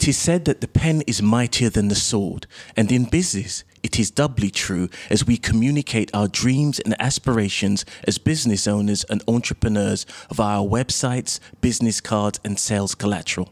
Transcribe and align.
It 0.00 0.08
is 0.08 0.16
said 0.16 0.46
that 0.46 0.62
the 0.62 0.66
pen 0.66 1.02
is 1.06 1.20
mightier 1.20 1.68
than 1.68 1.88
the 1.88 1.94
sword, 1.94 2.46
and 2.74 2.90
in 2.90 3.04
business, 3.04 3.64
it 3.82 3.98
is 3.98 4.10
doubly 4.10 4.48
true 4.48 4.88
as 5.10 5.26
we 5.26 5.36
communicate 5.36 6.10
our 6.14 6.26
dreams 6.26 6.80
and 6.80 6.96
aspirations 6.98 7.84
as 8.08 8.16
business 8.16 8.66
owners 8.66 9.04
and 9.10 9.22
entrepreneurs 9.28 10.06
via 10.32 10.60
websites, 10.60 11.38
business 11.60 12.00
cards, 12.00 12.40
and 12.46 12.58
sales 12.58 12.94
collateral. 12.94 13.50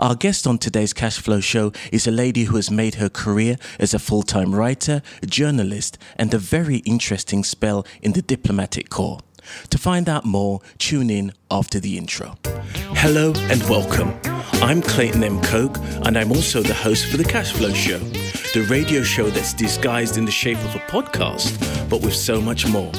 Our 0.00 0.14
guest 0.14 0.46
on 0.46 0.56
today's 0.56 0.94
Cash 0.94 1.18
Flow 1.18 1.40
Show 1.40 1.70
is 1.92 2.06
a 2.06 2.10
lady 2.10 2.44
who 2.44 2.56
has 2.56 2.70
made 2.70 2.94
her 2.94 3.10
career 3.10 3.58
as 3.78 3.92
a 3.92 3.98
full 3.98 4.22
time 4.22 4.54
writer, 4.54 5.02
journalist, 5.26 5.98
and 6.16 6.32
a 6.32 6.38
very 6.38 6.78
interesting 6.86 7.44
spell 7.44 7.86
in 8.00 8.12
the 8.12 8.22
diplomatic 8.22 8.88
corps. 8.88 9.20
To 9.70 9.78
find 9.78 10.08
out 10.08 10.24
more, 10.24 10.60
tune 10.78 11.10
in 11.10 11.32
after 11.50 11.80
the 11.80 11.98
intro. 11.98 12.36
Hello 12.96 13.32
and 13.50 13.62
welcome. 13.64 14.14
I'm 14.62 14.80
Clayton 14.80 15.22
M. 15.22 15.40
Coke, 15.42 15.76
and 16.04 16.16
I'm 16.16 16.32
also 16.32 16.62
the 16.62 16.74
host 16.74 17.06
for 17.06 17.16
the 17.16 17.24
Cashflow 17.24 17.74
Show, 17.74 17.98
the 18.58 18.66
radio 18.70 19.02
show 19.02 19.28
that's 19.30 19.52
disguised 19.52 20.16
in 20.16 20.24
the 20.24 20.30
shape 20.30 20.58
of 20.58 20.74
a 20.74 20.78
podcast, 20.80 21.58
but 21.90 22.00
with 22.02 22.14
so 22.14 22.40
much 22.40 22.66
more. 22.66 22.90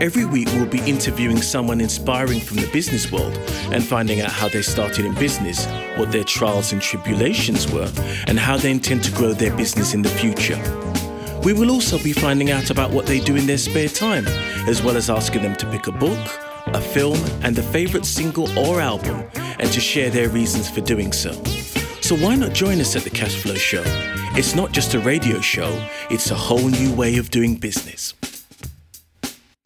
Every 0.00 0.24
week, 0.24 0.48
we'll 0.52 0.66
be 0.66 0.80
interviewing 0.80 1.42
someone 1.42 1.80
inspiring 1.80 2.40
from 2.40 2.58
the 2.58 2.70
business 2.72 3.10
world 3.10 3.36
and 3.72 3.84
finding 3.84 4.20
out 4.20 4.30
how 4.30 4.48
they 4.48 4.62
started 4.62 5.04
in 5.04 5.14
business, 5.14 5.66
what 5.96 6.12
their 6.12 6.24
trials 6.24 6.72
and 6.72 6.80
tribulations 6.80 7.70
were, 7.70 7.90
and 8.28 8.38
how 8.38 8.56
they 8.56 8.70
intend 8.70 9.02
to 9.04 9.12
grow 9.12 9.32
their 9.32 9.54
business 9.56 9.94
in 9.94 10.02
the 10.02 10.08
future. 10.08 10.56
We 11.44 11.52
will 11.52 11.70
also 11.70 11.98
be 12.02 12.12
finding 12.12 12.50
out 12.50 12.70
about 12.70 12.90
what 12.90 13.06
they 13.06 13.20
do 13.20 13.36
in 13.36 13.46
their 13.46 13.58
spare 13.58 13.88
time, 13.88 14.26
as 14.66 14.82
well 14.82 14.96
as 14.96 15.08
asking 15.08 15.42
them 15.42 15.54
to 15.56 15.70
pick 15.70 15.86
a 15.86 15.92
book, 15.92 16.18
a 16.66 16.80
film, 16.80 17.18
and 17.42 17.56
a 17.56 17.62
favorite 17.62 18.04
single 18.04 18.48
or 18.58 18.80
album, 18.80 19.24
and 19.34 19.72
to 19.72 19.80
share 19.80 20.10
their 20.10 20.28
reasons 20.28 20.68
for 20.68 20.80
doing 20.80 21.12
so. 21.12 21.32
So 22.00 22.16
why 22.16 22.34
not 22.34 22.54
join 22.54 22.80
us 22.80 22.96
at 22.96 23.02
the 23.02 23.10
Cashflow 23.10 23.56
Show? 23.56 23.82
It's 24.36 24.54
not 24.54 24.72
just 24.72 24.94
a 24.94 24.98
radio 24.98 25.40
show, 25.40 25.88
it's 26.10 26.30
a 26.30 26.34
whole 26.34 26.68
new 26.68 26.92
way 26.94 27.18
of 27.18 27.30
doing 27.30 27.54
business. 27.54 28.14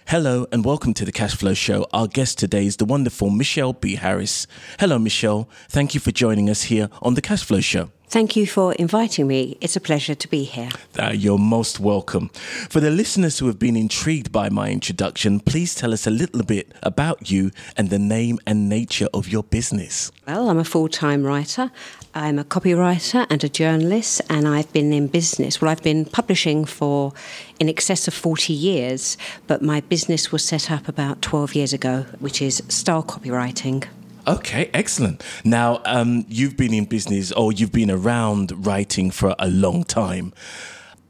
Hello 0.06 0.46
and 0.52 0.62
welcome 0.62 0.92
to 0.94 1.06
the 1.06 1.12
Cashflow 1.12 1.56
Show. 1.56 1.86
Our 1.94 2.06
guest 2.06 2.38
today 2.38 2.66
is 2.66 2.76
the 2.76 2.84
wonderful 2.84 3.30
Michelle 3.30 3.72
B. 3.72 3.94
Harris. 3.94 4.46
Hello, 4.78 4.98
Michelle. 4.98 5.48
Thank 5.70 5.94
you 5.94 6.00
for 6.00 6.10
joining 6.10 6.50
us 6.50 6.64
here 6.64 6.90
on 7.00 7.14
the 7.14 7.22
Cashflow 7.22 7.64
Show. 7.64 7.90
Thank 8.12 8.36
you 8.36 8.46
for 8.46 8.74
inviting 8.74 9.26
me. 9.26 9.56
It's 9.62 9.74
a 9.74 9.80
pleasure 9.80 10.14
to 10.14 10.28
be 10.28 10.44
here. 10.44 10.68
Uh, 10.98 11.12
you're 11.14 11.38
most 11.38 11.80
welcome. 11.80 12.28
For 12.68 12.78
the 12.78 12.90
listeners 12.90 13.38
who 13.38 13.46
have 13.46 13.58
been 13.58 13.74
intrigued 13.74 14.30
by 14.30 14.50
my 14.50 14.68
introduction, 14.68 15.40
please 15.40 15.74
tell 15.74 15.94
us 15.94 16.06
a 16.06 16.10
little 16.10 16.42
bit 16.42 16.70
about 16.82 17.30
you 17.30 17.52
and 17.74 17.88
the 17.88 17.98
name 17.98 18.38
and 18.46 18.68
nature 18.68 19.08
of 19.14 19.30
your 19.30 19.42
business. 19.42 20.12
Well, 20.28 20.50
I'm 20.50 20.58
a 20.58 20.64
full 20.64 20.88
time 20.88 21.24
writer. 21.24 21.70
I'm 22.14 22.38
a 22.38 22.44
copywriter 22.44 23.26
and 23.30 23.42
a 23.42 23.48
journalist, 23.48 24.20
and 24.28 24.46
I've 24.46 24.70
been 24.74 24.92
in 24.92 25.06
business. 25.06 25.62
Well, 25.62 25.70
I've 25.70 25.82
been 25.82 26.04
publishing 26.04 26.66
for 26.66 27.14
in 27.60 27.70
excess 27.70 28.06
of 28.06 28.12
40 28.12 28.52
years, 28.52 29.16
but 29.46 29.62
my 29.62 29.80
business 29.80 30.30
was 30.30 30.44
set 30.44 30.70
up 30.70 30.86
about 30.86 31.22
12 31.22 31.54
years 31.54 31.72
ago, 31.72 32.04
which 32.20 32.42
is 32.42 32.62
Star 32.68 33.02
Copywriting. 33.02 33.86
Okay, 34.26 34.70
excellent. 34.72 35.22
Now, 35.44 35.80
um, 35.84 36.24
you've 36.28 36.56
been 36.56 36.72
in 36.72 36.84
business 36.84 37.32
or 37.32 37.52
you've 37.52 37.72
been 37.72 37.90
around 37.90 38.66
writing 38.66 39.10
for 39.10 39.34
a 39.38 39.48
long 39.48 39.82
time. 39.84 40.32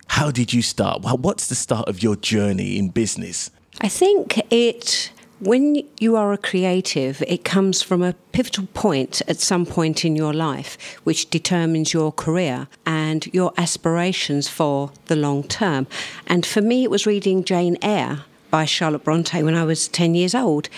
How 0.09 0.31
did 0.31 0.53
you 0.53 0.63
start? 0.63 1.03
Well, 1.03 1.19
what's 1.19 1.49
the 1.49 1.55
start 1.55 1.89
of 1.89 2.03
your 2.03 2.17
journey 2.17 2.79
in 2.79 2.89
business? 2.89 3.51
I 3.81 3.89
think 3.89 4.41
it 4.53 5.11
when 5.41 5.83
you 5.99 6.15
are 6.15 6.33
a 6.33 6.39
creative, 6.39 7.21
it 7.27 7.43
comes 7.43 7.83
from 7.83 8.01
a 8.01 8.13
pivotal 8.31 8.69
point 8.75 9.23
at 9.27 9.41
some 9.41 9.67
point 9.67 10.05
in 10.05 10.15
your 10.15 10.33
life, 10.33 10.79
which 11.03 11.31
determines 11.31 11.93
your 11.93 12.13
career 12.13 12.69
and 12.87 13.27
your 13.35 13.53
aspirations 13.57 14.47
for 14.47 14.93
the 15.07 15.17
long 15.17 15.43
term. 15.43 15.89
And 16.29 16.47
for 16.47 16.61
me, 16.63 16.85
it 16.85 16.93
was 16.93 17.07
reading 17.07 17.43
Jane 17.43 17.77
Eyre 17.83 18.25
by 18.53 18.67
Charlotte 18.67 19.03
Bronte 19.03 19.43
when 19.43 19.57
I 19.57 19.65
was 19.65 19.89
10 19.89 20.15
years 20.15 20.35
old 20.35 20.69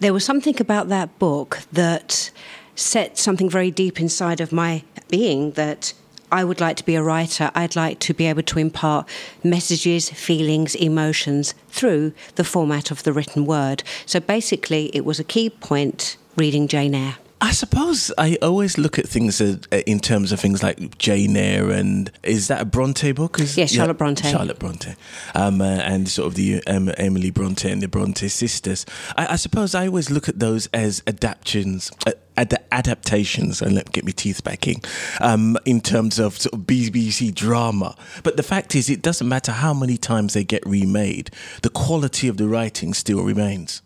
there 0.00 0.12
was 0.12 0.24
something 0.24 0.60
about 0.60 0.88
that 0.88 1.18
book 1.18 1.60
that 1.72 2.30
set 2.74 3.18
something 3.18 3.50
very 3.50 3.70
deep 3.70 4.00
inside 4.00 4.40
of 4.40 4.52
my 4.52 4.84
being 5.08 5.52
that 5.52 5.92
I 6.30 6.44
would 6.44 6.60
like 6.60 6.76
to 6.76 6.84
be 6.84 6.94
a 6.94 7.02
writer. 7.02 7.50
I'd 7.54 7.74
like 7.74 7.98
to 8.00 8.14
be 8.14 8.26
able 8.26 8.42
to 8.42 8.58
impart 8.58 9.08
messages, 9.42 10.10
feelings, 10.10 10.74
emotions 10.74 11.54
through 11.68 12.12
the 12.36 12.44
format 12.44 12.90
of 12.90 13.02
the 13.02 13.12
written 13.12 13.46
word. 13.46 13.82
So 14.06 14.20
basically, 14.20 14.90
it 14.94 15.04
was 15.04 15.18
a 15.18 15.24
key 15.24 15.50
point 15.50 16.16
reading 16.36 16.68
Jane 16.68 16.94
Eyre. 16.94 17.16
I 17.40 17.52
suppose 17.52 18.10
I 18.18 18.36
always 18.42 18.78
look 18.78 18.98
at 18.98 19.08
things 19.08 19.40
uh, 19.40 19.58
in 19.86 20.00
terms 20.00 20.32
of 20.32 20.40
things 20.40 20.62
like 20.62 20.98
Jane 20.98 21.36
Eyre 21.36 21.70
and 21.70 22.10
is 22.24 22.48
that 22.48 22.60
a 22.60 22.64
Bronte 22.64 23.12
book? 23.12 23.38
Is, 23.38 23.56
yes, 23.56 23.72
Charlotte 23.72 23.94
yeah, 23.94 23.98
Bronte. 23.98 24.30
Charlotte 24.30 24.58
Bronte, 24.58 24.94
um, 25.34 25.60
uh, 25.60 25.64
and 25.64 26.08
sort 26.08 26.26
of 26.26 26.34
the 26.34 26.62
um, 26.66 26.90
Emily 26.96 27.30
Bronte 27.30 27.70
and 27.70 27.80
the 27.80 27.88
Bronte 27.88 28.28
sisters. 28.28 28.84
I, 29.16 29.34
I, 29.34 29.36
suppose 29.36 29.74
I 29.74 29.86
always 29.86 30.10
look 30.10 30.28
at 30.28 30.40
those 30.40 30.66
as 30.68 31.02
adaptations. 31.06 31.92
Uh, 32.06 32.12
ad- 32.36 32.64
adaptations 32.72 33.62
and 33.62 33.74
let 33.74 33.86
me 33.86 33.92
get 33.92 34.04
my 34.04 34.12
teeth 34.12 34.42
back 34.42 34.66
in 34.66 34.76
um, 35.20 35.56
in 35.64 35.80
terms 35.80 36.18
of 36.18 36.38
sort 36.38 36.54
of 36.54 36.60
BBC 36.60 37.34
drama. 37.34 37.94
But 38.22 38.36
the 38.36 38.42
fact 38.42 38.74
is, 38.74 38.90
it 38.90 39.02
doesn't 39.02 39.28
matter 39.28 39.52
how 39.52 39.74
many 39.74 39.96
times 39.96 40.34
they 40.34 40.44
get 40.44 40.66
remade, 40.66 41.30
the 41.62 41.70
quality 41.70 42.26
of 42.26 42.36
the 42.36 42.48
writing 42.48 42.94
still 42.94 43.22
remains. 43.22 43.82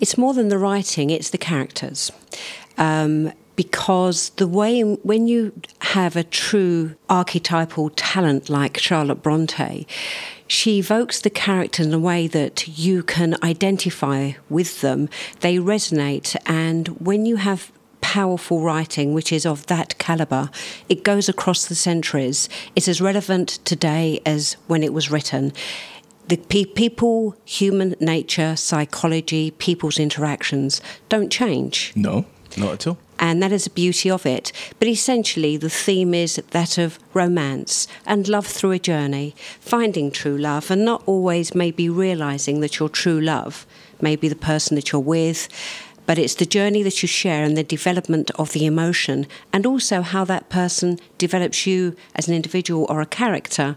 It's 0.00 0.16
more 0.16 0.32
than 0.34 0.48
the 0.48 0.58
writing; 0.58 1.10
it's 1.10 1.30
the 1.30 1.38
characters. 1.38 2.10
Um, 2.80 3.32
because 3.54 4.30
the 4.30 4.48
way 4.48 4.80
when 4.80 5.26
you 5.26 5.52
have 5.82 6.16
a 6.16 6.24
true 6.24 6.94
archetypal 7.10 7.90
talent 7.90 8.48
like 8.48 8.78
Charlotte 8.78 9.22
Bronte, 9.22 9.86
she 10.46 10.78
evokes 10.78 11.20
the 11.20 11.28
character 11.28 11.82
in 11.82 11.92
a 11.92 11.98
way 11.98 12.26
that 12.26 12.78
you 12.78 13.02
can 13.02 13.36
identify 13.42 14.32
with 14.48 14.80
them. 14.80 15.10
They 15.40 15.56
resonate, 15.56 16.36
and 16.46 16.88
when 17.00 17.26
you 17.26 17.36
have 17.36 17.70
powerful 18.00 18.60
writing 18.62 19.12
which 19.12 19.30
is 19.30 19.44
of 19.44 19.66
that 19.66 19.98
caliber, 19.98 20.48
it 20.88 21.04
goes 21.04 21.28
across 21.28 21.66
the 21.66 21.74
centuries. 21.74 22.48
It's 22.74 22.88
as 22.88 23.00
relevant 23.00 23.58
today 23.66 24.20
as 24.24 24.56
when 24.68 24.82
it 24.82 24.94
was 24.94 25.10
written 25.10 25.52
the 26.28 26.36
pe- 26.36 26.64
people, 26.64 27.34
human 27.44 27.96
nature, 27.98 28.54
psychology, 28.54 29.50
people's 29.50 29.98
interactions 29.98 30.80
don't 31.08 31.30
change. 31.30 31.92
No. 31.96 32.24
Not 32.56 32.72
at 32.72 32.86
all. 32.86 32.98
And 33.18 33.42
that 33.42 33.52
is 33.52 33.64
the 33.64 33.70
beauty 33.70 34.10
of 34.10 34.24
it. 34.24 34.50
But 34.78 34.88
essentially, 34.88 35.56
the 35.56 35.68
theme 35.68 36.14
is 36.14 36.36
that 36.36 36.78
of 36.78 36.98
romance 37.12 37.86
and 38.06 38.26
love 38.26 38.46
through 38.46 38.72
a 38.72 38.78
journey, 38.78 39.34
finding 39.60 40.10
true 40.10 40.38
love, 40.38 40.70
and 40.70 40.84
not 40.84 41.02
always 41.06 41.54
maybe 41.54 41.88
realizing 41.88 42.60
that 42.60 42.78
your 42.78 42.88
true 42.88 43.20
love 43.20 43.66
may 44.00 44.16
be 44.16 44.28
the 44.28 44.34
person 44.34 44.74
that 44.76 44.90
you're 44.90 45.00
with, 45.00 45.48
but 46.06 46.18
it's 46.18 46.34
the 46.34 46.46
journey 46.46 46.82
that 46.82 47.02
you 47.02 47.06
share 47.06 47.44
and 47.44 47.56
the 47.56 47.62
development 47.62 48.30
of 48.32 48.52
the 48.52 48.66
emotion, 48.66 49.26
and 49.52 49.66
also 49.66 50.00
how 50.00 50.24
that 50.24 50.48
person 50.48 50.98
develops 51.18 51.66
you 51.66 51.94
as 52.16 52.26
an 52.26 52.34
individual 52.34 52.86
or 52.88 53.00
a 53.00 53.06
character, 53.06 53.76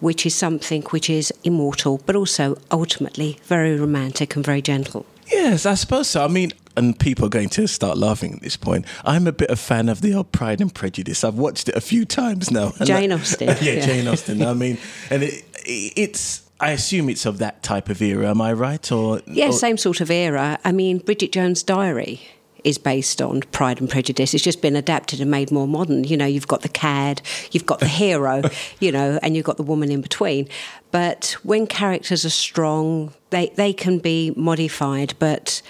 which 0.00 0.26
is 0.26 0.34
something 0.34 0.82
which 0.90 1.08
is 1.08 1.32
immortal, 1.44 2.00
but 2.04 2.16
also 2.16 2.58
ultimately 2.72 3.38
very 3.44 3.78
romantic 3.78 4.34
and 4.34 4.44
very 4.44 4.60
gentle. 4.60 5.06
Yes, 5.30 5.64
I 5.64 5.74
suppose 5.74 6.08
so. 6.08 6.24
I 6.24 6.28
mean, 6.28 6.52
and 6.76 6.98
people 6.98 7.26
are 7.26 7.30
going 7.30 7.48
to 7.50 7.66
start 7.66 7.98
laughing 7.98 8.34
at 8.34 8.40
this 8.40 8.56
point. 8.56 8.86
I'm 9.04 9.26
a 9.26 9.32
bit 9.32 9.50
of 9.50 9.58
a 9.58 9.62
fan 9.62 9.88
of 9.88 10.00
the 10.00 10.14
old 10.14 10.32
Pride 10.32 10.60
and 10.60 10.74
Prejudice. 10.74 11.24
I've 11.24 11.34
watched 11.34 11.68
it 11.68 11.74
a 11.74 11.80
few 11.80 12.04
times 12.04 12.50
now. 12.50 12.72
Jane 12.82 13.12
Austen. 13.12 13.48
yeah, 13.48 13.56
yeah, 13.60 13.86
Jane 13.86 14.08
Austen. 14.08 14.42
I 14.42 14.54
mean, 14.54 14.78
and 15.10 15.22
it, 15.22 15.44
it's. 15.64 16.42
I 16.60 16.70
assume 16.70 17.08
it's 17.08 17.26
of 17.26 17.38
that 17.38 17.62
type 17.64 17.88
of 17.88 18.00
era. 18.00 18.30
Am 18.30 18.40
I 18.40 18.52
right? 18.52 18.92
Or 18.92 19.20
yeah, 19.26 19.48
or, 19.48 19.52
same 19.52 19.76
sort 19.76 20.00
of 20.00 20.10
era. 20.10 20.58
I 20.64 20.72
mean, 20.72 20.98
Bridget 20.98 21.32
Jones' 21.32 21.62
Diary 21.62 22.20
is 22.64 22.78
based 22.78 23.20
on 23.20 23.40
Pride 23.40 23.80
and 23.80 23.90
Prejudice. 23.90 24.34
It's 24.34 24.44
just 24.44 24.62
been 24.62 24.76
adapted 24.76 25.20
and 25.20 25.30
made 25.30 25.50
more 25.50 25.66
modern. 25.66 26.04
You 26.04 26.16
know, 26.16 26.26
you've 26.26 26.48
got 26.48 26.62
the 26.62 26.68
cad, 26.68 27.22
you've 27.50 27.66
got 27.66 27.80
the 27.80 27.88
hero, 28.02 28.42
you 28.80 28.92
know, 28.92 29.18
and 29.22 29.36
you've 29.36 29.44
got 29.44 29.56
the 29.56 29.62
woman 29.62 29.90
in 29.90 30.00
between. 30.00 30.48
But 30.90 31.36
when 31.42 31.66
characters 31.66 32.24
are 32.24 32.30
strong, 32.30 33.12
they 33.30 33.48
they 33.56 33.72
can 33.72 33.98
be 33.98 34.32
modified, 34.36 35.14
but. 35.18 35.62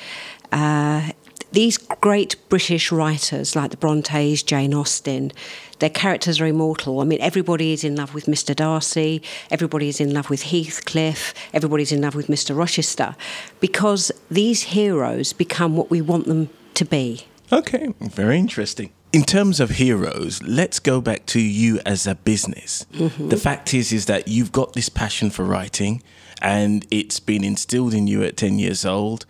Uh, 0.52 1.10
these 1.52 1.76
great 1.76 2.36
British 2.48 2.90
writers 2.90 3.54
like 3.54 3.70
the 3.70 3.76
Brontes, 3.76 4.42
Jane 4.42 4.72
Austen, 4.72 5.32
their 5.80 5.90
characters 5.90 6.40
are 6.40 6.46
immortal. 6.46 7.00
I 7.00 7.04
mean, 7.04 7.20
everybody 7.20 7.72
is 7.72 7.84
in 7.84 7.96
love 7.96 8.14
with 8.14 8.26
Mr. 8.26 8.54
Darcy, 8.56 9.22
everybody 9.50 9.88
is 9.88 10.00
in 10.00 10.14
love 10.14 10.30
with 10.30 10.44
Heathcliff, 10.44 11.34
everybody's 11.52 11.92
in 11.92 12.00
love 12.00 12.14
with 12.14 12.28
Mr. 12.28 12.56
Rochester, 12.56 13.16
because 13.60 14.10
these 14.30 14.62
heroes 14.62 15.32
become 15.32 15.76
what 15.76 15.90
we 15.90 16.00
want 16.00 16.26
them 16.26 16.48
to 16.74 16.84
be. 16.84 17.26
Okay, 17.52 17.92
very 18.00 18.38
interesting. 18.38 18.92
In 19.12 19.24
terms 19.24 19.60
of 19.60 19.70
heroes, 19.70 20.42
let's 20.42 20.78
go 20.78 21.02
back 21.02 21.26
to 21.26 21.40
you 21.40 21.80
as 21.84 22.06
a 22.06 22.14
business. 22.14 22.86
Mm-hmm. 22.94 23.28
The 23.28 23.36
fact 23.36 23.74
is 23.74 23.92
is 23.92 24.06
that 24.06 24.26
you've 24.26 24.52
got 24.52 24.72
this 24.72 24.88
passion 24.88 25.28
for 25.28 25.44
writing 25.44 26.02
and 26.40 26.86
it's 26.90 27.20
been 27.20 27.44
instilled 27.44 27.92
in 27.92 28.06
you 28.06 28.22
at 28.22 28.38
10 28.38 28.58
years 28.58 28.86
old 28.86 29.26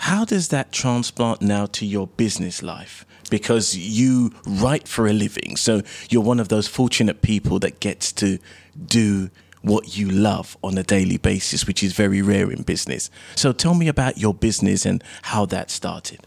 how 0.00 0.24
does 0.24 0.48
that 0.48 0.72
transplant 0.72 1.42
now 1.42 1.66
to 1.66 1.84
your 1.84 2.06
business 2.06 2.62
life? 2.62 3.04
Because 3.28 3.76
you 3.76 4.32
write 4.46 4.88
for 4.88 5.06
a 5.06 5.12
living, 5.12 5.56
so 5.56 5.82
you're 6.08 6.22
one 6.22 6.40
of 6.40 6.48
those 6.48 6.66
fortunate 6.66 7.20
people 7.20 7.58
that 7.58 7.80
gets 7.80 8.10
to 8.12 8.38
do 8.86 9.28
what 9.60 9.98
you 9.98 10.08
love 10.10 10.56
on 10.64 10.78
a 10.78 10.82
daily 10.82 11.18
basis, 11.18 11.66
which 11.66 11.82
is 11.82 11.92
very 11.92 12.22
rare 12.22 12.50
in 12.50 12.62
business. 12.62 13.10
So 13.36 13.52
tell 13.52 13.74
me 13.74 13.88
about 13.88 14.16
your 14.16 14.32
business 14.32 14.86
and 14.86 15.04
how 15.20 15.44
that 15.46 15.70
started. 15.70 16.20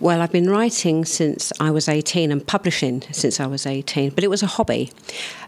Well, 0.00 0.22
I've 0.22 0.32
been 0.32 0.48
writing 0.48 1.04
since 1.04 1.52
I 1.60 1.70
was 1.70 1.86
18 1.86 2.32
and 2.32 2.46
publishing 2.46 3.02
since 3.12 3.38
I 3.38 3.46
was 3.46 3.66
18, 3.66 4.10
but 4.10 4.24
it 4.24 4.30
was 4.30 4.42
a 4.42 4.46
hobby. 4.46 4.90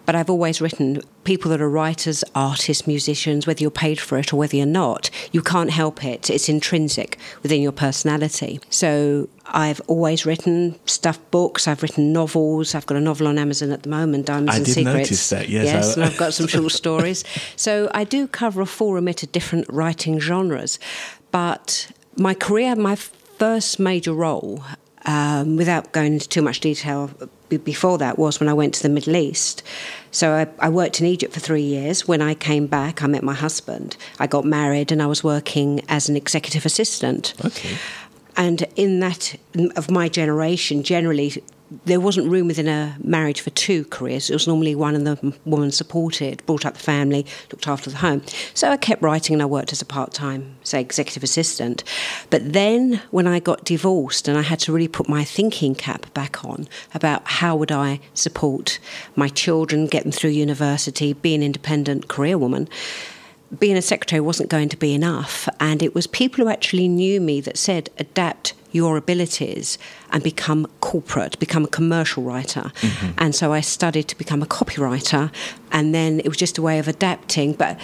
But 0.05 0.15
I've 0.15 0.29
always 0.29 0.61
written 0.61 1.01
people 1.25 1.51
that 1.53 1.63
are 1.63 1.71
writers, 1.71 2.23
artists, 2.35 2.87
musicians, 2.87 3.47
whether 3.47 3.63
you're 3.63 3.71
paid 3.71 3.99
for 3.99 4.19
it 4.19 4.31
or 4.31 4.37
whether 4.37 4.55
you're 4.55 4.67
not, 4.67 5.09
you 5.31 5.41
can't 5.41 5.71
help 5.71 6.05
it. 6.05 6.29
It's 6.29 6.51
intrinsic 6.51 7.17
within 7.43 7.63
your 7.63 7.73
personality. 7.73 8.61
So 8.69 9.31
I've 9.47 9.81
always 9.87 10.27
written 10.27 10.79
stuff, 10.85 11.19
books, 11.31 11.67
I've 11.67 11.83
written 11.83 12.13
novels. 12.13 12.75
I've 12.75 12.85
got 12.85 12.99
a 12.99 13.01
novel 13.01 13.29
on 13.29 13.39
Amazon 13.39 13.71
at 13.73 13.85
the 13.85 13.89
moment, 13.89 14.27
Diamonds 14.27 14.53
I 14.53 14.57
and 14.57 14.67
did 14.67 14.75
Secrets. 14.75 14.99
notice 14.99 15.29
that, 15.31 15.49
yes. 15.49 15.65
Yes, 15.65 15.97
and 15.97 16.05
I've 16.05 16.19
got 16.19 16.35
some 16.35 16.47
short 16.47 16.73
stories. 16.83 17.25
So 17.57 17.91
I 17.95 18.05
do 18.05 18.29
cover 18.29 18.61
a 18.61 18.67
full 18.67 18.93
remit 18.93 19.23
of 19.23 19.33
different 19.33 19.67
writing 19.71 20.19
genres. 20.21 20.79
But 21.31 21.91
my 22.19 22.35
career, 22.35 22.77
my 22.77 22.99
first 23.43 23.81
major 23.81 24.13
role, 24.13 24.63
um, 25.05 25.57
without 25.57 25.91
going 25.91 26.13
into 26.13 26.29
too 26.29 26.43
much 26.43 26.61
detail 26.61 27.11
before 27.65 27.99
that, 27.99 28.17
was 28.17 28.39
when 28.39 28.49
I 28.49 28.53
went 28.53 28.73
to 28.75 28.83
the 28.85 28.89
Middle 28.89 29.17
East. 29.17 29.65
So 30.13 30.31
I, 30.35 30.47
I, 30.65 30.69
worked 30.69 31.01
in 31.01 31.07
Egypt 31.07 31.35
for 31.35 31.41
three 31.41 31.63
years. 31.77 32.07
When 32.07 32.23
I 32.23 32.35
came 32.35 32.69
back, 32.69 33.03
I 33.03 33.09
met 33.09 33.25
my 33.25 33.35
husband. 33.35 33.97
I 34.21 34.29
got 34.29 34.45
married, 34.45 34.93
and 34.93 35.03
I 35.03 35.07
was 35.07 35.25
working 35.25 35.81
as 35.89 36.09
an 36.09 36.15
executive 36.17 36.65
assistant. 36.65 37.35
Okay. 37.45 37.77
And 38.37 38.63
in 38.77 39.01
that, 39.01 39.35
of 39.75 39.91
my 39.91 40.09
generation, 40.09 40.85
generally 40.85 41.43
there 41.85 42.01
wasn't 42.01 42.31
room 42.31 42.47
within 42.47 42.69
a 42.69 42.97
marriage 43.03 43.41
for 43.41 43.51
two 43.51 43.85
careers. 43.87 44.31
It 44.31 44.35
was 44.35 44.47
normally 44.47 44.75
one 44.75 44.95
and 44.95 45.07
the 45.07 45.35
woman 45.45 45.71
supported, 45.71 46.45
brought 46.47 46.67
up 46.67 46.75
the 46.75 46.81
family, 46.81 47.27
looked 47.51 47.69
after 47.69 47.91
the 47.91 47.97
home. 47.97 48.23
So 48.55 48.71
I 48.71 48.77
kept 48.77 49.03
writing 49.03 49.35
and 49.35 49.43
I 49.43 49.47
worked 49.47 49.73
as 49.73 49.83
a 49.83 49.87
part 49.87 50.13
time, 50.13 50.57
say, 50.63 50.81
executive 50.81 51.23
assistant. 51.23 51.85
But 52.31 52.53
then 52.53 53.01
when 53.11 53.27
I 53.27 53.39
got 53.39 53.65
divorced 53.65 54.29
and 54.29 54.39
I 54.39 54.43
had 54.43 54.59
to 54.61 54.73
really 54.73 54.89
put 54.89 55.09
my 55.09 55.25
thinking 55.25 55.75
cap 55.75 56.13
back 56.15 56.45
on 56.45 56.69
about 56.95 57.23
how 57.25 57.57
would 57.57 57.73
I 57.73 58.01
support 58.15 58.79
my 59.17 59.29
children, 59.29 59.87
get 59.87 60.03
them 60.03 60.13
through 60.13 60.31
university, 60.31 61.13
be 61.13 61.35
an 61.35 61.43
independent 61.43 62.09
career 62.09 62.39
woman, 62.39 62.69
being 63.59 63.77
a 63.77 63.83
secretary 63.83 64.21
wasn't 64.21 64.49
going 64.49 64.69
to 64.71 64.77
be 64.77 64.95
enough. 64.95 65.49
And 65.61 65.83
it 65.83 65.95
was 65.95 66.07
people 66.07 66.45
who 66.45 66.51
actually 66.51 66.89
knew 66.89 67.21
me 67.21 67.41
that 67.43 67.59
said, 67.59 67.91
adapt 67.99 68.55
your 68.73 68.97
abilities 68.97 69.79
and 70.11 70.23
become 70.23 70.67
corporate, 70.81 71.39
become 71.39 71.65
a 71.65 71.69
commercial 71.69 72.23
writer. 72.23 72.73
Mm-hmm. 72.81 73.11
And 73.19 73.35
so 73.35 73.53
I 73.53 73.61
studied 73.61 74.09
to 74.09 74.17
become 74.17 74.43
a 74.43 74.47
copywriter, 74.47 75.31
and 75.71 75.95
then 75.95 76.21
it 76.21 76.29
was 76.29 76.39
just 76.39 76.57
a 76.59 76.63
way 76.63 76.79
of 76.79 76.89
adapting. 76.89 77.53
But 77.53 77.79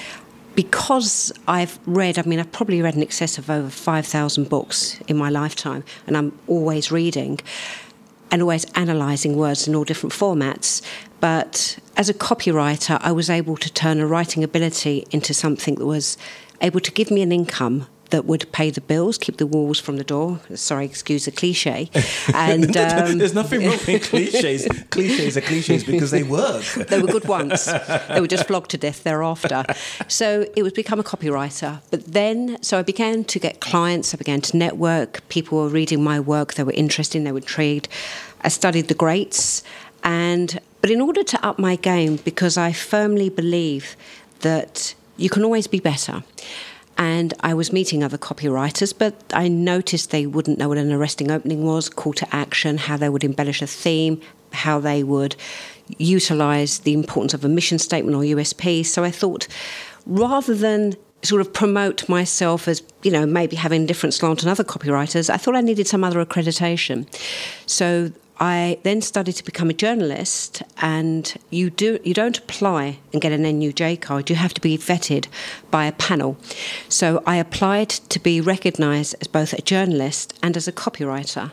because 0.55 1.31
I've 1.47 1.79
read, 1.87 2.19
I 2.19 2.23
mean, 2.23 2.41
I've 2.41 2.51
probably 2.51 2.81
read 2.81 2.97
in 2.97 3.03
excess 3.03 3.39
of 3.39 3.51
over 3.51 3.69
5,000 3.69 4.49
books 4.49 4.99
in 5.07 5.17
my 5.17 5.29
lifetime, 5.29 5.85
and 6.07 6.17
I'm 6.17 6.39
always 6.47 6.91
reading 6.91 7.39
and 8.31 8.43
always 8.43 8.67
analysing 8.75 9.37
words 9.37 9.69
in 9.69 9.75
all 9.75 9.85
different 9.85 10.13
formats. 10.13 10.83
But 11.21 11.79
as 11.97 12.09
a 12.09 12.15
copywriter, 12.15 12.99
I 13.03 13.13
was 13.13 13.29
able 13.29 13.57
to 13.57 13.73
turn 13.73 14.01
a 14.01 14.07
writing 14.07 14.45
ability 14.45 15.07
into 15.11 15.35
something 15.35 15.77
that 15.77 15.87
was 15.87 16.17
able 16.61 16.81
to 16.81 16.93
give 16.93 17.11
me 17.11 17.23
an 17.23 17.33
income 17.33 17.87
that 18.11 18.25
would 18.25 18.51
pay 18.53 18.71
the 18.71 18.81
bills, 18.81 19.19
keep 19.19 19.37
the 19.37 19.47
walls 19.47 19.79
from 19.79 19.97
the 19.97 20.05
door. 20.05 20.41
Sorry, 20.55 20.85
excuse 20.85 21.27
the 21.27 21.31
cliche. 21.31 21.91
And 22.35 22.77
um, 22.77 23.19
there's 23.19 23.35
nothing 23.35 23.61
wrong 23.63 23.79
with 23.87 24.09
cliches. 24.11 24.67
cliches 24.91 25.37
are 25.37 25.41
cliches 25.41 25.85
because 25.85 26.11
they 26.11 26.23
work. 26.23 26.63
they 26.63 27.01
were 27.01 27.09
good 27.09 27.27
once. 27.27 27.67
They 27.67 28.21
were 28.21 28.27
just 28.27 28.47
flogged 28.47 28.71
to 28.71 28.79
death 28.79 29.03
thereafter. 29.03 29.65
So 30.09 30.47
it 30.57 30.63
was 30.63 30.73
become 30.73 31.01
a 31.01 31.03
copywriter. 31.03 31.81
But 31.91 32.05
then, 32.13 32.63
so 32.63 32.79
I 32.79 32.83
began 32.83 33.25
to 33.25 33.39
get 33.39 33.61
clients. 33.61 34.15
I 34.15 34.17
began 34.17 34.41
to 34.43 34.57
network. 34.57 35.27
People 35.29 35.59
were 35.59 35.69
reading 35.69 36.03
my 36.03 36.21
work. 36.21 36.55
They 36.55 36.65
were 36.65 36.73
interested. 36.73 37.25
They 37.25 37.33
were 37.33 37.39
intrigued. 37.39 37.89
I 38.43 38.49
studied 38.49 38.89
the 38.89 38.95
greats, 38.95 39.63
and 40.05 40.61
but 40.81 40.91
in 40.91 41.01
order 41.01 41.23
to 41.23 41.47
up 41.47 41.59
my 41.59 41.77
game, 41.77 42.17
because 42.17 42.57
I 42.57 42.73
firmly 42.73 43.29
believe 43.29 43.97
that 44.41 44.95
you 45.17 45.29
can 45.29 45.43
always 45.45 45.67
be 45.67 45.81
better 45.81 46.23
and 46.99 47.33
I 47.41 47.55
was 47.55 47.73
meeting 47.73 48.03
other 48.03 48.19
copywriters, 48.19 48.93
but 48.97 49.15
I 49.33 49.47
noticed 49.47 50.11
they 50.11 50.27
wouldn't 50.27 50.59
know 50.59 50.69
what 50.69 50.79
an 50.79 50.93
arresting 50.93 51.31
opening 51.31 51.65
was, 51.65 51.89
call 51.89 52.13
to 52.15 52.35
action, 52.35 52.77
how 52.77 52.97
they 52.97 53.09
would 53.09 53.23
embellish 53.23 53.63
a 53.63 53.69
theme, 53.69 54.21
how 54.53 54.81
they 54.81 55.05
would 55.05 55.37
utilize 55.97 56.81
the 56.81 56.93
importance 56.93 57.35
of 57.35 57.45
a 57.45 57.49
mission 57.49 57.79
statement 57.79 58.17
or 58.17 58.23
USP. 58.23 58.85
So 58.85 59.05
I 59.05 59.13
thought 59.13 59.47
rather 60.07 60.55
than 60.55 60.97
sort 61.23 61.41
of 61.41 61.53
promote 61.53 62.09
myself 62.09 62.67
as, 62.67 62.83
you 63.03 63.11
know, 63.11 63.27
maybe 63.27 63.57
having 63.57 63.85
a 63.85 63.87
different 63.87 64.15
slant 64.15 64.41
than 64.41 64.49
other 64.49 64.65
copywriters, 64.65 65.31
I 65.31 65.37
thought 65.37 65.55
I 65.55 65.61
needed 65.61 65.87
some 65.87 66.03
other 66.03 66.25
accreditation. 66.25 67.07
So 67.67 68.11
I 68.41 68.79
then 68.85 69.03
studied 69.03 69.35
to 69.35 69.45
become 69.45 69.69
a 69.69 69.75
journalist, 69.75 70.63
and 70.81 71.35
you 71.51 71.71
do 71.71 71.99
you 72.05 72.15
don't 72.15 72.39
apply 72.39 72.99
and 73.13 73.21
get 73.21 73.33
an 73.33 73.43
NUJ 73.43 74.01
card. 74.01 74.31
You 74.31 74.37
have 74.37 74.55
to 74.55 74.61
be 74.61 74.79
vetted 74.79 75.27
by 75.71 75.87
a 75.87 75.93
panel. 75.93 76.37
So 76.89 77.23
I 77.27 77.37
applied 77.37 77.91
to 77.91 78.21
be 78.21 78.41
recognised 78.41 79.17
as 79.21 79.27
both 79.27 79.53
a 79.53 79.63
journalist 79.63 80.39
and 80.43 80.57
as 80.57 80.69
a 80.69 80.73
copywriter. 80.73 81.53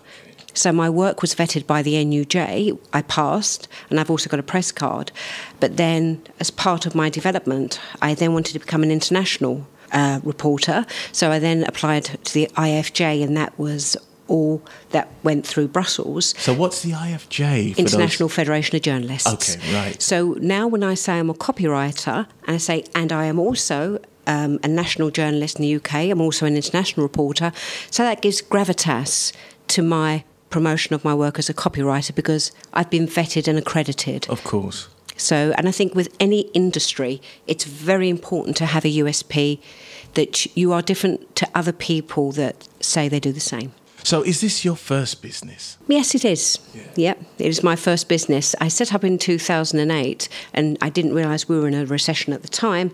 So 0.53 0.71
my 0.71 0.89
work 0.89 1.21
was 1.21 1.35
vetted 1.35 1.67
by 1.67 1.81
the 1.81 1.95
NUJ. 1.95 2.79
I 2.93 3.01
passed, 3.01 3.67
and 3.89 3.99
I've 3.99 4.09
also 4.09 4.29
got 4.29 4.39
a 4.39 4.43
press 4.43 4.71
card. 4.71 5.11
But 5.59 5.75
then, 5.77 6.21
as 6.39 6.49
part 6.49 6.85
of 6.85 6.95
my 6.95 7.09
development, 7.09 7.79
I 8.01 8.13
then 8.13 8.33
wanted 8.33 8.53
to 8.53 8.59
become 8.59 8.83
an 8.83 8.91
international 8.91 9.67
uh, 9.91 10.21
reporter. 10.23 10.85
So 11.11 11.31
I 11.31 11.39
then 11.39 11.63
applied 11.63 12.05
to 12.05 12.33
the 12.33 12.49
IFJ, 12.55 13.21
and 13.21 13.35
that 13.35 13.57
was 13.59 13.97
all 14.27 14.61
that 14.91 15.07
went 15.23 15.45
through 15.45 15.67
Brussels. 15.67 16.33
So, 16.37 16.53
what's 16.53 16.81
the 16.81 16.91
IFJ? 16.91 17.77
International 17.77 18.27
those? 18.27 18.35
Federation 18.35 18.75
of 18.75 18.81
Journalists. 18.81 19.55
Okay, 19.57 19.73
right. 19.73 20.01
So 20.01 20.35
now, 20.39 20.67
when 20.67 20.83
I 20.83 20.93
say 20.93 21.19
I'm 21.19 21.29
a 21.29 21.33
copywriter, 21.33 22.27
and 22.45 22.55
I 22.55 22.57
say, 22.57 22.85
and 22.93 23.11
I 23.11 23.25
am 23.25 23.39
also 23.39 23.99
um, 24.27 24.59
a 24.63 24.67
national 24.67 25.11
journalist 25.11 25.59
in 25.59 25.63
the 25.63 25.75
UK, 25.75 26.11
I'm 26.11 26.21
also 26.21 26.45
an 26.45 26.55
international 26.55 27.03
reporter. 27.03 27.51
So 27.91 28.03
that 28.03 28.21
gives 28.21 28.41
gravitas 28.41 29.33
to 29.67 29.81
my 29.81 30.23
promotion 30.49 30.93
of 30.93 31.03
my 31.03 31.13
work 31.13 31.37
as 31.39 31.49
a 31.49 31.53
copywriter 31.53 32.13
because 32.15 32.51
I've 32.73 32.89
been 32.89 33.07
vetted 33.07 33.47
and 33.47 33.57
accredited. 33.57 34.27
Of 34.29 34.43
course. 34.43 34.87
So, 35.17 35.53
and 35.57 35.67
I 35.67 35.71
think 35.71 35.95
with 35.95 36.13
any 36.19 36.41
industry, 36.53 37.21
it's 37.47 37.63
very 37.63 38.09
important 38.09 38.57
to 38.57 38.65
have 38.65 38.83
a 38.85 38.89
USP 38.89 39.59
that 40.13 40.45
you 40.57 40.73
are 40.73 40.81
different 40.81 41.35
to 41.37 41.47
other 41.53 41.71
people 41.71 42.31
that 42.33 42.67
say 42.79 43.07
they 43.07 43.19
do 43.19 43.31
the 43.31 43.39
same. 43.39 43.73
So, 44.05 44.21
is 44.21 44.41
this 44.41 44.63
your 44.63 44.75
first 44.75 45.23
business? 45.23 45.79
Yes, 45.87 46.13
it 46.13 46.23
is. 46.23 46.59
Yeah. 46.75 46.83
Yep, 46.95 47.23
it 47.39 47.47
is 47.47 47.63
my 47.63 47.75
first 47.75 48.07
business. 48.07 48.53
I 48.61 48.67
set 48.67 48.93
up 48.93 49.03
in 49.03 49.17
2008, 49.17 50.29
and 50.53 50.77
I 50.79 50.89
didn't 50.89 51.15
realise 51.15 51.49
we 51.49 51.59
were 51.59 51.67
in 51.67 51.73
a 51.73 51.87
recession 51.87 52.31
at 52.31 52.43
the 52.43 52.47
time. 52.47 52.91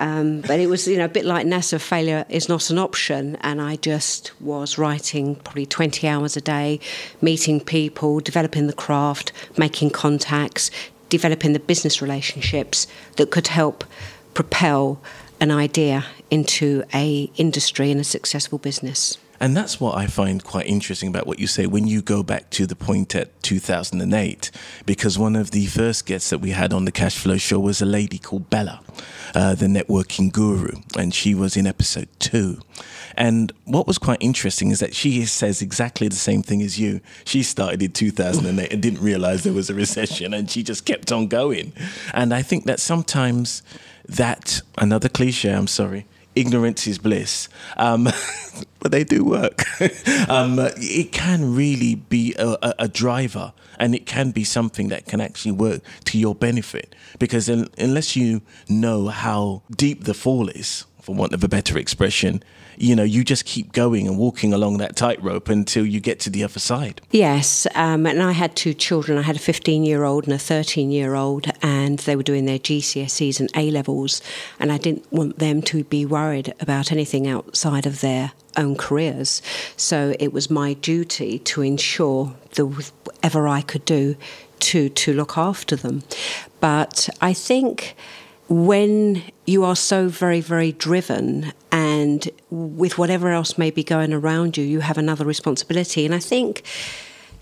Um, 0.00 0.40
but 0.40 0.58
it 0.58 0.66
was, 0.66 0.88
you 0.88 0.98
know, 0.98 1.04
a 1.04 1.08
bit 1.08 1.24
like 1.24 1.46
NASA. 1.46 1.80
Failure 1.80 2.24
is 2.28 2.48
not 2.48 2.68
an 2.68 2.78
option, 2.78 3.36
and 3.42 3.62
I 3.62 3.76
just 3.76 4.32
was 4.40 4.76
writing 4.76 5.36
probably 5.36 5.66
20 5.66 6.08
hours 6.08 6.36
a 6.36 6.40
day, 6.40 6.80
meeting 7.22 7.60
people, 7.60 8.18
developing 8.18 8.66
the 8.66 8.72
craft, 8.72 9.30
making 9.56 9.90
contacts, 9.90 10.72
developing 11.10 11.52
the 11.52 11.60
business 11.60 12.02
relationships 12.02 12.88
that 13.18 13.30
could 13.30 13.46
help 13.46 13.84
propel 14.34 15.00
an 15.38 15.52
idea 15.52 16.06
into 16.28 16.82
a 16.92 17.30
industry 17.36 17.92
and 17.92 18.00
a 18.00 18.04
successful 18.04 18.58
business. 18.58 19.16
And 19.40 19.56
that's 19.56 19.80
what 19.80 19.96
I 19.96 20.06
find 20.06 20.44
quite 20.44 20.66
interesting 20.66 21.08
about 21.08 21.26
what 21.26 21.38
you 21.38 21.46
say 21.46 21.66
when 21.66 21.86
you 21.86 22.02
go 22.02 22.22
back 22.22 22.50
to 22.50 22.66
the 22.66 22.76
point 22.76 23.14
at 23.14 23.42
2008, 23.42 24.50
because 24.84 25.18
one 25.18 25.34
of 25.34 25.50
the 25.50 25.64
first 25.66 26.04
guests 26.04 26.28
that 26.28 26.38
we 26.38 26.50
had 26.50 26.74
on 26.74 26.84
the 26.84 26.92
Cash 26.92 27.16
Flow 27.16 27.38
Show 27.38 27.58
was 27.58 27.80
a 27.80 27.86
lady 27.86 28.18
called 28.18 28.50
Bella, 28.50 28.82
uh, 29.34 29.54
the 29.54 29.66
networking 29.66 30.30
guru, 30.30 30.72
and 30.98 31.14
she 31.14 31.34
was 31.34 31.56
in 31.56 31.66
episode 31.66 32.08
two. 32.18 32.60
And 33.16 33.50
what 33.64 33.86
was 33.86 33.96
quite 33.96 34.18
interesting 34.20 34.70
is 34.70 34.80
that 34.80 34.94
she 34.94 35.24
says 35.24 35.62
exactly 35.62 36.08
the 36.08 36.16
same 36.16 36.42
thing 36.42 36.60
as 36.60 36.78
you. 36.78 37.00
She 37.24 37.42
started 37.42 37.82
in 37.82 37.92
2008 37.92 38.70
and 38.70 38.82
didn't 38.82 39.00
realize 39.00 39.42
there 39.42 39.54
was 39.54 39.70
a 39.70 39.74
recession, 39.74 40.34
and 40.34 40.50
she 40.50 40.62
just 40.62 40.84
kept 40.84 41.10
on 41.10 41.28
going. 41.28 41.72
And 42.12 42.34
I 42.34 42.42
think 42.42 42.66
that 42.66 42.78
sometimes 42.78 43.62
that, 44.06 44.60
another 44.76 45.08
cliche, 45.08 45.52
I'm 45.52 45.66
sorry, 45.66 46.06
ignorance 46.34 46.86
is 46.86 46.98
bliss. 46.98 47.48
Um, 47.76 48.08
but 48.80 48.92
they 48.92 49.04
do 49.04 49.24
work. 49.24 49.64
um, 50.28 50.58
it 50.58 51.12
can 51.12 51.54
really 51.54 51.94
be 51.94 52.34
a, 52.38 52.74
a, 52.78 52.88
driver 52.88 53.52
and 53.78 53.94
it 53.94 54.06
can 54.06 54.30
be 54.30 54.44
something 54.44 54.88
that 54.88 55.06
can 55.06 55.20
actually 55.20 55.52
work 55.52 55.82
to 56.04 56.18
your 56.18 56.34
benefit 56.34 56.94
because 57.18 57.48
unless 57.48 58.16
you 58.16 58.42
know 58.68 59.08
how 59.08 59.62
deep 59.74 60.04
the 60.04 60.14
fall 60.14 60.48
is, 60.48 60.84
for 61.00 61.14
want 61.14 61.32
of 61.32 61.42
a 61.44 61.48
better 61.48 61.78
expression, 61.78 62.42
you 62.76 62.96
know, 62.96 63.02
you 63.02 63.24
just 63.24 63.44
keep 63.44 63.72
going 63.72 64.06
and 64.06 64.16
walking 64.16 64.52
along 64.52 64.78
that 64.78 64.96
tightrope 64.96 65.48
until 65.48 65.84
you 65.84 66.00
get 66.00 66.20
to 66.20 66.30
the 66.30 66.42
other 66.42 66.58
side. 66.58 67.00
Yes, 67.10 67.66
um, 67.74 68.06
and 68.06 68.22
I 68.22 68.32
had 68.32 68.56
two 68.56 68.72
children. 68.74 69.18
I 69.18 69.22
had 69.22 69.36
a 69.36 69.40
15 69.40 69.84
year 69.84 70.04
old 70.04 70.24
and 70.24 70.32
a 70.32 70.38
13 70.38 70.90
year 70.90 71.14
old, 71.14 71.46
and 71.62 71.98
they 72.00 72.16
were 72.16 72.22
doing 72.22 72.46
their 72.46 72.58
GCSEs 72.58 73.40
and 73.40 73.50
A 73.54 73.70
levels, 73.70 74.22
and 74.58 74.72
I 74.72 74.78
didn't 74.78 75.10
want 75.12 75.38
them 75.38 75.62
to 75.62 75.84
be 75.84 76.06
worried 76.06 76.54
about 76.60 76.90
anything 76.90 77.26
outside 77.26 77.86
of 77.86 78.00
their 78.00 78.32
own 78.56 78.76
careers. 78.76 79.42
So 79.76 80.14
it 80.18 80.32
was 80.32 80.50
my 80.50 80.74
duty 80.74 81.38
to 81.40 81.62
ensure 81.62 82.34
that 82.54 82.66
whatever 82.66 83.46
I 83.46 83.60
could 83.60 83.84
do 83.84 84.16
to 84.60 84.88
to 84.88 85.12
look 85.12 85.36
after 85.36 85.76
them. 85.76 86.02
But 86.60 87.08
I 87.20 87.32
think 87.32 87.94
when 88.50 89.22
you 89.46 89.64
are 89.64 89.76
so 89.76 90.08
very, 90.08 90.40
very 90.40 90.72
driven 90.72 91.52
and 91.70 92.28
with 92.50 92.98
whatever 92.98 93.30
else 93.30 93.56
may 93.56 93.70
be 93.70 93.84
going 93.84 94.12
around 94.12 94.56
you, 94.56 94.64
you 94.64 94.80
have 94.80 94.98
another 94.98 95.24
responsibility. 95.24 96.04
And 96.04 96.12
I 96.12 96.18
think 96.18 96.64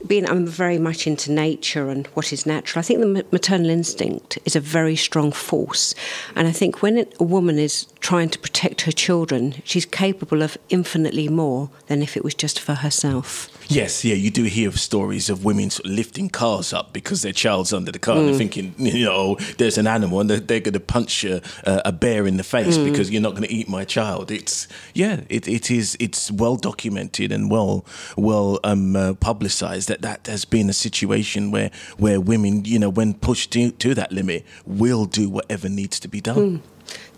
being 0.07 0.29
I'm 0.29 0.47
very 0.47 0.79
much 0.79 1.07
into 1.07 1.33
nature 1.33 1.89
and 1.89 2.07
what 2.09 2.33
is 2.33 2.45
natural. 2.45 2.81
I 2.81 2.83
think 2.83 3.01
the 3.01 3.25
maternal 3.33 3.71
instinct 3.71 4.39
is 4.45 4.55
a 4.55 4.61
very 4.61 4.97
strong 4.97 5.33
force, 5.33 5.95
and 6.37 6.47
I 6.47 6.53
think 6.53 6.83
when 6.83 7.07
a 7.19 7.25
woman 7.25 7.59
is 7.59 7.87
trying 8.01 8.29
to 8.31 8.39
protect 8.39 8.83
her 8.83 8.93
children, 8.93 9.57
she's 9.65 9.87
capable 9.87 10.43
of 10.43 10.57
infinitely 10.69 11.29
more 11.29 11.71
than 11.89 12.03
if 12.03 12.17
it 12.17 12.23
was 12.23 12.35
just 12.35 12.61
for 12.61 12.75
herself. 12.75 13.51
Yes, 13.69 14.03
yeah, 14.03 14.15
you 14.15 14.31
do 14.31 14.45
hear 14.45 14.73
stories 14.73 15.29
of 15.29 15.45
women 15.45 15.69
sort 15.69 15.87
of 15.87 15.93
lifting 15.93 16.31
cars 16.31 16.73
up 16.73 16.95
because 16.95 17.21
their 17.21 17.33
child's 17.33 17.73
under 17.73 17.93
the 17.93 17.99
car 17.99 18.17
mm. 18.17 18.21
and 18.21 18.29
they're 18.29 18.35
mm. 18.35 18.39
thinking, 18.39 18.75
you 18.79 19.05
know, 19.05 19.37
there's 19.59 19.77
an 19.77 19.87
animal 19.87 20.21
and 20.21 20.31
they're, 20.31 20.41
they're 20.41 20.61
going 20.61 20.73
to 20.73 20.81
punch 20.81 21.23
a, 21.25 21.43
a, 21.65 21.93
bear 21.93 22.27
in 22.27 22.39
the 22.39 22.45
face 22.45 22.79
mm. 22.79 22.91
because 22.91 23.11
you're 23.11 23.21
not 23.21 23.33
going 23.33 23.43
to 23.43 23.53
eat 23.53 23.69
my 23.69 23.85
child. 23.85 24.31
It's 24.31 24.69
yeah, 24.95 25.21
it, 25.29 25.47
it 25.47 25.71
is. 25.71 25.97
It's 26.01 26.31
well 26.31 26.57
documented 26.57 27.31
and 27.31 27.51
well 27.51 27.85
well 28.17 28.59
um, 28.65 28.97
uh, 28.97 29.15
publicized 29.15 29.89
that 29.89 30.01
that 30.03 30.27
has 30.27 30.45
been 30.45 30.71
a 30.71 30.73
situation 30.73 31.51
where 31.51 31.71
where 31.99 32.21
women, 32.21 32.65
you 32.65 32.79
know, 32.79 32.89
when 32.89 33.15
pushed 33.15 33.53
to, 33.53 33.71
to 33.71 33.95
that 33.95 34.13
limit, 34.13 34.47
will 34.65 35.05
do 35.05 35.29
whatever 35.29 35.69
needs 35.69 36.01
to 36.01 36.09
be 36.09 36.21
done. 36.21 36.37
Mm. 36.37 36.61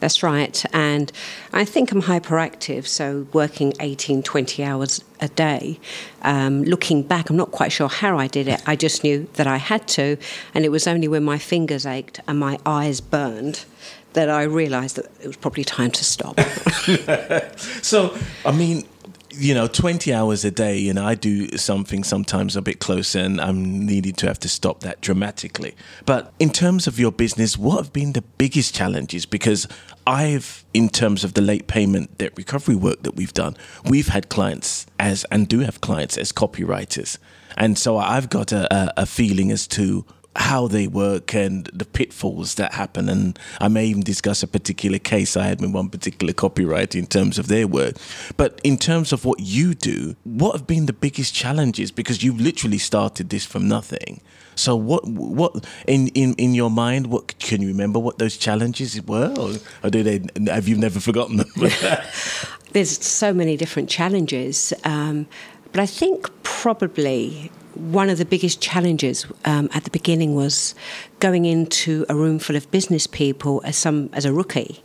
That's 0.01 0.23
right. 0.23 0.65
And 0.73 1.13
I 1.53 1.65
think 1.65 1.93
I'm 1.93 2.03
hyperactive, 2.03 2.87
so 2.87 3.27
working 3.33 3.75
18, 3.81 4.23
20 4.23 4.65
hours 4.65 5.05
a 5.21 5.29
day. 5.29 5.79
Um, 6.23 6.65
looking 6.65 7.03
back, 7.03 7.31
I'm 7.31 7.37
not 7.37 7.53
quite 7.53 7.71
sure 7.71 7.89
how 7.89 8.19
I 8.19 8.27
did 8.27 8.49
it. 8.49 8.63
I 8.67 8.77
just 8.77 9.05
knew 9.05 9.29
that 9.35 9.47
I 9.47 9.59
had 9.59 9.87
to. 9.89 10.17
And 10.55 10.65
it 10.65 10.71
was 10.71 10.87
only 10.87 11.07
when 11.07 11.23
my 11.23 11.39
fingers 11.39 11.87
ached 11.87 12.21
and 12.27 12.39
my 12.39 12.59
eyes 12.67 13.01
burned 13.01 13.65
that 14.15 14.29
I 14.29 14.43
realised 14.43 14.97
that 14.97 15.07
it 15.21 15.27
was 15.27 15.37
probably 15.37 15.65
time 15.65 15.91
to 15.93 16.05
stop. 16.05 16.41
so, 17.83 18.17
I 18.45 18.51
mean, 18.51 18.85
you 19.41 19.55
know, 19.55 19.67
20 19.67 20.13
hours 20.13 20.45
a 20.45 20.51
day, 20.51 20.77
you 20.77 20.93
know, 20.93 21.05
I 21.05 21.15
do 21.15 21.57
something 21.57 22.05
sometimes 22.05 22.57
a 22.57 22.63
bit 22.63 22.79
closer 22.79 23.21
and 23.21 23.41
I'm 23.41 23.87
needing 23.87 24.13
to 24.17 24.27
have 24.27 24.39
to 24.41 24.49
stop 24.49 24.81
that 24.81 25.01
dramatically. 25.01 25.75
But 26.05 26.33
in 26.39 26.51
terms 26.51 26.87
of 26.87 27.01
your 27.01 27.11
business, 27.11 27.57
what 27.57 27.79
have 27.79 27.93
been 27.93 28.13
the 28.13 28.21
biggest 28.21 28.75
challenges? 28.75 29.25
Because 29.25 29.67
I've, 30.07 30.65
in 30.75 30.91
terms 30.91 31.25
of 31.25 31.35
the 31.35 31.41
late 31.41 31.69
payment 31.69 32.19
debt 32.19 32.33
recovery 32.37 32.77
work 32.77 33.03
that 33.03 33.17
we've 33.17 33.33
done, 33.33 33.57
we've 33.85 34.09
had 34.09 34.29
clients 34.29 34.87
as, 34.99 35.25
and 35.31 35.49
do 35.49 35.61
have 35.61 35.81
clients 35.81 36.19
as 36.19 36.33
copywriters. 36.33 37.17
And 37.57 37.79
so 37.79 37.97
I've 37.97 38.29
got 38.29 38.53
a, 38.53 38.73
a, 38.75 38.93
a 38.99 39.07
feeling 39.07 39.51
as 39.51 39.67
to 39.69 40.05
how 40.37 40.69
they 40.69 40.87
work 40.87 41.35
and 41.35 41.67
the 41.73 41.85
pitfalls 41.85 42.55
that 42.55 42.75
happen. 42.75 43.09
And 43.09 43.39
I 43.61 43.69
may 43.69 43.87
even 43.87 44.03
discuss 44.03 44.43
a 44.43 44.47
particular 44.47 44.99
case 44.99 45.37
I 45.37 45.45
had 45.47 45.61
with 45.61 45.73
one 45.73 45.89
particular 45.89 46.33
copyright 46.33 46.95
in 46.95 47.07
terms 47.07 47.39
of 47.39 47.49
their 47.49 47.67
work. 47.67 47.97
But 48.37 48.61
in 48.63 48.77
terms 48.77 49.13
of 49.13 49.25
what 49.25 49.41
you 49.41 49.75
do, 49.75 50.17
what 50.25 50.53
have 50.53 50.67
been 50.67 50.87
the 50.87 50.93
biggest 50.93 51.35
challenges? 51.35 51.91
Because 51.91 52.23
you've 52.23 52.41
literally 52.41 52.79
started 52.79 53.31
this 53.31 53.45
from 53.45 53.67
nothing. 53.67 54.21
So 54.55 54.77
what 54.77 55.07
what 55.07 55.65
in, 55.87 56.09
in, 56.09 56.35
in 56.35 56.55
your 56.55 56.71
mind 56.71 57.07
what 57.07 57.39
can 57.39 57.63
you 57.63 57.69
remember 57.69 57.99
what 57.99 58.19
those 58.19 58.37
challenges 58.37 59.01
were 59.03 59.35
or, 59.39 59.53
or 59.83 59.91
do 59.91 60.03
they 60.03 60.21
have 60.53 60.69
you 60.69 60.77
never 60.77 61.01
forgotten 61.01 61.39
them? 61.39 61.51
There's 62.73 63.03
so 63.05 63.33
many 63.33 63.57
different 63.57 63.89
challenges. 63.89 64.75
Um, 64.85 65.27
but 65.73 65.81
I 65.81 65.87
think 65.87 66.31
probably 66.43 67.51
one 67.75 68.11
of 68.11 68.19
the 68.19 68.25
biggest 68.25 68.61
challenges 68.61 69.27
um, 69.45 69.69
at 69.73 69.85
the 69.85 69.91
beginning 69.91 70.35
was 70.35 70.75
going 71.19 71.45
into 71.45 72.05
a 72.09 72.15
room 72.15 72.39
full 72.39 72.57
of 72.57 72.71
business 72.71 73.07
people 73.07 73.63
as 73.65 73.77
some 73.77 74.11
as 74.13 74.25
a 74.25 74.33
rookie 74.33 74.83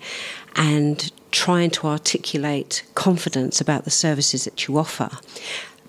and 0.55 1.11
trying 1.31 1.69
to 1.69 1.87
articulate 1.87 2.83
confidence 2.95 3.59
about 3.59 3.83
the 3.83 3.91
services 3.91 4.45
that 4.45 4.67
you 4.67 4.77
offer 4.77 5.09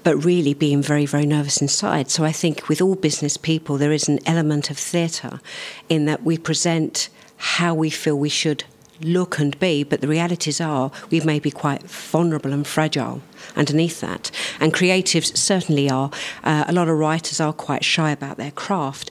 but 0.07 0.25
really 0.25 0.55
being 0.55 0.81
very, 0.81 1.05
very 1.05 1.27
nervous 1.27 1.61
inside. 1.61 2.09
So 2.13 2.23
I 2.23 2.31
think 2.31 2.69
with 2.69 2.81
all 2.81 2.95
business 2.95 3.37
people, 3.37 3.77
there 3.77 3.91
is 3.91 4.09
an 4.09 4.21
element 4.25 4.71
of 4.71 4.79
theatre 4.79 5.41
in 5.89 6.05
that 6.05 6.23
we 6.23 6.39
present 6.39 7.09
how 7.39 7.75
we 7.75 7.91
feel 7.91 8.17
we 8.17 8.29
should 8.29 8.63
look 9.01 9.39
and 9.39 9.59
be, 9.59 9.83
but 9.83 10.01
the 10.01 10.09
realities 10.09 10.61
are 10.61 10.91
we 11.11 11.21
may 11.21 11.39
be 11.39 11.51
quite 11.51 11.83
vulnerable 11.83 12.53
and 12.53 12.67
fragile 12.67 13.23
underneath 13.55 14.01
that. 14.01 14.31
And 14.61 14.73
creatives 14.73 15.37
certainly 15.37 15.91
are. 15.91 16.11
Uh, 16.45 16.65
a 16.67 16.73
lot 16.73 16.89
of 16.89 16.99
writers 16.99 17.41
are 17.41 17.53
quite 17.53 17.85
shy 17.85 18.11
about 18.11 18.37
their 18.37 18.51
craft. 18.51 19.11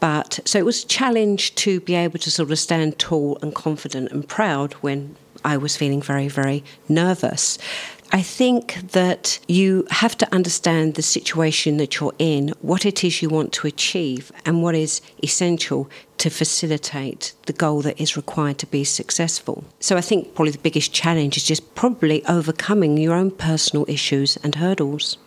But 0.00 0.40
so 0.44 0.58
it 0.58 0.64
was 0.64 0.84
a 0.84 0.88
challenge 0.88 1.54
to 1.56 1.80
be 1.80 1.94
able 1.94 2.18
to 2.18 2.30
sort 2.30 2.50
of 2.50 2.58
stand 2.58 2.98
tall 2.98 3.38
and 3.40 3.54
confident 3.54 4.12
and 4.12 4.28
proud 4.28 4.74
when 4.74 5.16
I 5.44 5.56
was 5.56 5.76
feeling 5.76 6.02
very, 6.02 6.28
very 6.28 6.64
nervous. 6.88 7.58
I 8.12 8.22
think 8.22 8.92
that 8.92 9.38
you 9.48 9.86
have 9.90 10.16
to 10.18 10.34
understand 10.34 10.94
the 10.94 11.02
situation 11.02 11.76
that 11.78 11.98
you're 11.98 12.14
in, 12.18 12.52
what 12.60 12.86
it 12.86 13.02
is 13.02 13.20
you 13.20 13.28
want 13.28 13.52
to 13.54 13.66
achieve, 13.66 14.30
and 14.44 14.62
what 14.62 14.74
is 14.74 15.00
essential 15.22 15.90
to 16.18 16.30
facilitate 16.30 17.34
the 17.46 17.52
goal 17.52 17.82
that 17.82 18.00
is 18.00 18.16
required 18.16 18.58
to 18.58 18.66
be 18.66 18.84
successful. 18.84 19.64
So 19.80 19.96
I 19.96 20.00
think 20.00 20.34
probably 20.34 20.52
the 20.52 20.58
biggest 20.58 20.92
challenge 20.92 21.36
is 21.36 21.44
just 21.44 21.74
probably 21.74 22.24
overcoming 22.26 22.96
your 22.96 23.14
own 23.14 23.30
personal 23.30 23.84
issues 23.88 24.36
and 24.38 24.54
hurdles. 24.54 25.18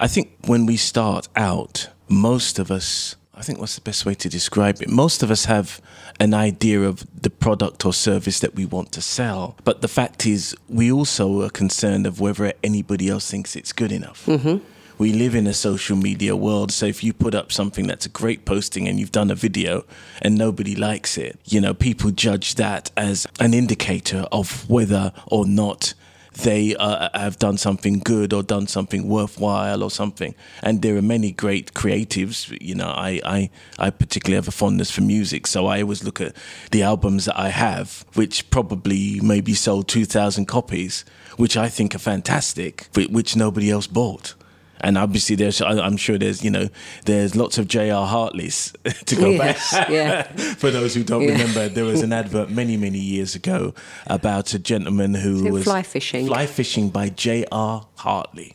I 0.00 0.06
think 0.06 0.30
when 0.46 0.64
we 0.64 0.76
start 0.76 1.28
out, 1.34 1.88
most 2.08 2.58
of 2.58 2.70
us 2.70 3.16
I 3.38 3.42
think 3.42 3.60
what's 3.60 3.76
the 3.76 3.80
best 3.80 4.04
way 4.04 4.14
to 4.14 4.28
describe 4.28 4.82
it? 4.82 4.88
Most 4.88 5.22
of 5.22 5.30
us 5.30 5.44
have 5.44 5.80
an 6.18 6.34
idea 6.34 6.82
of 6.82 7.06
the 7.22 7.30
product 7.30 7.84
or 7.86 7.92
service 7.92 8.40
that 8.40 8.56
we 8.56 8.66
want 8.66 8.90
to 8.92 9.00
sell, 9.00 9.54
but 9.62 9.80
the 9.80 9.86
fact 9.86 10.26
is, 10.26 10.56
we 10.68 10.90
also 10.90 11.42
are 11.42 11.48
concerned 11.48 12.04
of 12.04 12.18
whether 12.18 12.52
anybody 12.64 13.08
else 13.08 13.30
thinks 13.30 13.54
it's 13.54 13.72
good 13.72 13.92
enough. 13.92 14.26
Mm-hmm. 14.26 14.64
We 14.98 15.12
live 15.12 15.36
in 15.36 15.46
a 15.46 15.54
social 15.54 15.96
media 15.96 16.34
world, 16.34 16.72
so 16.72 16.86
if 16.86 17.04
you 17.04 17.12
put 17.12 17.32
up 17.32 17.52
something 17.52 17.86
that's 17.86 18.06
a 18.06 18.08
great 18.08 18.44
posting 18.44 18.88
and 18.88 18.98
you've 18.98 19.12
done 19.12 19.30
a 19.30 19.36
video 19.36 19.84
and 20.20 20.36
nobody 20.36 20.74
likes 20.74 21.16
it, 21.16 21.38
you 21.44 21.60
know, 21.60 21.74
people 21.74 22.10
judge 22.10 22.56
that 22.56 22.90
as 22.96 23.24
an 23.38 23.54
indicator 23.54 24.26
of 24.32 24.68
whether 24.68 25.12
or 25.26 25.46
not 25.46 25.94
they 26.38 26.76
uh, 26.76 27.08
have 27.14 27.38
done 27.38 27.56
something 27.56 27.98
good 27.98 28.32
or 28.32 28.42
done 28.42 28.66
something 28.66 29.08
worthwhile 29.08 29.82
or 29.82 29.90
something. 29.90 30.34
And 30.62 30.82
there 30.82 30.96
are 30.96 31.02
many 31.02 31.32
great 31.32 31.74
creatives. 31.74 32.56
You 32.60 32.76
know, 32.76 32.88
I, 32.88 33.20
I, 33.24 33.50
I 33.78 33.90
particularly 33.90 34.36
have 34.36 34.48
a 34.48 34.52
fondness 34.52 34.90
for 34.90 35.02
music, 35.02 35.46
so 35.46 35.66
I 35.66 35.82
always 35.82 36.04
look 36.04 36.20
at 36.20 36.34
the 36.70 36.82
albums 36.82 37.24
that 37.24 37.38
I 37.38 37.48
have, 37.48 38.04
which 38.14 38.48
probably 38.50 39.20
maybe 39.20 39.54
sold 39.54 39.88
2,000 39.88 40.46
copies, 40.46 41.04
which 41.36 41.56
I 41.56 41.68
think 41.68 41.94
are 41.94 42.00
fantastic, 42.00 42.88
but 42.92 43.10
which 43.10 43.34
nobody 43.34 43.70
else 43.70 43.86
bought 43.86 44.34
and 44.80 44.98
obviously 44.98 45.36
there's 45.36 45.60
I'm 45.60 45.96
sure 45.96 46.18
there's 46.18 46.44
you 46.44 46.50
know 46.50 46.68
there's 47.04 47.36
lots 47.36 47.58
of 47.58 47.68
J.R. 47.68 48.06
Hartleys 48.06 48.72
to 49.06 49.16
go 49.16 49.30
yes, 49.30 49.72
back. 49.72 49.88
Yeah. 49.88 50.22
For 50.54 50.70
those 50.70 50.94
who 50.94 51.04
don't 51.04 51.22
yeah. 51.22 51.32
remember, 51.32 51.68
there 51.68 51.84
was 51.84 52.02
an 52.02 52.12
advert 52.22 52.50
many 52.50 52.76
many 52.76 52.98
years 52.98 53.34
ago 53.34 53.74
about 54.06 54.54
a 54.54 54.58
gentleman 54.58 55.14
who 55.14 55.50
was 55.52 55.64
fly 55.64 55.82
fishing. 55.82 56.26
Fly 56.26 56.46
fishing 56.46 56.90
by 56.90 57.08
J.R. 57.08 57.86
Hartley. 57.96 58.54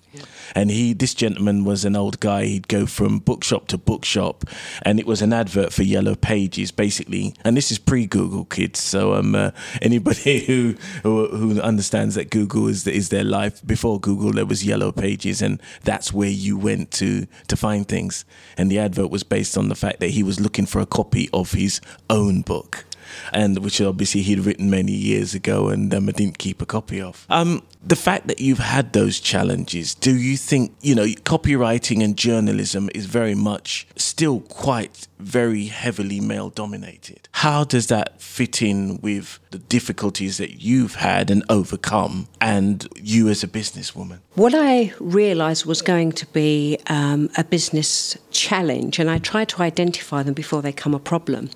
And 0.55 0.69
he, 0.69 0.93
this 0.93 1.13
gentleman 1.13 1.65
was 1.65 1.85
an 1.85 1.95
old 1.95 2.19
guy. 2.19 2.45
He'd 2.45 2.67
go 2.67 2.85
from 2.85 3.19
bookshop 3.19 3.67
to 3.67 3.77
bookshop, 3.77 4.45
and 4.83 4.99
it 4.99 5.07
was 5.07 5.21
an 5.21 5.33
advert 5.33 5.73
for 5.73 5.83
Yellow 5.83 6.15
Pages, 6.15 6.71
basically. 6.71 7.33
And 7.43 7.57
this 7.57 7.71
is 7.71 7.79
pre-Google, 7.79 8.45
kids. 8.45 8.79
So 8.79 9.13
um, 9.13 9.35
uh, 9.35 9.51
anybody 9.81 10.39
who, 10.45 10.75
who, 11.03 11.27
who 11.27 11.61
understands 11.61 12.15
that 12.15 12.29
Google 12.29 12.67
is 12.67 12.85
is 12.87 13.09
their 13.09 13.23
life 13.23 13.65
before 13.65 13.99
Google, 13.99 14.31
there 14.33 14.45
was 14.45 14.65
Yellow 14.65 14.91
Pages, 14.91 15.41
and 15.41 15.61
that's 15.83 16.13
where 16.13 16.29
you 16.29 16.57
went 16.57 16.91
to 16.91 17.25
to 17.47 17.55
find 17.55 17.87
things. 17.87 18.25
And 18.57 18.69
the 18.69 18.79
advert 18.79 19.09
was 19.09 19.23
based 19.23 19.57
on 19.57 19.69
the 19.69 19.75
fact 19.75 19.99
that 19.99 20.11
he 20.11 20.23
was 20.23 20.39
looking 20.39 20.65
for 20.65 20.79
a 20.79 20.85
copy 20.85 21.29
of 21.33 21.53
his 21.53 21.81
own 22.09 22.41
book 22.41 22.85
and 23.31 23.59
which 23.59 23.81
obviously 23.81 24.21
he'd 24.21 24.39
written 24.39 24.69
many 24.69 24.91
years 24.91 25.33
ago 25.33 25.69
and 25.69 25.93
um, 25.93 26.09
I 26.09 26.11
didn't 26.11 26.37
keep 26.37 26.61
a 26.61 26.65
copy 26.65 27.01
of. 27.01 27.25
Um, 27.29 27.63
the 27.85 27.95
fact 27.95 28.27
that 28.27 28.39
you've 28.39 28.59
had 28.59 28.93
those 28.93 29.19
challenges, 29.19 29.93
do 29.93 30.15
you 30.15 30.37
think, 30.37 30.73
you 30.81 30.95
know, 30.95 31.05
copywriting 31.05 32.03
and 32.03 32.17
journalism 32.17 32.89
is 32.95 33.05
very 33.05 33.35
much 33.35 33.85
still 33.97 34.39
quite 34.41 35.07
very 35.23 35.65
heavily 35.65 36.19
male 36.19 36.49
dominated. 36.49 37.27
How 37.31 37.63
does 37.63 37.87
that 37.87 38.21
fit 38.21 38.61
in 38.61 38.99
with 39.01 39.39
the 39.51 39.57
difficulties 39.57 40.37
that 40.37 40.61
you've 40.61 40.95
had 40.95 41.31
and 41.31 41.43
overcome, 41.49 42.27
and 42.41 42.87
you 42.95 43.29
as 43.29 43.43
a 43.43 43.47
businesswoman? 43.47 44.19
What 44.35 44.53
I 44.55 44.93
realised 44.99 45.65
was 45.65 45.81
going 45.81 46.11
to 46.13 46.25
be 46.27 46.77
um, 46.87 47.29
a 47.37 47.43
business 47.43 48.17
challenge, 48.31 48.99
and 48.99 49.09
I 49.09 49.17
tried 49.17 49.49
to 49.49 49.61
identify 49.61 50.23
them 50.23 50.33
before 50.33 50.61
they 50.61 50.71
become 50.71 50.93
a 50.93 50.99
problem, 50.99 51.49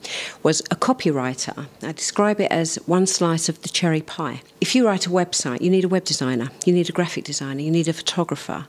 was 0.44 0.62
a 0.72 0.76
copywriter. 0.76 1.68
I 1.84 1.92
describe 1.92 2.40
it 2.40 2.52
as 2.52 2.76
one 2.86 3.06
slice 3.06 3.50
of 3.50 3.62
the 3.62 3.70
cherry 3.70 4.02
pie. 4.02 4.42
If 4.62 4.76
you 4.76 4.88
write 4.88 5.06
a 5.06 5.10
website, 5.10 5.62
you 5.62 5.70
need 5.70 5.84
a 5.84 5.90
web 5.90 6.06
designer, 6.06 6.17
you 6.22 6.74
need 6.74 6.90
a 6.90 6.94
graphic 6.94 7.24
designer, 7.24 7.62
you 7.62 7.72
need 7.72 7.88
a 7.88 7.94
photographer 7.94 8.68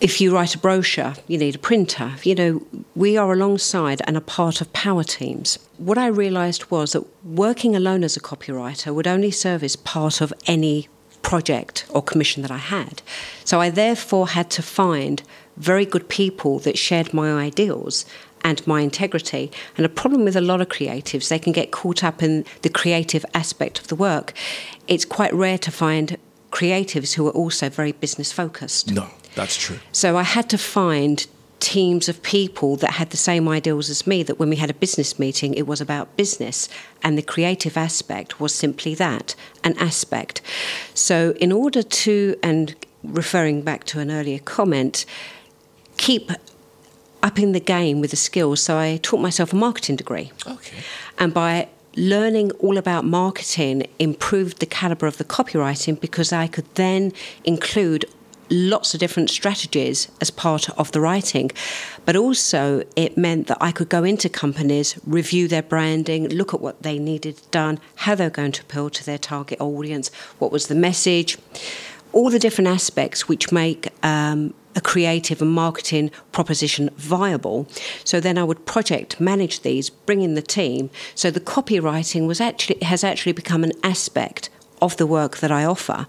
if 0.00 0.20
you 0.20 0.34
write 0.34 0.54
a 0.54 0.58
brochure, 0.58 1.14
you 1.28 1.36
need 1.36 1.54
a 1.54 1.58
printer. 1.58 2.14
You 2.22 2.34
know, 2.34 2.66
we 2.96 3.16
are 3.16 3.32
alongside 3.32 4.00
and 4.06 4.16
a 4.16 4.20
part 4.20 4.60
of 4.60 4.72
power 4.72 5.04
teams. 5.04 5.58
What 5.76 5.98
I 5.98 6.06
realised 6.06 6.70
was 6.70 6.92
that 6.92 7.04
working 7.24 7.76
alone 7.76 8.02
as 8.02 8.16
a 8.16 8.20
copywriter 8.20 8.94
would 8.94 9.06
only 9.06 9.30
serve 9.30 9.62
as 9.62 9.76
part 9.76 10.20
of 10.20 10.32
any 10.46 10.88
project 11.22 11.84
or 11.90 12.02
commission 12.02 12.40
that 12.42 12.50
I 12.50 12.56
had. 12.56 13.02
So 13.44 13.60
I 13.60 13.68
therefore 13.68 14.28
had 14.28 14.50
to 14.52 14.62
find 14.62 15.22
very 15.58 15.84
good 15.84 16.08
people 16.08 16.58
that 16.60 16.78
shared 16.78 17.12
my 17.12 17.32
ideals 17.32 18.06
and 18.42 18.66
my 18.66 18.80
integrity. 18.80 19.52
And 19.76 19.84
a 19.84 19.90
problem 19.90 20.24
with 20.24 20.34
a 20.34 20.40
lot 20.40 20.62
of 20.62 20.68
creatives, 20.68 21.28
they 21.28 21.38
can 21.38 21.52
get 21.52 21.72
caught 21.72 22.02
up 22.02 22.22
in 22.22 22.46
the 22.62 22.70
creative 22.70 23.26
aspect 23.34 23.78
of 23.78 23.88
the 23.88 23.94
work. 23.94 24.32
It's 24.88 25.04
quite 25.04 25.34
rare 25.34 25.58
to 25.58 25.70
find 25.70 26.16
creatives 26.50 27.14
who 27.14 27.26
are 27.26 27.32
also 27.32 27.68
very 27.68 27.92
business 27.92 28.32
focused. 28.32 28.90
No. 28.92 29.08
That's 29.34 29.56
true. 29.56 29.78
So 29.92 30.16
I 30.16 30.22
had 30.22 30.50
to 30.50 30.58
find 30.58 31.26
teams 31.60 32.08
of 32.08 32.22
people 32.22 32.76
that 32.76 32.92
had 32.92 33.10
the 33.10 33.16
same 33.16 33.46
ideals 33.46 33.90
as 33.90 34.06
me 34.06 34.22
that 34.22 34.38
when 34.38 34.48
we 34.48 34.56
had 34.56 34.70
a 34.70 34.74
business 34.74 35.18
meeting 35.18 35.52
it 35.52 35.66
was 35.66 35.78
about 35.78 36.16
business 36.16 36.70
and 37.02 37.18
the 37.18 37.22
creative 37.22 37.76
aspect 37.76 38.40
was 38.40 38.54
simply 38.54 38.94
that 38.94 39.34
an 39.62 39.76
aspect 39.76 40.40
so 40.94 41.34
in 41.38 41.52
order 41.52 41.82
to 41.82 42.34
and 42.42 42.74
referring 43.04 43.60
back 43.60 43.84
to 43.84 44.00
an 44.00 44.10
earlier 44.10 44.38
comment 44.38 45.04
keep 45.98 46.30
up 47.22 47.38
in 47.38 47.52
the 47.52 47.60
game 47.60 48.00
with 48.00 48.10
the 48.10 48.16
skills 48.16 48.62
so 48.62 48.78
i 48.78 48.98
taught 49.02 49.20
myself 49.20 49.52
a 49.52 49.56
marketing 49.56 49.96
degree 49.96 50.32
okay 50.46 50.78
and 51.18 51.34
by 51.34 51.68
learning 51.96 52.50
all 52.52 52.78
about 52.78 53.04
marketing 53.04 53.86
improved 53.98 54.60
the 54.60 54.66
caliber 54.66 55.06
of 55.06 55.18
the 55.18 55.24
copywriting 55.24 56.00
because 56.00 56.32
I 56.32 56.46
could 56.46 56.72
then 56.74 57.12
include 57.44 58.04
lots 58.50 58.94
of 58.94 59.00
different 59.00 59.30
strategies 59.30 60.08
as 60.20 60.30
part 60.30 60.68
of 60.70 60.92
the 60.92 61.00
writing. 61.00 61.50
But 62.04 62.16
also, 62.16 62.82
it 62.96 63.16
meant 63.16 63.46
that 63.46 63.58
I 63.60 63.70
could 63.70 63.88
go 63.88 64.02
into 64.04 64.28
companies, 64.28 64.98
review 65.06 65.48
their 65.48 65.62
branding, 65.62 66.28
look 66.28 66.52
at 66.52 66.60
what 66.60 66.82
they 66.82 66.98
needed 66.98 67.40
done, 67.50 67.78
how 67.96 68.14
they're 68.14 68.30
going 68.30 68.52
to 68.52 68.62
appeal 68.62 68.90
to 68.90 69.06
their 69.06 69.18
target 69.18 69.60
audience, 69.60 70.10
what 70.38 70.50
was 70.50 70.66
the 70.66 70.74
message, 70.74 71.38
all 72.12 72.30
the 72.30 72.40
different 72.40 72.68
aspects 72.68 73.28
which 73.28 73.52
make 73.52 73.89
um, 74.02 74.54
a 74.76 74.80
creative 74.80 75.42
and 75.42 75.50
marketing 75.50 76.10
proposition 76.32 76.90
viable. 76.96 77.66
So 78.04 78.20
then 78.20 78.38
I 78.38 78.44
would 78.44 78.66
project 78.66 79.20
manage 79.20 79.60
these, 79.62 79.90
bring 79.90 80.22
in 80.22 80.34
the 80.34 80.42
team. 80.42 80.90
So 81.14 81.30
the 81.30 81.40
copywriting 81.40 82.26
was 82.26 82.40
actually 82.40 82.78
has 82.82 83.04
actually 83.04 83.32
become 83.32 83.64
an 83.64 83.72
aspect 83.82 84.48
of 84.80 84.96
the 84.96 85.06
work 85.06 85.38
that 85.38 85.50
I 85.50 85.64
offer. 85.64 86.06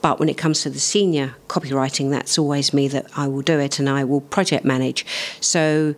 But 0.00 0.20
when 0.20 0.28
it 0.28 0.38
comes 0.38 0.62
to 0.62 0.70
the 0.70 0.78
senior 0.78 1.34
copywriting, 1.48 2.10
that's 2.10 2.38
always 2.38 2.72
me 2.72 2.88
that 2.88 3.06
I 3.16 3.26
will 3.26 3.42
do 3.42 3.58
it 3.58 3.78
and 3.78 3.88
I 3.88 4.04
will 4.04 4.20
project 4.20 4.64
manage. 4.64 5.04
So, 5.40 5.96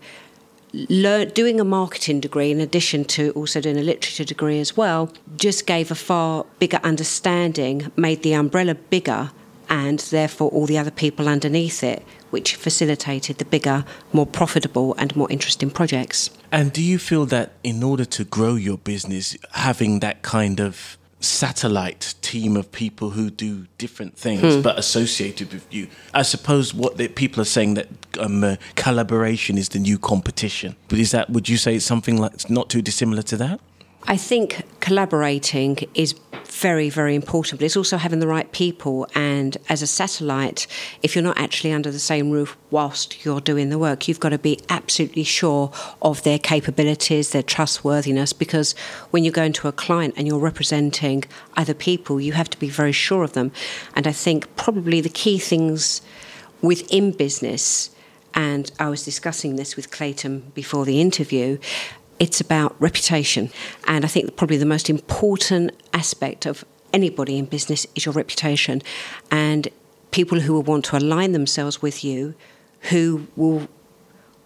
learn, 0.72 1.28
doing 1.30 1.60
a 1.60 1.64
marketing 1.64 2.20
degree 2.20 2.50
in 2.50 2.60
addition 2.60 3.04
to 3.04 3.30
also 3.32 3.60
doing 3.60 3.76
a 3.76 3.82
literature 3.82 4.24
degree 4.24 4.58
as 4.58 4.74
well 4.74 5.12
just 5.36 5.66
gave 5.66 5.90
a 5.90 5.94
far 5.94 6.46
bigger 6.58 6.80
understanding, 6.82 7.92
made 7.96 8.22
the 8.22 8.32
umbrella 8.32 8.74
bigger, 8.74 9.30
and 9.70 10.00
therefore 10.00 10.50
all 10.50 10.66
the 10.66 10.76
other 10.76 10.90
people 10.90 11.28
underneath 11.28 11.82
it, 11.82 12.04
which 12.30 12.56
facilitated 12.56 13.38
the 13.38 13.44
bigger, 13.44 13.84
more 14.12 14.26
profitable, 14.26 14.94
and 14.98 15.14
more 15.16 15.30
interesting 15.30 15.70
projects. 15.70 16.30
And 16.52 16.72
do 16.72 16.82
you 16.82 16.98
feel 16.98 17.24
that 17.26 17.52
in 17.62 17.82
order 17.82 18.04
to 18.04 18.24
grow 18.24 18.56
your 18.56 18.76
business, 18.76 19.36
having 19.52 20.00
that 20.00 20.22
kind 20.22 20.60
of 20.60 20.98
satellite 21.20 22.14
team 22.22 22.56
of 22.56 22.72
people 22.72 23.10
who 23.10 23.30
do 23.30 23.66
different 23.76 24.16
things 24.16 24.54
hmm. 24.54 24.62
but 24.62 24.78
associated 24.78 25.52
with 25.52 25.66
you. 25.72 25.86
I 26.14 26.22
suppose 26.22 26.72
what 26.72 26.96
the, 26.96 27.08
people 27.08 27.42
are 27.42 27.46
saying 27.46 27.74
that 27.74 27.88
um, 28.18 28.42
uh, 28.42 28.56
collaboration 28.74 29.58
is 29.58 29.68
the 29.68 29.78
new 29.78 29.98
competition. 29.98 30.76
But 30.88 30.98
is 30.98 31.10
that 31.10 31.28
would 31.28 31.48
you 31.48 31.58
say 31.58 31.76
it's 31.76 31.84
something 31.84 32.16
like 32.16 32.48
not 32.48 32.70
too 32.70 32.80
dissimilar 32.80 33.22
to 33.24 33.36
that? 33.36 33.60
I 34.04 34.16
think 34.16 34.62
collaborating 34.80 35.78
is 35.94 36.14
very, 36.60 36.90
very 36.90 37.14
important. 37.14 37.60
But 37.60 37.66
it's 37.66 37.76
also 37.76 37.96
having 37.96 38.18
the 38.18 38.26
right 38.26 38.50
people. 38.52 39.06
And 39.14 39.56
as 39.68 39.82
a 39.82 39.86
satellite, 39.86 40.66
if 41.02 41.14
you're 41.14 41.24
not 41.24 41.38
actually 41.38 41.72
under 41.72 41.90
the 41.90 41.98
same 41.98 42.30
roof 42.30 42.56
whilst 42.70 43.24
you're 43.24 43.40
doing 43.40 43.70
the 43.70 43.78
work, 43.78 44.08
you've 44.08 44.20
got 44.20 44.30
to 44.30 44.38
be 44.38 44.60
absolutely 44.68 45.24
sure 45.24 45.72
of 46.02 46.22
their 46.22 46.38
capabilities, 46.38 47.30
their 47.30 47.42
trustworthiness. 47.42 48.32
Because 48.32 48.74
when 49.10 49.24
you 49.24 49.30
go 49.30 49.42
into 49.42 49.68
a 49.68 49.72
client 49.72 50.14
and 50.16 50.26
you're 50.26 50.38
representing 50.38 51.24
other 51.56 51.74
people, 51.74 52.20
you 52.20 52.32
have 52.32 52.50
to 52.50 52.58
be 52.58 52.68
very 52.68 52.92
sure 52.92 53.22
of 53.22 53.32
them. 53.32 53.52
And 53.94 54.06
I 54.06 54.12
think 54.12 54.54
probably 54.56 55.00
the 55.00 55.08
key 55.08 55.38
things 55.38 56.02
within 56.60 57.12
business 57.12 57.90
and 58.32 58.70
I 58.78 58.88
was 58.88 59.04
discussing 59.04 59.56
this 59.56 59.76
with 59.76 59.90
Clayton 59.90 60.52
before 60.54 60.84
the 60.84 61.00
interview, 61.00 61.58
it's 62.20 62.40
about 62.40 62.76
reputation. 62.80 63.50
And 63.88 64.04
I 64.04 64.08
think 64.08 64.36
probably 64.36 64.58
the 64.58 64.66
most 64.66 64.88
important 64.88 65.72
aspect 65.92 66.46
of 66.46 66.64
anybody 66.92 67.38
in 67.38 67.46
business 67.46 67.86
is 67.96 68.04
your 68.04 68.12
reputation. 68.12 68.82
And 69.32 69.66
people 70.12 70.40
who 70.40 70.52
will 70.52 70.62
want 70.62 70.84
to 70.86 70.96
align 70.96 71.32
themselves 71.32 71.82
with 71.82 72.04
you, 72.04 72.34
who 72.90 73.26
will 73.34 73.66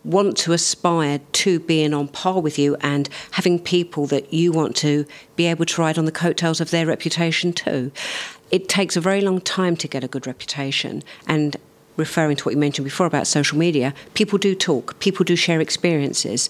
want 0.04 0.36
to 0.36 0.52
aspire 0.52 1.18
to 1.32 1.58
being 1.58 1.94
on 1.94 2.06
par 2.08 2.40
with 2.40 2.58
you 2.58 2.76
and 2.80 3.08
having 3.32 3.58
people 3.58 4.06
that 4.06 4.32
you 4.32 4.52
want 4.52 4.76
to 4.76 5.06
be 5.34 5.46
able 5.46 5.64
to 5.64 5.80
ride 5.80 5.98
on 5.98 6.04
the 6.04 6.12
coattails 6.12 6.60
of 6.60 6.70
their 6.70 6.86
reputation 6.86 7.52
too. 7.52 7.90
It 8.50 8.68
takes 8.68 8.96
a 8.96 9.00
very 9.00 9.22
long 9.22 9.40
time 9.40 9.76
to 9.78 9.88
get 9.88 10.04
a 10.04 10.08
good 10.08 10.26
reputation, 10.26 11.02
and 11.26 11.56
referring 11.96 12.36
to 12.36 12.44
what 12.44 12.54
you 12.54 12.60
mentioned 12.60 12.84
before 12.84 13.06
about 13.06 13.26
social 13.26 13.58
media, 13.58 13.94
people 14.14 14.38
do 14.38 14.54
talk, 14.54 14.98
people 14.98 15.24
do 15.24 15.36
share 15.36 15.60
experiences. 15.60 16.48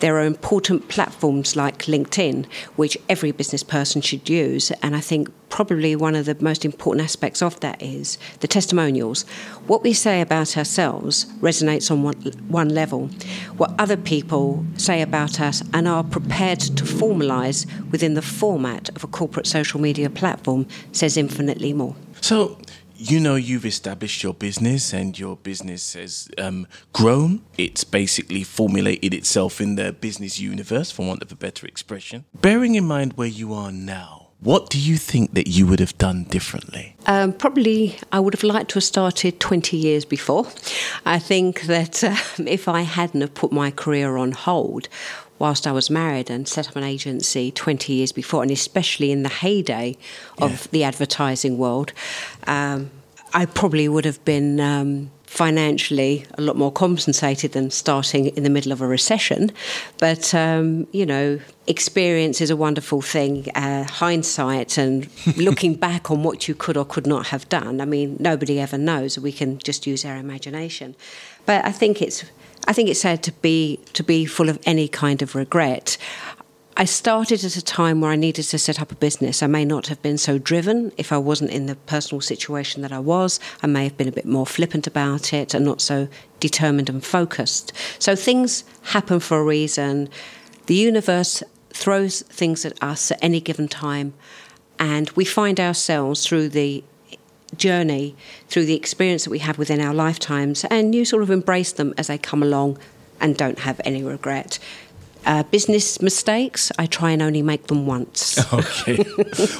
There 0.00 0.16
are 0.16 0.24
important 0.24 0.88
platforms 0.88 1.56
like 1.56 1.84
LinkedIn, 1.84 2.46
which 2.76 2.96
every 3.08 3.32
business 3.32 3.62
person 3.62 4.00
should 4.00 4.28
use. 4.28 4.70
And 4.82 4.96
I 4.96 5.00
think 5.00 5.30
probably 5.50 5.94
one 5.96 6.14
of 6.14 6.26
the 6.26 6.36
most 6.40 6.64
important 6.64 7.04
aspects 7.04 7.42
of 7.42 7.58
that 7.60 7.82
is 7.82 8.18
the 8.40 8.48
testimonials. 8.48 9.22
What 9.66 9.82
we 9.82 9.92
say 9.92 10.20
about 10.20 10.56
ourselves 10.56 11.26
resonates 11.40 11.90
on 11.90 12.02
one, 12.02 12.16
one 12.48 12.68
level. 12.70 13.08
What 13.56 13.74
other 13.78 13.96
people 13.96 14.64
say 14.76 15.02
about 15.02 15.40
us 15.40 15.62
and 15.74 15.86
are 15.86 16.04
prepared 16.04 16.60
to 16.60 16.84
formalise 16.84 17.66
within 17.90 18.14
the 18.14 18.22
format 18.22 18.88
of 18.90 19.04
a 19.04 19.08
corporate 19.08 19.46
social 19.46 19.80
media 19.80 20.08
platform 20.08 20.66
says 20.92 21.16
infinitely 21.16 21.72
more. 21.72 21.94
So, 22.20 22.58
you 23.00 23.18
know 23.18 23.34
you've 23.34 23.64
established 23.64 24.22
your 24.22 24.34
business 24.34 24.92
and 24.92 25.18
your 25.18 25.36
business 25.36 25.94
has 25.94 26.28
um, 26.36 26.66
grown. 26.92 27.42
It's 27.56 27.82
basically 27.82 28.44
formulated 28.44 29.14
itself 29.14 29.60
in 29.60 29.76
the 29.76 29.92
business 29.92 30.38
universe, 30.38 30.90
for 30.90 31.06
want 31.06 31.22
of 31.22 31.32
a 31.32 31.36
better 31.36 31.66
expression. 31.66 32.26
Bearing 32.34 32.74
in 32.74 32.84
mind 32.84 33.14
where 33.14 33.28
you 33.28 33.54
are 33.54 33.72
now, 33.72 34.28
what 34.40 34.70
do 34.70 34.78
you 34.78 34.96
think 34.96 35.34
that 35.34 35.48
you 35.48 35.66
would 35.66 35.80
have 35.80 35.96
done 35.98 36.24
differently? 36.24 36.96
Um, 37.06 37.32
probably, 37.32 37.98
I 38.10 38.20
would 38.20 38.34
have 38.34 38.42
liked 38.42 38.70
to 38.70 38.74
have 38.74 38.84
started 38.84 39.38
20 39.38 39.76
years 39.76 40.06
before. 40.06 40.46
I 41.04 41.18
think 41.18 41.62
that 41.62 42.02
um, 42.38 42.48
if 42.48 42.68
I 42.68 42.82
hadn't 42.82 43.20
have 43.20 43.34
put 43.34 43.52
my 43.52 43.70
career 43.70 44.16
on 44.16 44.32
hold, 44.32 44.88
whilst 45.40 45.66
I 45.66 45.72
was 45.72 45.90
married 45.90 46.30
and 46.30 46.46
set 46.46 46.68
up 46.68 46.76
an 46.76 46.84
agency 46.84 47.50
20 47.50 47.92
years 47.92 48.12
before, 48.12 48.42
and 48.42 48.52
especially 48.52 49.10
in 49.10 49.24
the 49.24 49.28
heyday 49.28 49.96
of 50.38 50.50
yeah. 50.50 50.66
the 50.70 50.84
advertising 50.84 51.58
world, 51.58 51.92
um, 52.46 52.92
I 53.34 53.46
probably 53.46 53.88
would 53.88 54.04
have 54.04 54.24
been. 54.24 54.60
Um, 54.60 55.10
financially, 55.30 56.26
a 56.34 56.42
lot 56.42 56.56
more 56.56 56.72
compensated 56.72 57.52
than 57.52 57.70
starting 57.70 58.26
in 58.36 58.42
the 58.42 58.50
middle 58.50 58.72
of 58.72 58.80
a 58.80 58.86
recession. 58.86 59.52
But, 59.98 60.34
um, 60.34 60.88
you 60.90 61.06
know, 61.06 61.38
experience 61.68 62.40
is 62.40 62.50
a 62.50 62.56
wonderful 62.56 63.00
thing, 63.00 63.48
uh, 63.54 63.84
hindsight 63.84 64.76
and 64.76 65.08
looking 65.36 65.76
back 65.76 66.10
on 66.10 66.24
what 66.24 66.48
you 66.48 66.56
could 66.56 66.76
or 66.76 66.84
could 66.84 67.06
not 67.06 67.28
have 67.28 67.48
done. 67.48 67.80
I 67.80 67.84
mean, 67.84 68.16
nobody 68.18 68.58
ever 68.58 68.76
knows. 68.76 69.20
We 69.20 69.30
can 69.30 69.58
just 69.58 69.86
use 69.86 70.04
our 70.04 70.16
imagination. 70.16 70.96
But 71.46 71.64
I 71.64 71.70
think 71.70 72.02
it's 72.02 72.24
I 72.66 72.72
think 72.72 72.88
it's 72.88 73.00
sad 73.00 73.22
to 73.24 73.32
be 73.32 73.80
to 73.94 74.02
be 74.02 74.26
full 74.26 74.48
of 74.48 74.58
any 74.64 74.88
kind 74.88 75.22
of 75.22 75.34
regret. 75.34 75.96
I 76.76 76.84
started 76.84 77.44
at 77.44 77.56
a 77.56 77.62
time 77.62 78.00
where 78.00 78.10
I 78.10 78.16
needed 78.16 78.44
to 78.44 78.58
set 78.58 78.80
up 78.80 78.90
a 78.90 78.94
business. 78.94 79.42
I 79.42 79.46
may 79.48 79.66
not 79.66 79.88
have 79.88 80.00
been 80.00 80.16
so 80.16 80.38
driven 80.38 80.92
if 80.96 81.12
I 81.12 81.18
wasn't 81.18 81.50
in 81.50 81.66
the 81.66 81.74
personal 81.74 82.22
situation 82.22 82.80
that 82.82 82.92
I 82.92 83.00
was. 83.00 83.38
I 83.62 83.66
may 83.66 83.84
have 83.84 83.98
been 83.98 84.08
a 84.08 84.12
bit 84.12 84.24
more 84.24 84.46
flippant 84.46 84.86
about 84.86 85.34
it 85.34 85.52
and 85.52 85.64
not 85.64 85.82
so 85.82 86.08
determined 86.38 86.88
and 86.88 87.04
focused. 87.04 87.72
So 87.98 88.16
things 88.16 88.64
happen 88.82 89.20
for 89.20 89.40
a 89.40 89.44
reason. 89.44 90.08
The 90.66 90.74
universe 90.74 91.42
throws 91.70 92.22
things 92.22 92.64
at 92.64 92.82
us 92.82 93.10
at 93.10 93.18
any 93.20 93.40
given 93.40 93.68
time, 93.68 94.14
and 94.78 95.10
we 95.10 95.24
find 95.24 95.60
ourselves 95.60 96.24
through 96.26 96.48
the 96.48 96.82
journey, 97.56 98.16
through 98.48 98.64
the 98.64 98.74
experience 98.76 99.24
that 99.24 99.30
we 99.30 99.40
have 99.40 99.58
within 99.58 99.80
our 99.80 99.94
lifetimes, 99.94 100.64
and 100.64 100.94
you 100.94 101.04
sort 101.04 101.22
of 101.22 101.30
embrace 101.30 101.72
them 101.72 101.94
as 101.98 102.06
they 102.06 102.18
come 102.18 102.42
along 102.42 102.78
and 103.20 103.36
don't 103.36 103.60
have 103.60 103.80
any 103.84 104.02
regret. 104.02 104.58
Uh, 105.26 105.42
business 105.44 106.00
mistakes, 106.00 106.72
I 106.78 106.86
try 106.86 107.10
and 107.10 107.20
only 107.20 107.42
make 107.42 107.66
them 107.66 107.86
once. 107.86 108.38
Okay. 108.52 109.04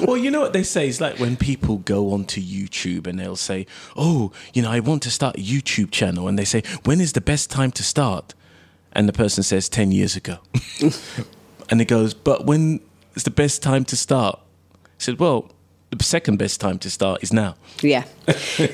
well, 0.05 0.17
you 0.17 0.31
know 0.31 0.41
what 0.41 0.53
they 0.53 0.63
say? 0.63 0.87
It's 0.87 0.99
like 0.99 1.19
when 1.19 1.37
people 1.37 1.77
go 1.77 2.11
onto 2.11 2.41
YouTube 2.41 3.07
and 3.07 3.19
they'll 3.19 3.35
say, 3.35 3.67
Oh, 3.95 4.31
you 4.53 4.61
know, 4.61 4.71
I 4.71 4.79
want 4.79 5.03
to 5.03 5.11
start 5.11 5.37
a 5.37 5.39
YouTube 5.39 5.91
channel. 5.91 6.27
And 6.27 6.37
they 6.37 6.45
say, 6.45 6.63
When 6.83 6.99
is 6.99 7.13
the 7.13 7.21
best 7.21 7.49
time 7.51 7.71
to 7.73 7.83
start? 7.83 8.33
And 8.91 9.07
the 9.07 9.13
person 9.13 9.43
says, 9.43 9.69
10 9.69 9.91
years 9.91 10.15
ago. 10.15 10.39
and 11.69 11.79
it 11.79 11.87
goes, 11.87 12.13
But 12.13 12.45
when 12.45 12.81
is 13.15 13.23
the 13.23 13.31
best 13.31 13.61
time 13.63 13.85
to 13.85 13.95
start? 13.95 14.39
I 14.83 14.87
said, 14.97 15.19
Well, 15.19 15.51
the 15.91 16.03
second 16.03 16.37
best 16.37 16.61
time 16.61 16.79
to 16.79 16.89
start 16.89 17.21
is 17.21 17.33
now. 17.33 17.55
Yeah. 17.81 18.05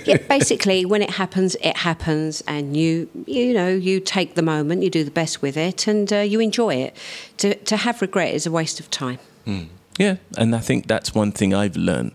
yeah. 0.06 0.17
Basically, 0.30 0.86
when 0.86 1.01
it 1.01 1.10
happens, 1.10 1.56
it 1.56 1.77
happens, 1.77 2.43
and 2.47 2.77
you 2.77 3.10
you 3.25 3.53
know 3.53 3.69
you 3.69 3.99
take 3.99 4.36
the 4.36 4.41
moment, 4.41 4.84
you 4.84 4.89
do 4.89 5.03
the 5.03 5.12
best 5.12 5.41
with 5.41 5.58
it, 5.58 5.88
and 5.88 6.12
uh, 6.13 6.17
you 6.17 6.39
enjoy 6.39 6.75
it. 6.75 6.95
To 7.38 7.56
to 7.56 7.77
have 7.77 8.01
regret 8.01 8.34
is 8.34 8.45
a 8.45 8.51
waste 8.51 8.80
of 8.80 8.89
time. 8.91 9.19
Mm. 9.45 9.67
Yeah, 9.97 10.17
and 10.38 10.55
I 10.55 10.60
think 10.60 10.88
that's 10.88 11.15
one 11.15 11.31
thing 11.31 11.53
I've 11.53 11.75
learned. 11.75 12.12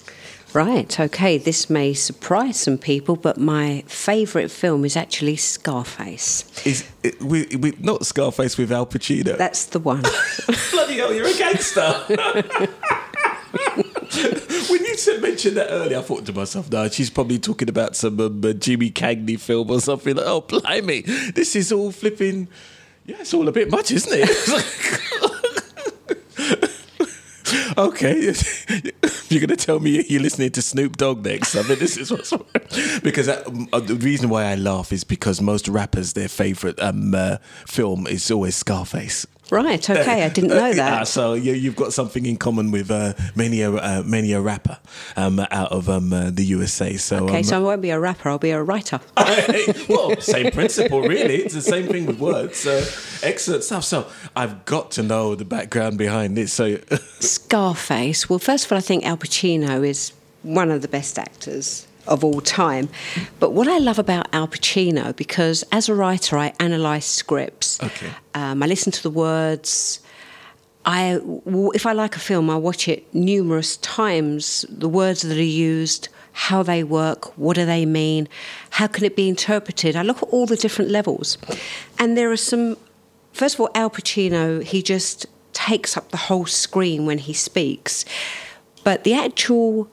Right, 0.57 0.99
okay, 0.99 1.37
this 1.37 1.69
may 1.69 1.92
surprise 1.92 2.59
some 2.59 2.79
people, 2.79 3.14
but 3.14 3.37
my 3.37 3.85
favourite 3.88 4.51
film 4.51 4.87
is 4.87 4.97
actually 4.97 5.37
Scarface. 5.37 6.51
Is 6.64 6.88
it, 7.03 7.23
we, 7.23 7.45
we, 7.61 7.75
not 7.79 8.07
Scarface 8.07 8.57
with 8.57 8.73
Al 8.73 8.87
Pacino? 8.87 9.37
That's 9.37 9.66
the 9.66 9.81
one. 9.81 10.01
Bloody 10.71 10.95
hell, 10.95 11.12
you're 11.12 11.27
a 11.27 11.37
gangster. 11.37 11.83
when 14.71 14.83
you 14.87 14.97
said 14.97 15.21
mentioned 15.21 15.59
that 15.59 15.66
earlier, 15.69 15.99
I 15.99 16.01
thought 16.01 16.25
to 16.25 16.33
myself, 16.33 16.73
no, 16.73 16.88
she's 16.88 17.11
probably 17.11 17.38
talking 17.38 17.69
about 17.69 17.95
some 17.95 18.19
um, 18.19 18.40
uh, 18.42 18.55
Jimmy 18.55 18.90
Cagney 18.90 19.38
film 19.38 19.71
or 19.71 19.81
something. 19.83 20.16
Like, 20.16 20.25
oh, 20.27 20.40
blimey, 20.40 21.03
this 21.33 21.55
is 21.55 21.71
all 21.71 21.92
flipping. 21.92 22.49
Yeah, 23.05 23.16
it's 23.21 23.35
all 23.35 23.47
a 23.47 23.53
bit 23.53 23.71
much, 23.71 23.90
isn't 23.90 24.11
it? 24.11 25.33
okay, 27.76 28.20
you're 29.28 29.40
to 29.48 29.56
tell 29.56 29.80
me 29.80 30.04
you're 30.08 30.22
listening 30.22 30.50
to 30.50 30.62
Snoop 30.62 30.96
Dogg 30.96 31.24
next. 31.24 31.56
I 31.56 31.62
mean, 31.62 31.78
this 31.78 31.96
is 31.96 32.10
what's 32.10 32.32
because 33.02 33.26
that, 33.26 33.68
uh, 33.72 33.80
the 33.80 33.94
reason 33.96 34.28
why 34.28 34.44
I 34.44 34.54
laugh 34.54 34.92
is 34.92 35.04
because 35.04 35.40
most 35.40 35.68
rappers 35.68 36.12
their 36.14 36.28
favorite 36.28 36.80
um, 36.80 37.14
uh, 37.14 37.38
film 37.66 38.06
is 38.06 38.30
always 38.30 38.56
Scarface. 38.56 39.26
Right. 39.50 39.88
Okay. 39.96 40.24
I 40.24 40.28
didn't 40.28 40.50
know 40.50 40.72
that. 40.74 41.09
So 41.09 41.35
you, 41.35 41.52
you've 41.52 41.76
got 41.76 41.92
something 41.92 42.26
in 42.26 42.37
common 42.37 42.70
with 42.70 42.90
uh, 42.90 43.14
many 43.35 43.62
a 43.62 43.70
uh, 43.72 44.02
many 44.04 44.32
a 44.32 44.40
rapper 44.40 44.78
um, 45.16 45.40
out 45.50 45.72
of 45.72 45.88
um, 45.88 46.12
uh, 46.12 46.30
the 46.30 46.44
USA. 46.44 46.96
So 46.96 47.24
okay. 47.24 47.38
Um, 47.38 47.44
so 47.44 47.56
I 47.56 47.61
won't 47.61 47.82
be 47.82 47.90
a 47.90 47.98
rapper. 47.98 48.28
I'll 48.28 48.38
be 48.38 48.50
a 48.50 48.62
writer. 48.62 49.00
well, 49.88 50.16
same 50.20 50.50
principle, 50.50 51.00
really. 51.00 51.37
It's 51.37 51.54
the 51.54 51.62
same 51.62 51.87
thing 51.87 52.06
with 52.06 52.18
words. 52.18 52.59
So 52.59 52.85
excellent 53.22 53.64
stuff. 53.64 53.85
So 53.85 54.06
I've 54.35 54.64
got 54.64 54.90
to 54.92 55.02
know 55.02 55.35
the 55.35 55.44
background 55.44 55.98
behind 55.98 56.37
this. 56.37 56.52
So 56.52 56.78
Scarface. 57.20 58.28
Well, 58.28 58.38
first 58.38 58.66
of 58.66 58.72
all, 58.72 58.78
I 58.78 58.82
think 58.82 59.04
Al 59.06 59.16
Pacino 59.16 59.87
is 59.87 60.12
one 60.42 60.70
of 60.70 60.82
the 60.82 60.88
best 60.88 61.18
actors 61.18 61.86
of 62.07 62.25
all 62.25 62.40
time. 62.40 62.88
But 63.40 63.53
what 63.53 63.69
I 63.69 63.79
love 63.79 63.99
about 63.99 64.29
Al 64.33 64.49
Pacino, 64.49 65.14
because 65.14 65.64
as 65.73 65.88
a 65.88 65.95
writer, 65.95 66.38
I 66.38 66.53
analyse 66.61 67.07
scripts. 67.07 67.83
Okay. 67.83 68.11
Um, 68.35 68.62
I 68.62 68.66
listen 68.66 68.92
to 68.92 69.03
the 69.03 69.11
words. 69.11 70.01
I, 70.85 71.21
if 71.75 71.85
I 71.85 71.92
like 71.92 72.14
a 72.14 72.21
film, 72.21 72.49
I 72.49 72.57
watch 72.57 72.87
it 72.87 73.12
numerous 73.12 73.77
times. 73.79 74.64
The 74.69 74.88
words 74.88 75.23
that 75.23 75.37
are 75.37 75.42
used, 75.42 76.09
how 76.33 76.62
they 76.62 76.85
work, 76.85 77.37
what 77.37 77.57
do 77.57 77.64
they 77.66 77.87
mean, 77.87 78.29
how 78.71 78.87
can 78.87 79.05
it 79.05 79.16
be 79.16 79.29
interpreted? 79.29 79.97
I 79.97 80.03
look 80.03 80.19
at 80.19 80.29
all 80.29 80.47
the 80.47 80.57
different 80.57 80.90
levels, 80.90 81.38
and 81.99 82.16
there 82.16 82.31
are 82.31 82.37
some. 82.37 82.77
First 83.33 83.57
of 83.57 83.61
all, 83.62 83.71
Al 83.75 83.90
Pacino, 83.90 84.62
he 84.62 84.83
just 84.83 85.27
takes 85.55 85.97
up 85.97 86.11
the 86.11 86.16
whole 86.19 86.47
screen 86.47 87.07
when 87.07 87.19
he 87.19 87.33
speaks, 87.33 88.05
but 88.85 89.03
the 89.05 89.14
actual 89.14 89.90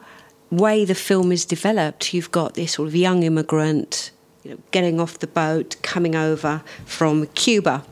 way 0.53 0.85
the 0.85 0.95
film 0.95 1.31
is 1.31 1.45
developed, 1.45 2.13
you've 2.13 2.31
got 2.31 2.53
this 2.53 2.73
sort 2.73 2.87
of 2.87 2.95
young 2.95 3.23
immigrant 3.23 4.11
you 4.43 4.51
know, 4.51 4.57
getting 4.71 4.99
off 4.99 5.19
the 5.19 5.27
boat, 5.27 5.75
coming 5.81 6.15
over 6.15 6.61
from 6.85 7.27
Cuba. 7.27 7.83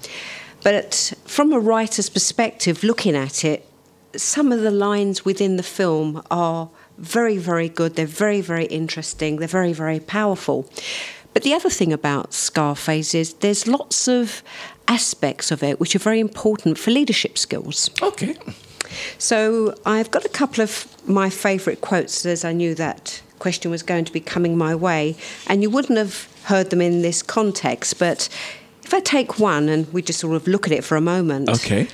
But 0.63 1.13
from 1.25 1.53
a 1.53 1.59
writer's 1.59 2.09
perspective, 2.09 2.83
looking 2.83 3.15
at 3.15 3.43
it, 3.43 3.67
some 4.15 4.51
of 4.51 4.61
the 4.61 4.71
lines 4.71 5.25
within 5.25 5.55
the 5.55 5.63
film 5.63 6.21
are 6.29 6.69
very, 6.97 7.37
very 7.37 7.69
good. 7.69 7.95
They're 7.95 8.05
very, 8.05 8.41
very 8.41 8.65
interesting. 8.65 9.37
They're 9.37 9.47
very, 9.47 9.73
very 9.73 9.99
powerful. 9.99 10.69
But 11.33 11.43
the 11.43 11.53
other 11.53 11.69
thing 11.69 11.93
about 11.93 12.33
Scarface 12.33 13.15
is 13.15 13.35
there's 13.35 13.67
lots 13.67 14.07
of 14.07 14.43
aspects 14.87 15.51
of 15.51 15.63
it 15.63 15.79
which 15.79 15.95
are 15.95 15.99
very 15.99 16.19
important 16.19 16.77
for 16.77 16.91
leadership 16.91 17.37
skills. 17.37 17.89
Okay. 18.01 18.35
So 19.17 19.75
I've 19.85 20.11
got 20.11 20.25
a 20.25 20.29
couple 20.29 20.63
of 20.63 20.85
my 21.07 21.29
favourite 21.29 21.81
quotes 21.81 22.25
as 22.25 22.43
I 22.45 22.53
knew 22.53 22.75
that 22.75 23.21
question 23.39 23.71
was 23.71 23.83
going 23.83 24.05
to 24.05 24.11
be 24.11 24.19
coming 24.19 24.57
my 24.57 24.75
way, 24.75 25.15
and 25.47 25.61
you 25.63 25.69
wouldn't 25.69 25.97
have 25.97 26.27
heard 26.45 26.69
them 26.69 26.81
in 26.81 27.01
this 27.01 27.21
context, 27.23 27.99
but 27.99 28.29
if 28.83 28.93
I 28.93 28.99
take 28.99 29.39
one 29.39 29.69
and 29.69 29.91
we 29.93 30.01
just 30.01 30.19
sort 30.19 30.35
of 30.35 30.47
look 30.47 30.67
at 30.67 30.73
it 30.73 30.83
for 30.83 30.95
a 30.95 31.01
moment. 31.01 31.49
Okay. 31.49 31.87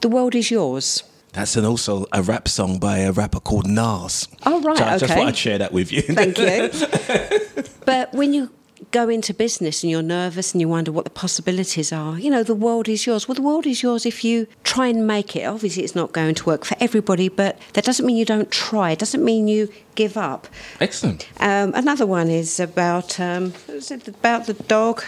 The 0.00 0.08
world 0.08 0.34
is 0.34 0.50
yours. 0.50 1.04
That's 1.32 1.56
an 1.56 1.64
also 1.64 2.06
a 2.12 2.22
rap 2.22 2.48
song 2.48 2.78
by 2.78 2.98
a 2.98 3.12
rapper 3.12 3.40
called 3.40 3.66
Nas. 3.66 4.28
Oh, 4.44 4.60
right, 4.60 4.76
So 4.76 4.84
I 4.84 4.98
just 4.98 5.04
okay. 5.04 5.14
thought 5.14 5.28
I'd 5.28 5.36
share 5.36 5.58
that 5.58 5.72
with 5.72 5.90
you. 5.92 6.02
Thank 6.02 6.36
you. 6.36 7.64
but 7.86 8.12
when 8.12 8.34
you 8.34 8.50
go 8.92 9.08
into 9.08 9.34
business 9.34 9.82
and 9.82 9.90
you're 9.90 10.02
nervous 10.02 10.52
and 10.52 10.60
you 10.60 10.68
wonder 10.68 10.92
what 10.92 11.04
the 11.04 11.10
possibilities 11.10 11.92
are, 11.92 12.18
you 12.18 12.30
know, 12.30 12.42
the 12.42 12.54
world 12.54 12.88
is 12.88 13.06
yours. 13.06 13.26
Well, 13.26 13.34
the 13.34 13.42
world 13.42 13.66
is 13.66 13.82
yours 13.82 14.06
if 14.06 14.22
you 14.22 14.46
try 14.62 14.86
and 14.86 15.06
make 15.06 15.34
it. 15.34 15.44
Obviously, 15.44 15.82
it's 15.82 15.94
not 15.94 16.12
going 16.12 16.34
to 16.34 16.44
work 16.44 16.64
for 16.64 16.76
everybody, 16.78 17.28
but 17.28 17.58
that 17.72 17.84
doesn't 17.84 18.06
mean 18.06 18.16
you 18.16 18.24
don't 18.24 18.50
try. 18.50 18.92
It 18.92 18.98
doesn't 18.98 19.24
mean 19.24 19.48
you 19.48 19.68
give 19.94 20.16
up. 20.16 20.46
Excellent. 20.80 21.28
Um, 21.40 21.72
another 21.74 22.06
one 22.06 22.28
is 22.28 22.60
about 22.60 23.18
um, 23.18 23.52
what 23.66 23.74
was 23.76 23.90
it 23.90 24.06
about 24.06 24.46
the 24.46 24.54
dog? 24.54 25.02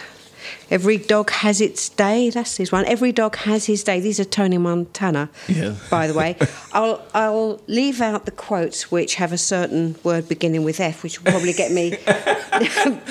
Every 0.71 0.97
dog 0.97 1.29
has 1.29 1.61
its 1.61 1.89
day. 1.89 2.29
That's 2.29 2.57
his 2.57 2.71
one. 2.71 2.85
Every 2.85 3.11
dog 3.11 3.35
has 3.37 3.65
his 3.65 3.83
day. 3.83 3.99
These 3.99 4.19
are 4.19 4.25
Tony 4.25 4.57
Montana, 4.57 5.29
Yeah. 5.47 5.75
by 5.89 6.07
the 6.07 6.13
way. 6.13 6.37
I'll 6.73 7.01
I'll 7.13 7.61
leave 7.67 8.01
out 8.01 8.25
the 8.25 8.31
quotes 8.31 8.91
which 8.91 9.15
have 9.15 9.31
a 9.31 9.37
certain 9.37 9.95
word 10.03 10.27
beginning 10.29 10.63
with 10.63 10.79
F, 10.79 11.03
which 11.03 11.21
will 11.23 11.31
probably 11.31 11.53
get 11.53 11.71
me 11.71 11.89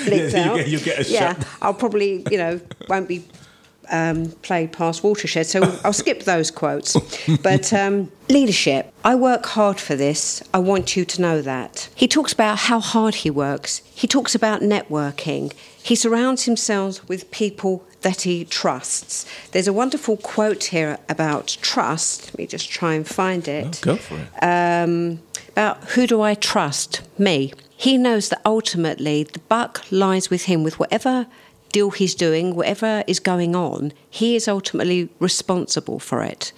blinked 0.05 0.33
Yeah, 0.33 0.45
you 0.45 0.51
out. 0.51 0.55
get- 0.57 0.67
you 0.67 0.79
get 0.79 0.99
a 1.07 1.11
yeah, 1.11 1.33
shot. 1.35 1.47
I'll 1.61 1.73
probably 1.73 2.25
you 2.31 2.37
know 2.37 2.59
won't 2.89 3.07
be 3.07 3.23
um, 3.91 4.31
played 4.41 4.71
past 4.71 5.03
watershed, 5.03 5.45
so 5.45 5.79
I'll 5.83 5.93
skip 5.93 6.23
those 6.23 6.51
quotes. 6.51 6.95
But 7.41 7.71
um, 7.73 8.11
leadership, 8.29 8.93
I 9.03 9.15
work 9.15 9.45
hard 9.45 9.79
for 9.79 9.95
this. 9.95 10.43
I 10.53 10.59
want 10.59 10.95
you 10.95 11.05
to 11.05 11.21
know 11.21 11.41
that. 11.41 11.89
He 11.95 12.07
talks 12.07 12.33
about 12.33 12.57
how 12.59 12.79
hard 12.79 13.15
he 13.15 13.29
works. 13.29 13.81
He 13.93 14.07
talks 14.07 14.35
about 14.35 14.61
networking. 14.61 15.53
He 15.81 15.95
surrounds 15.95 16.45
himself 16.45 17.07
with 17.07 17.29
people 17.31 17.85
that 18.01 18.21
he 18.21 18.45
trusts. 18.45 19.25
There's 19.51 19.67
a 19.67 19.73
wonderful 19.73 20.17
quote 20.17 20.65
here 20.65 20.97
about 21.09 21.57
trust. 21.61 22.27
Let 22.27 22.37
me 22.37 22.47
just 22.47 22.69
try 22.69 22.93
and 22.93 23.07
find 23.07 23.47
it 23.47 23.81
Go 23.83 23.95
for 23.95 24.15
it. 24.17 24.43
um, 24.43 25.19
about 25.49 25.83
who 25.91 26.05
do 26.07 26.21
I 26.21 26.33
trust? 26.35 27.01
Me. 27.17 27.53
He 27.77 27.97
knows 27.97 28.29
that 28.29 28.41
ultimately 28.45 29.23
the 29.23 29.39
buck 29.39 29.85
lies 29.91 30.29
with 30.29 30.43
him 30.45 30.63
with 30.63 30.79
whatever 30.79 31.27
deal 31.71 31.91
he's 31.91 32.15
doing, 32.15 32.55
whatever 32.55 33.03
is 33.07 33.19
going 33.19 33.55
on, 33.55 33.93
he 34.09 34.35
is 34.35 34.47
ultimately 34.47 35.09
responsible 35.19 35.99
for 35.99 36.23
it. 36.23 36.51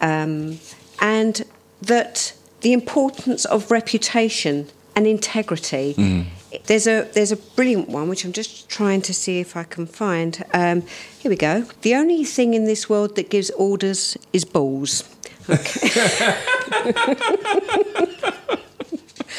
Um, 0.00 0.58
and 1.00 1.44
that 1.80 2.34
the 2.60 2.72
importance 2.72 3.44
of 3.44 3.70
reputation 3.70 4.68
and 4.94 5.06
integrity. 5.06 6.26
There's 6.66 6.86
a 6.86 7.08
there's 7.12 7.32
a 7.32 7.36
brilliant 7.36 7.88
one 7.88 8.08
which 8.08 8.24
I'm 8.24 8.32
just 8.32 8.68
trying 8.68 9.02
to 9.02 9.14
see 9.14 9.40
if 9.40 9.56
I 9.56 9.64
can 9.64 9.86
find. 9.86 10.44
Um, 10.52 10.82
here 11.18 11.30
we 11.30 11.36
go. 11.36 11.62
The 11.82 11.94
only 11.94 12.24
thing 12.24 12.54
in 12.54 12.64
this 12.64 12.88
world 12.88 13.16
that 13.16 13.30
gives 13.30 13.50
orders 13.50 14.16
is 14.32 14.44
balls. 14.44 15.04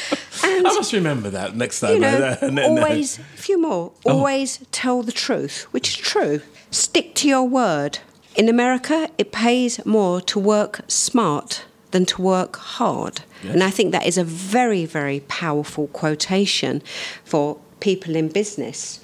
I 0.42 0.60
must 0.60 0.92
remember 0.92 1.30
that 1.30 1.56
next 1.56 1.80
time. 1.80 1.94
you 1.94 2.00
know, 2.00 2.36
And 2.40 2.58
always, 2.60 3.18
a 3.18 3.22
few 3.22 3.60
more, 3.60 3.92
oh. 4.04 4.10
always 4.10 4.64
tell 4.72 5.02
the 5.02 5.12
truth, 5.12 5.62
which 5.72 5.88
is 5.88 5.96
true. 5.96 6.40
Stick 6.70 7.14
to 7.16 7.28
your 7.28 7.44
word. 7.44 7.98
In 8.36 8.48
America, 8.48 9.08
it 9.16 9.30
pays 9.30 9.84
more 9.86 10.20
to 10.22 10.38
work 10.38 10.80
smart 10.88 11.64
than 11.92 12.04
to 12.06 12.20
work 12.20 12.56
hard. 12.56 13.20
And 13.44 13.62
I 13.62 13.70
think 13.70 13.92
that 13.92 14.06
is 14.06 14.16
a 14.16 14.24
very, 14.24 14.86
very 14.86 15.20
powerful 15.28 15.86
quotation 15.88 16.82
for 17.24 17.58
people 17.80 18.16
in 18.16 18.28
business. 18.28 19.00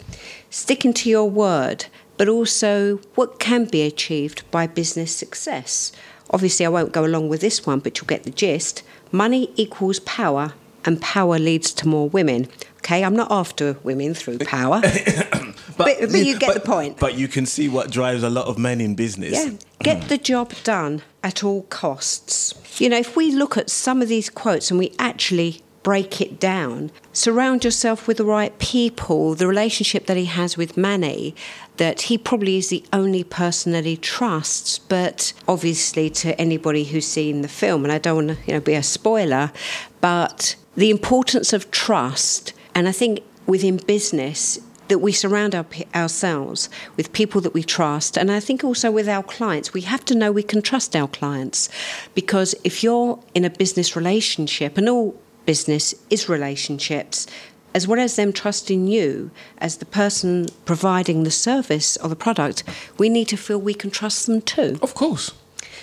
Sticking 0.49 0.95
to 0.95 1.11
your 1.11 1.29
word, 1.29 1.87
but 2.17 2.27
also 2.29 2.97
what 3.15 3.39
can 3.39 3.67
be 3.67 3.83
achieved 3.83 4.51
by 4.51 4.67
business 4.67 5.15
success. 5.15 5.93
Obviously, 6.31 6.65
I 6.67 6.71
won't 6.71 6.93
go 6.93 7.05
along 7.05 7.29
with 7.29 7.41
this 7.41 7.67
one, 7.67 7.81
but 7.81 7.99
you'll 7.99 8.07
get 8.07 8.25
the 8.25 8.31
gist. 8.31 8.83
Money 9.13 9.53
equals 9.57 10.01
power, 10.01 10.55
and 10.85 11.01
power 11.01 11.39
leads 11.39 11.73
to 11.75 11.89
more 11.89 12.09
women. 12.09 12.49
Okay, 12.79 13.05
I'm 13.05 13.15
not 13.15 13.31
after 13.31 13.75
women 13.83 14.15
through 14.15 14.39
power. 14.39 14.81
but, 15.77 16.01
but 16.01 16.13
you 16.13 16.39
get 16.39 16.55
the 16.55 16.61
point. 16.61 16.99
But 16.99 17.15
you 17.15 17.29
can 17.29 17.47
see 17.47 17.69
what 17.69 17.91
drives 17.91 18.23
a 18.23 18.31
lot 18.31 18.47
of 18.47 18.59
men 18.59 18.81
in 18.81 18.95
business. 18.95 19.33
Yeah, 19.33 19.53
get 19.83 20.09
the 20.09 20.19
job 20.19 20.53
done 20.65 21.03
at 21.23 21.45
all 21.45 21.63
costs. 21.65 22.55
You 22.81 22.89
know, 22.89 22.99
if 22.99 23.17
we 23.17 23.33
look 23.33 23.57
at 23.57 23.69
some 23.71 24.01
of 24.01 24.09
these 24.09 24.31
quotes 24.31 24.71
and 24.71 24.79
we 24.79 24.95
actually 24.99 25.63
break 25.83 26.21
it 26.21 26.39
down, 26.39 26.91
surround 27.13 27.65
yourself 27.65 28.07
with 28.07 28.19
the 28.19 28.25
right 28.25 28.59
people, 28.59 29.35
the 29.35 29.47
relationship 29.47 30.07
that 30.07 30.17
he 30.17 30.27
has 30.27 30.57
with 30.57 30.77
Manny, 30.77 31.35
that 31.79 32.03
he 32.03 32.19
probably 32.19 32.57
is 32.59 32.69
the 32.69 32.85
only 32.93 33.25
person 33.25 33.73
that 33.73 33.85
he 33.85 33.97
trusts, 33.97 34.79
but 34.79 35.33
obviously 35.49 36.11
to 36.11 36.39
anybody 36.39 36.85
who's 36.85 37.07
seen 37.07 37.41
the 37.41 37.49
film, 37.49 37.85
and 37.85 37.93
I 37.93 37.99
don't 37.99 38.27
want 38.27 38.39
to 38.39 38.47
you 38.47 38.55
know, 38.55 38.61
be 38.61 38.75
a 38.75 38.83
spoiler, 38.83 39.53
but 40.01 40.57
the 40.77 40.91
importance 40.91 41.53
of 41.53 41.71
trust, 41.71 42.53
and 42.75 42.89
I 42.89 42.93
think 42.93 43.21
within 43.47 43.79
business, 43.79 44.59
that 44.91 44.99
we 44.99 45.13
surround 45.13 45.55
our, 45.55 45.65
ourselves 45.95 46.69
with 46.97 47.13
people 47.13 47.41
that 47.41 47.55
we 47.55 47.63
trust, 47.63 48.19
and 48.19 48.31
I 48.31 48.41
think 48.41 48.65
also 48.65 48.91
with 48.91 49.09
our 49.09 49.23
clients. 49.23 49.73
We 49.73 49.83
have 49.83 50.05
to 50.07 50.17
know 50.17 50.33
we 50.33 50.43
can 50.43 50.63
trust 50.63 50.97
our 50.97 51.09
clients 51.09 51.69
because 52.15 52.55
if 52.65 52.83
you're 52.83 53.23
in 53.35 53.45
a 53.45 53.51
business 53.51 53.95
relationship, 53.95 54.77
and 54.77 54.89
all 54.89 55.15
business 55.47 55.95
is 56.11 56.29
relationships, 56.29 57.27
as 57.73 57.87
well 57.87 58.01
as 58.01 58.17
them 58.17 58.33
trusting 58.33 58.89
you 58.89 59.31
as 59.59 59.77
the 59.77 59.87
person 59.87 60.47
providing 60.65 61.23
the 61.23 61.31
service 61.31 61.97
or 61.99 62.09
the 62.09 62.17
product, 62.17 62.65
we 62.99 63.09
need 63.09 63.29
to 63.29 63.37
feel 63.37 63.59
we 63.59 63.75
can 63.75 63.91
trust 63.91 64.27
them 64.27 64.43
too. 64.43 64.79
Of 64.83 64.95
course. 64.95 65.33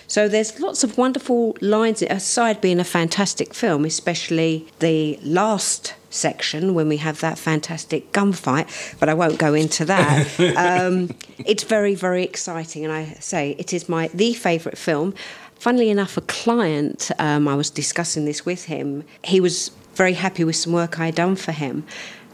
So 0.07 0.29
there's 0.29 0.59
lots 0.59 0.83
of 0.83 0.97
wonderful 0.97 1.57
lines, 1.59 2.01
aside 2.01 2.61
being 2.61 2.79
a 2.79 2.85
fantastic 2.85 3.53
film, 3.53 3.83
especially 3.83 4.65
the 4.79 5.19
last 5.21 5.93
section 6.09 6.73
when 6.73 6.87
we 6.87 6.97
have 6.97 7.19
that 7.19 7.37
fantastic 7.37 8.11
gunfight, 8.13 8.97
but 8.99 9.09
I 9.09 9.13
won't 9.13 9.37
go 9.37 9.53
into 9.53 9.83
that. 9.85 10.39
um, 10.57 11.09
it's 11.39 11.63
very, 11.63 11.93
very 11.93 12.23
exciting, 12.23 12.85
and 12.85 12.93
I 12.93 13.05
say 13.19 13.55
it 13.59 13.73
is 13.73 13.89
my 13.89 14.07
the 14.13 14.33
favourite 14.33 14.77
film. 14.77 15.13
Funnily 15.55 15.89
enough, 15.89 16.15
a 16.17 16.21
client, 16.21 17.11
um, 17.19 17.47
I 17.47 17.55
was 17.55 17.69
discussing 17.69 18.25
this 18.25 18.45
with 18.45 18.65
him, 18.65 19.03
he 19.23 19.39
was 19.41 19.71
very 19.95 20.13
happy 20.13 20.43
with 20.43 20.55
some 20.55 20.71
work 20.71 20.99
I 20.99 21.07
had 21.07 21.15
done 21.15 21.35
for 21.35 21.51
him. 21.51 21.83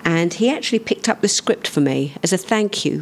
And 0.05 0.33
he 0.33 0.49
actually 0.49 0.79
picked 0.79 1.07
up 1.07 1.21
the 1.21 1.27
script 1.27 1.67
for 1.67 1.79
me 1.79 2.15
as 2.23 2.33
a 2.33 2.37
thank 2.37 2.83
you 2.85 3.01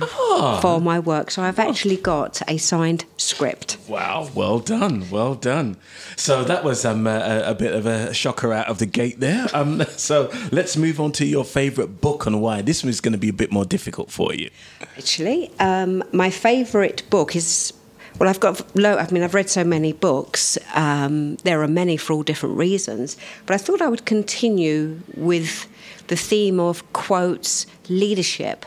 for 0.62 0.80
my 0.80 1.00
work. 1.00 1.32
So 1.32 1.42
I've 1.42 1.60
actually 1.60 1.98
got 1.98 2.42
a 2.48 2.58
signed 2.58 3.06
script. 3.18 3.78
Wow, 3.88 4.30
well 4.36 4.60
done, 4.60 5.10
well 5.10 5.36
done. 5.36 5.78
So 6.16 6.44
that 6.44 6.64
was 6.64 6.86
um, 6.86 7.08
a, 7.08 7.44
a 7.46 7.56
bit 7.56 7.74
of 7.74 7.86
a 7.86 8.14
shocker 8.14 8.54
out 8.54 8.68
of 8.68 8.78
the 8.78 8.86
gate 8.86 9.20
there. 9.20 9.48
Um, 9.54 9.84
so 9.98 10.32
let's 10.52 10.78
move 10.78 11.00
on 11.00 11.12
to 11.14 11.26
your 11.26 11.44
favourite 11.44 12.02
book 12.02 12.26
and 12.26 12.42
why. 12.42 12.62
This 12.62 12.84
one's 12.84 13.02
going 13.02 13.14
to 13.14 13.18
be 13.18 13.30
a 13.30 13.34
bit 13.34 13.52
more 13.52 13.66
difficult 13.66 14.12
for 14.12 14.34
you. 14.34 14.50
Actually, 14.98 15.52
um, 15.60 16.04
my 16.12 16.30
favourite 16.30 17.10
book 17.10 17.36
is. 17.36 17.74
Well, 18.20 18.30
I've 18.30 18.42
got. 18.42 18.76
Lo- 18.76 18.98
I 18.98 19.10
mean, 19.12 19.24
I've 19.24 19.34
read 19.34 19.50
so 19.50 19.64
many 19.64 19.94
books. 19.94 20.58
Um, 20.76 21.38
there 21.44 21.62
are 21.64 21.68
many 21.68 21.98
for 21.98 22.14
all 22.14 22.24
different 22.24 22.58
reasons. 22.58 23.18
But 23.46 23.56
I 23.56 23.58
thought 23.58 23.82
I 23.82 23.88
would 23.88 24.06
continue 24.06 25.00
with 25.16 25.66
the 26.12 26.18
theme 26.18 26.60
of 26.60 26.84
quotes, 26.92 27.66
leadership, 27.88 28.66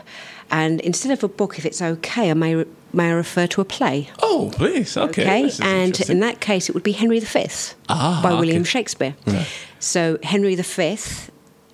and 0.49 0.81
instead 0.81 1.11
of 1.11 1.23
a 1.23 1.27
book, 1.27 1.57
if 1.59 1.65
it's 1.65 1.79
okay, 1.79 2.31
I 2.31 2.33
may 2.33 2.55
re- 2.55 2.65
may 2.91 3.09
I 3.09 3.11
refer 3.11 3.45
to 3.47 3.61
a 3.61 3.65
play. 3.65 4.09
Oh, 4.21 4.51
please. 4.53 4.97
Okay. 4.97 5.43
is 5.43 5.59
and 5.59 6.01
in 6.09 6.19
that 6.21 6.39
case, 6.39 6.69
it 6.69 6.73
would 6.73 6.83
be 6.83 6.93
Henry 6.93 7.19
V 7.19 7.45
Ah, 7.87 8.19
by 8.23 8.33
William 8.33 8.61
okay. 8.61 8.69
Shakespeare. 8.69 9.15
Right. 9.27 9.47
So 9.79 10.17
Henry 10.23 10.55
V 10.55 10.97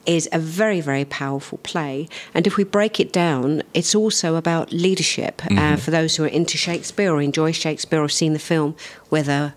is 0.05 0.27
a 0.34 0.39
very, 0.39 0.81
very 0.81 1.05
powerful 1.05 1.60
play. 1.60 2.10
And 2.34 2.45
if 2.47 2.57
we 2.57 2.65
break 2.65 2.99
it 2.99 3.13
down, 3.13 3.63
it's 3.73 3.95
also 3.95 4.36
about 4.36 4.73
leadership. 4.73 5.38
Mm-hmm. 5.38 5.57
Uh, 5.57 5.77
for 5.77 5.91
those 5.91 6.15
who 6.17 6.23
are 6.25 6.34
into 6.39 6.57
Shakespeare 6.57 7.13
or 7.13 7.21
enjoy 7.21 7.53
Shakespeare 7.53 8.01
or 8.01 8.10
seen 8.10 8.34
the 8.34 8.39
film, 8.39 8.75
whether 9.10 9.53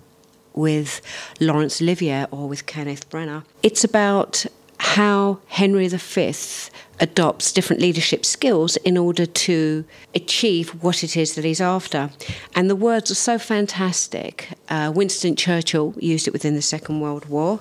with 0.52 1.00
Laurence 1.40 1.82
Olivier 1.82 2.26
or 2.30 2.46
with 2.48 2.66
Kenneth 2.66 3.08
Branagh, 3.10 3.42
it's 3.62 3.82
about 3.82 4.46
how 4.84 5.38
Henry 5.48 5.88
V 5.88 6.34
adopts 7.00 7.52
different 7.52 7.80
leadership 7.80 8.24
skills 8.24 8.76
in 8.78 8.98
order 8.98 9.24
to 9.24 9.84
achieve 10.14 10.70
what 10.82 11.02
it 11.02 11.16
is 11.16 11.34
that 11.34 11.44
he's 11.44 11.60
after. 11.60 12.10
And 12.54 12.68
the 12.68 12.76
words 12.76 13.10
are 13.10 13.16
so 13.16 13.38
fantastic. 13.38 14.50
Uh, 14.68 14.92
Winston 14.94 15.36
Churchill 15.36 15.94
used 15.98 16.28
it 16.28 16.32
within 16.32 16.54
the 16.54 16.62
Second 16.62 17.00
World 17.00 17.24
War. 17.26 17.60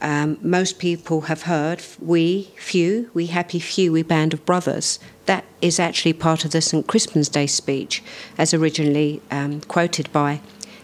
Um, 0.00 0.38
most 0.42 0.78
people 0.78 1.22
have 1.22 1.42
heard, 1.42 1.82
we, 1.98 2.52
few, 2.56 3.10
we 3.12 3.26
happy 3.26 3.58
few, 3.58 3.92
we 3.92 4.02
band 4.02 4.32
of 4.32 4.46
brothers. 4.46 5.00
That 5.26 5.44
is 5.60 5.80
actually 5.80 6.14
part 6.14 6.44
of 6.44 6.52
the 6.52 6.62
St. 6.62 6.86
Crispin's 6.86 7.28
Day 7.28 7.48
speech, 7.48 8.02
as 8.38 8.54
originally 8.54 9.20
um, 9.30 9.60
quoted 9.62 10.10
by 10.12 10.40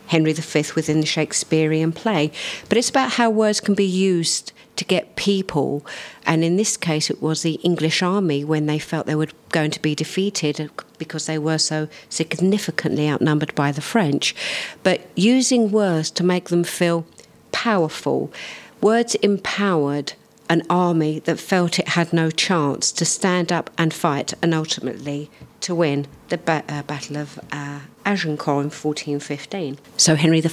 Henry 0.09 0.33
V 0.33 0.65
within 0.75 1.01
the 1.01 1.07
Shakespearean 1.07 1.93
play. 1.93 2.33
But 2.69 2.77
it's 2.77 2.91
about 2.91 3.13
how 3.13 3.31
words 3.31 3.61
can 3.61 3.75
be 3.75 3.87
used 3.87 4.53
to 4.77 4.85
get 4.85 5.17
people, 5.17 5.85
and 6.25 6.45
in 6.45 6.57
this 6.57 6.77
case, 6.77 7.11
it 7.11 7.23
was 7.23 7.43
the 7.43 7.55
English 7.63 8.03
army 8.03 8.45
when 8.45 8.67
they 8.67 8.79
felt 8.79 9.07
they 9.07 9.15
were 9.15 9.29
going 9.51 9.71
to 9.71 9.83
be 9.83 9.95
defeated 9.95 10.71
because 10.99 11.27
they 11.27 11.39
were 11.39 11.59
so 11.59 11.89
significantly 12.09 13.09
outnumbered 13.09 13.55
by 13.55 13.73
the 13.73 13.81
French. 13.81 14.35
But 14.83 15.01
using 15.15 15.71
words 15.71 16.11
to 16.13 16.25
make 16.25 16.49
them 16.49 16.65
feel 16.65 17.07
powerful, 17.53 18.33
words 18.81 19.15
empowered 19.17 20.13
an 20.49 20.63
army 20.71 21.19
that 21.21 21.41
felt 21.41 21.79
it 21.79 21.89
had 21.89 22.13
no 22.13 22.31
chance 22.31 22.93
to 22.93 23.05
stand 23.05 23.51
up 23.51 23.71
and 23.77 23.93
fight 23.93 24.35
and 24.43 24.55
ultimately 24.55 25.31
to 25.61 25.75
win 25.75 26.07
the 26.29 26.39
ba- 26.39 26.65
uh, 26.69 26.83
Battle 26.83 27.17
of 27.17 27.41
uh, 27.51 27.81
Agincourt 28.07 28.65
in 28.65 28.71
1415. 28.71 29.79
So 29.97 30.15
Henry 30.15 30.41
V. 30.41 30.49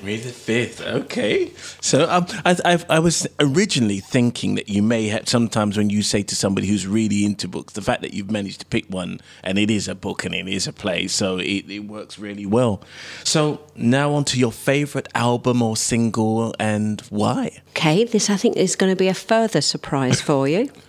Henry 0.00 0.16
V. 0.16 0.70
Okay. 0.80 1.52
So 1.80 2.08
um, 2.08 2.26
I, 2.44 2.56
I, 2.64 2.84
I, 2.88 2.98
was 3.00 3.26
originally 3.40 3.98
thinking 3.98 4.54
that 4.54 4.68
you 4.68 4.80
may 4.80 5.08
have 5.08 5.28
sometimes 5.28 5.76
when 5.76 5.90
you 5.90 6.02
say 6.02 6.22
to 6.22 6.36
somebody 6.36 6.68
who's 6.68 6.86
really 6.86 7.24
into 7.24 7.48
books, 7.48 7.72
the 7.72 7.82
fact 7.82 8.02
that 8.02 8.14
you've 8.14 8.30
managed 8.30 8.60
to 8.60 8.66
pick 8.66 8.86
one 8.88 9.20
and 9.42 9.58
it 9.58 9.70
is 9.70 9.88
a 9.88 9.94
book 9.94 10.24
and 10.24 10.34
it 10.34 10.48
is 10.48 10.68
a 10.68 10.72
play, 10.72 11.08
so 11.08 11.38
it, 11.38 11.68
it 11.68 11.80
works 11.80 12.18
really 12.18 12.46
well. 12.46 12.80
So 13.24 13.60
now 13.74 14.14
on 14.14 14.24
to 14.26 14.38
your 14.38 14.52
favorite 14.52 15.08
album 15.14 15.60
or 15.60 15.76
single 15.76 16.54
and 16.60 17.00
why? 17.10 17.60
Okay, 17.70 18.04
this 18.04 18.30
I 18.30 18.36
think 18.36 18.56
is 18.56 18.76
going 18.76 18.92
to 18.92 18.96
be 18.96 19.08
a 19.08 19.14
further 19.14 19.60
surprise 19.60 20.20
for 20.20 20.48
you. 20.48 20.70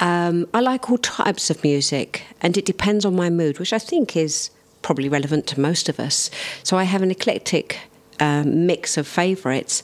Um, 0.00 0.48
I 0.52 0.60
like 0.60 0.90
all 0.90 0.98
types 0.98 1.50
of 1.50 1.62
music, 1.62 2.24
and 2.40 2.56
it 2.56 2.64
depends 2.64 3.04
on 3.04 3.14
my 3.14 3.30
mood, 3.30 3.60
which 3.60 3.72
I 3.72 3.78
think 3.78 4.16
is 4.16 4.50
probably 4.84 5.08
relevant 5.08 5.48
to 5.48 5.58
most 5.58 5.88
of 5.88 5.98
us. 5.98 6.30
So 6.62 6.76
I 6.76 6.84
have 6.84 7.02
an 7.02 7.10
eclectic 7.10 7.80
um, 8.20 8.66
mix 8.66 8.96
of 8.96 9.08
favourites, 9.08 9.82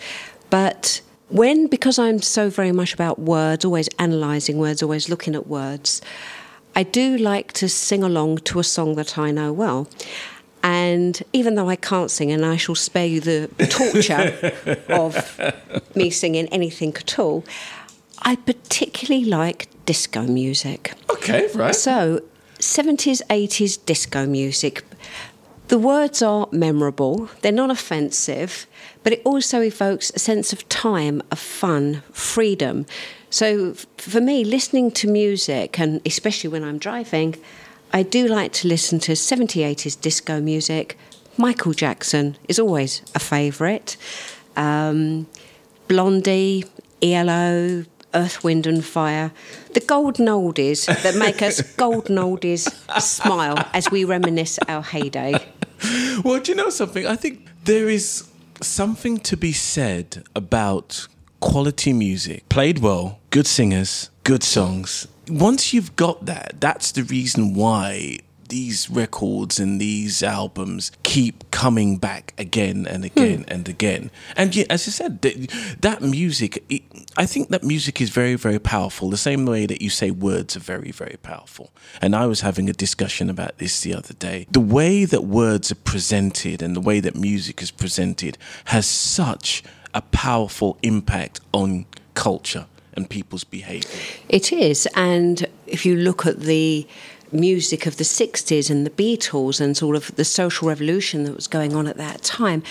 but 0.50 1.00
when 1.28 1.66
because 1.66 1.98
I'm 1.98 2.20
so 2.20 2.50
very 2.50 2.70
much 2.70 2.92
about 2.94 3.18
words, 3.18 3.64
always 3.64 3.88
analysing 3.98 4.58
words, 4.58 4.82
always 4.82 5.08
looking 5.08 5.34
at 5.34 5.46
words, 5.46 6.00
I 6.76 6.82
do 6.82 7.16
like 7.16 7.52
to 7.54 7.68
sing 7.68 8.02
along 8.02 8.38
to 8.38 8.60
a 8.60 8.64
song 8.64 8.94
that 8.96 9.18
I 9.18 9.30
know 9.30 9.52
well. 9.52 9.88
And 10.62 11.22
even 11.32 11.54
though 11.54 11.70
I 11.70 11.76
can't 11.76 12.10
sing, 12.10 12.30
and 12.30 12.44
I 12.44 12.56
shall 12.56 12.74
spare 12.74 13.06
you 13.06 13.20
the 13.20 13.48
torture 13.70 14.82
of 14.90 15.40
me 15.96 16.10
singing 16.10 16.46
anything 16.48 16.94
at 16.96 17.18
all, 17.18 17.44
I 18.18 18.36
particularly 18.36 19.24
like 19.24 19.68
disco 19.86 20.22
music. 20.22 20.92
Okay, 21.08 21.48
right. 21.54 21.74
So, 21.74 22.20
70s, 22.58 23.22
80s 23.28 23.78
disco 23.86 24.26
music. 24.26 24.84
The 25.70 25.78
words 25.78 26.20
are 26.20 26.48
memorable, 26.50 27.28
they're 27.42 27.52
not 27.52 27.70
offensive, 27.70 28.66
but 29.04 29.12
it 29.12 29.22
also 29.24 29.60
evokes 29.60 30.10
a 30.10 30.18
sense 30.18 30.52
of 30.52 30.68
time, 30.68 31.22
of 31.30 31.38
fun, 31.38 32.02
freedom. 32.10 32.86
So, 33.30 33.74
for 33.96 34.20
me, 34.20 34.42
listening 34.42 34.90
to 34.90 35.08
music, 35.08 35.78
and 35.78 36.00
especially 36.04 36.50
when 36.50 36.64
I'm 36.64 36.78
driving, 36.78 37.36
I 37.92 38.02
do 38.02 38.26
like 38.26 38.52
to 38.54 38.66
listen 38.66 38.98
to 38.98 39.12
70s, 39.12 39.62
80s 39.62 40.00
disco 40.00 40.40
music. 40.40 40.98
Michael 41.36 41.72
Jackson 41.72 42.36
is 42.48 42.58
always 42.58 43.02
a 43.14 43.20
favourite. 43.20 43.96
Um, 44.56 45.28
Blondie, 45.86 46.64
ELO, 47.00 47.84
Earth, 48.12 48.42
Wind 48.42 48.66
and 48.66 48.84
Fire, 48.84 49.30
the 49.74 49.80
golden 49.80 50.26
oldies 50.26 50.86
that 51.02 51.14
make 51.14 51.42
us 51.42 51.62
golden 51.76 52.16
oldies 52.16 52.68
smile 53.00 53.64
as 53.72 53.88
we 53.92 54.04
reminisce 54.04 54.58
our 54.66 54.82
heyday. 54.82 55.49
Well, 56.24 56.40
do 56.40 56.52
you 56.52 56.56
know 56.56 56.70
something? 56.70 57.06
I 57.06 57.16
think 57.16 57.46
there 57.64 57.88
is 57.88 58.28
something 58.60 59.18
to 59.20 59.36
be 59.36 59.52
said 59.52 60.24
about 60.34 61.08
quality 61.40 61.92
music, 61.92 62.48
played 62.48 62.78
well, 62.80 63.18
good 63.30 63.46
singers, 63.46 64.10
good 64.24 64.42
songs. 64.42 65.08
Once 65.28 65.72
you've 65.72 65.96
got 65.96 66.26
that, 66.26 66.60
that's 66.60 66.92
the 66.92 67.02
reason 67.04 67.54
why 67.54 68.18
these 68.50 68.90
records 68.90 69.58
and 69.58 69.80
these 69.80 70.22
albums 70.22 70.92
keep 71.02 71.50
coming 71.50 71.96
back 71.96 72.34
again 72.36 72.86
and 72.86 73.04
again 73.04 73.42
hmm. 73.44 73.52
and 73.52 73.68
again. 73.68 74.10
And 74.36 74.54
yeah, 74.54 74.66
as 74.68 74.86
I 74.86 74.90
said, 74.90 75.22
that, 75.22 75.76
that 75.80 76.02
music, 76.02 76.62
it, 76.68 76.82
I 77.16 77.26
think 77.26 77.48
that 77.48 77.64
music 77.64 78.00
is 78.00 78.10
very, 78.10 78.34
very 78.34 78.58
powerful, 78.58 79.08
the 79.08 79.16
same 79.16 79.46
way 79.46 79.66
that 79.66 79.80
you 79.80 79.90
say 79.90 80.10
words 80.10 80.56
are 80.56 80.60
very, 80.60 80.90
very 80.90 81.16
powerful. 81.22 81.70
And 82.02 82.14
I 82.14 82.26
was 82.26 82.42
having 82.42 82.68
a 82.68 82.72
discussion 82.72 83.30
about 83.30 83.58
this 83.58 83.80
the 83.80 83.94
other 83.94 84.14
day. 84.14 84.46
The 84.50 84.60
way 84.60 85.04
that 85.04 85.24
words 85.24 85.72
are 85.72 85.76
presented 85.76 86.62
and 86.62 86.76
the 86.76 86.80
way 86.80 87.00
that 87.00 87.16
music 87.16 87.62
is 87.62 87.70
presented 87.70 88.36
has 88.66 88.86
such 88.86 89.62
a 89.94 90.02
powerful 90.02 90.78
impact 90.82 91.40
on 91.52 91.86
culture 92.14 92.66
and 92.94 93.08
people's 93.08 93.44
behavior. 93.44 93.88
It 94.28 94.52
is. 94.52 94.86
And 94.94 95.46
if 95.66 95.86
you 95.86 95.96
look 95.96 96.26
at 96.26 96.40
the 96.40 96.86
music 97.32 97.86
of 97.86 97.96
the 97.96 98.04
60s 98.04 98.70
and 98.70 98.86
the 98.86 98.90
Beatles 98.90 99.60
and 99.60 99.76
sort 99.76 99.96
of 99.96 100.14
the 100.16 100.24
social 100.24 100.68
revolution 100.68 101.24
that 101.24 101.34
was 101.34 101.46
going 101.46 101.74
on 101.74 101.86
at 101.86 101.96
that 101.96 102.22
time. 102.22 102.62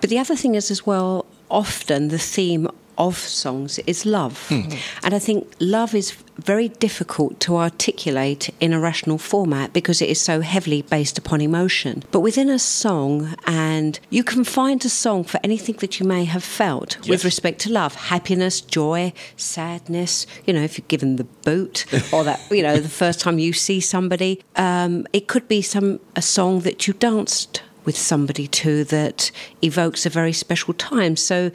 But 0.00 0.10
the 0.10 0.18
other 0.18 0.36
thing 0.36 0.54
is, 0.54 0.70
as 0.70 0.86
well, 0.86 1.26
often 1.50 2.08
the 2.08 2.18
theme 2.18 2.68
of 2.98 3.16
songs 3.16 3.78
is 3.80 4.06
love. 4.06 4.48
Hmm. 4.48 4.70
And 5.02 5.14
I 5.14 5.18
think 5.18 5.52
love 5.60 5.94
is 5.94 6.12
very 6.38 6.68
difficult 6.68 7.40
to 7.40 7.56
articulate 7.56 8.50
in 8.60 8.72
a 8.72 8.80
rational 8.80 9.18
format 9.18 9.72
because 9.72 10.02
it 10.02 10.08
is 10.08 10.20
so 10.20 10.40
heavily 10.40 10.82
based 10.82 11.16
upon 11.18 11.40
emotion. 11.40 12.02
But 12.10 12.20
within 12.20 12.50
a 12.50 12.58
song, 12.58 13.34
and 13.46 13.98
you 14.10 14.22
can 14.22 14.44
find 14.44 14.84
a 14.84 14.88
song 14.88 15.24
for 15.24 15.40
anything 15.42 15.76
that 15.76 15.98
you 15.98 16.06
may 16.06 16.24
have 16.24 16.44
felt 16.44 16.98
yes. 16.98 17.08
with 17.08 17.24
respect 17.24 17.60
to 17.60 17.72
love 17.72 17.94
happiness, 17.94 18.60
joy, 18.60 19.12
sadness, 19.36 20.26
you 20.46 20.52
know, 20.52 20.62
if 20.62 20.78
you're 20.78 20.86
given 20.88 21.16
the 21.16 21.24
boot 21.24 21.86
or 22.12 22.24
that, 22.24 22.40
you 22.50 22.62
know, 22.62 22.78
the 22.78 22.88
first 22.88 23.20
time 23.20 23.38
you 23.38 23.52
see 23.52 23.80
somebody. 23.80 24.42
Um, 24.56 25.06
it 25.12 25.28
could 25.28 25.48
be 25.48 25.62
some 25.62 26.00
a 26.14 26.22
song 26.22 26.60
that 26.60 26.86
you 26.86 26.94
danced 26.94 27.62
with 27.84 27.96
somebody 27.96 28.48
to 28.48 28.84
that 28.84 29.30
evokes 29.62 30.04
a 30.04 30.10
very 30.10 30.32
special 30.32 30.74
time. 30.74 31.16
So 31.16 31.52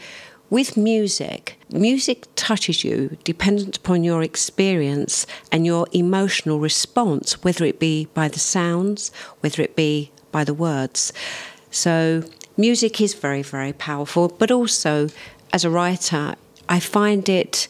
with 0.52 0.76
music, 0.76 1.58
music 1.72 2.28
touches 2.36 2.84
you 2.84 3.18
dependent 3.24 3.78
upon 3.78 4.04
your 4.04 4.22
experience 4.22 5.26
and 5.50 5.66
your 5.66 5.88
emotional 5.94 6.60
response, 6.60 7.42
whether 7.42 7.64
it 7.64 7.80
be 7.80 8.06
by 8.14 8.28
the 8.28 8.38
sounds, 8.38 9.12
whether 9.40 9.64
it 9.64 9.78
be 9.78 10.12
by 10.32 10.44
the 10.44 10.54
words. 10.54 11.14
So, 11.72 12.24
music 12.58 13.00
is 13.00 13.14
very, 13.14 13.42
very 13.42 13.72
powerful, 13.72 14.28
but 14.28 14.52
also 14.52 15.08
as 15.54 15.64
a 15.64 15.70
writer, 15.70 16.36
I 16.68 16.82
find 16.82 17.30
it 17.30 17.70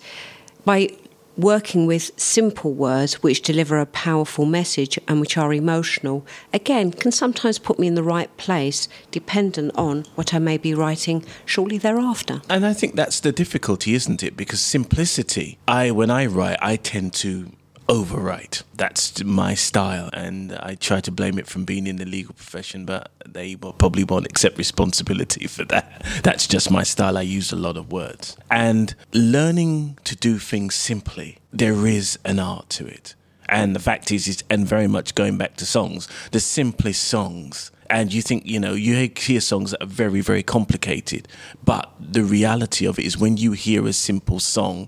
by 0.65 0.89
working 1.37 1.85
with 1.85 2.11
simple 2.19 2.73
words 2.73 3.23
which 3.23 3.41
deliver 3.41 3.79
a 3.79 3.85
powerful 3.85 4.45
message 4.45 4.99
and 5.07 5.19
which 5.19 5.37
are 5.37 5.53
emotional, 5.53 6.25
again, 6.53 6.91
can 6.91 7.11
sometimes 7.11 7.59
put 7.59 7.79
me 7.79 7.87
in 7.87 7.95
the 7.95 8.03
right 8.03 8.35
place 8.37 8.87
dependent 9.11 9.71
on 9.75 10.05
what 10.15 10.33
I 10.33 10.39
may 10.39 10.57
be 10.57 10.73
writing 10.73 11.25
shortly 11.45 11.77
thereafter. 11.77 12.41
And 12.49 12.65
I 12.65 12.73
think 12.73 12.95
that's 12.95 13.19
the 13.19 13.31
difficulty, 13.31 13.93
isn't 13.93 14.23
it? 14.23 14.35
Because 14.35 14.61
simplicity, 14.61 15.57
I 15.67 15.91
when 15.91 16.09
I 16.09 16.25
write, 16.25 16.57
I 16.61 16.75
tend 16.75 17.13
to 17.15 17.51
overwrite. 17.91 18.63
That's 18.73 19.21
my 19.21 19.53
style, 19.53 20.09
and 20.13 20.53
I 20.53 20.75
try 20.75 21.01
to 21.01 21.11
blame 21.11 21.37
it 21.37 21.45
from 21.45 21.65
being 21.65 21.87
in 21.87 21.97
the 21.97 22.05
legal 22.05 22.33
profession, 22.33 22.85
but 22.85 23.11
they 23.27 23.55
will 23.55 23.73
probably 23.73 24.05
won't 24.05 24.25
accept 24.25 24.57
responsibility 24.57 25.45
for 25.45 25.65
that. 25.65 26.01
That's 26.23 26.47
just 26.47 26.71
my 26.71 26.83
style. 26.83 27.17
I 27.17 27.23
use 27.23 27.51
a 27.51 27.57
lot 27.57 27.75
of 27.75 27.91
words. 27.91 28.37
And 28.49 28.95
learning 29.11 29.99
to 30.05 30.15
do 30.15 30.39
things 30.39 30.73
simply, 30.73 31.39
there 31.51 31.85
is 31.85 32.17
an 32.23 32.39
art 32.39 32.69
to 32.69 32.87
it. 32.87 33.13
And 33.49 33.75
the 33.75 33.81
fact 33.81 34.09
is, 34.09 34.25
is 34.29 34.41
and 34.49 34.65
very 34.65 34.87
much 34.87 35.13
going 35.13 35.37
back 35.37 35.57
to 35.57 35.65
songs, 35.65 36.07
the 36.31 36.39
simplest 36.39 37.03
songs 37.03 37.71
and 37.89 38.13
you 38.13 38.21
think 38.21 38.45
you 38.45 38.57
know 38.57 38.73
you 38.73 39.11
hear 39.17 39.41
songs 39.41 39.71
that 39.71 39.83
are 39.83 39.85
very 39.85 40.21
very 40.21 40.41
complicated 40.41 41.27
but 41.65 41.91
the 41.99 42.23
reality 42.23 42.85
of 42.85 42.97
it 42.97 43.03
is 43.03 43.17
when 43.17 43.35
you 43.35 43.51
hear 43.51 43.85
a 43.85 43.91
simple 43.91 44.39
song 44.39 44.87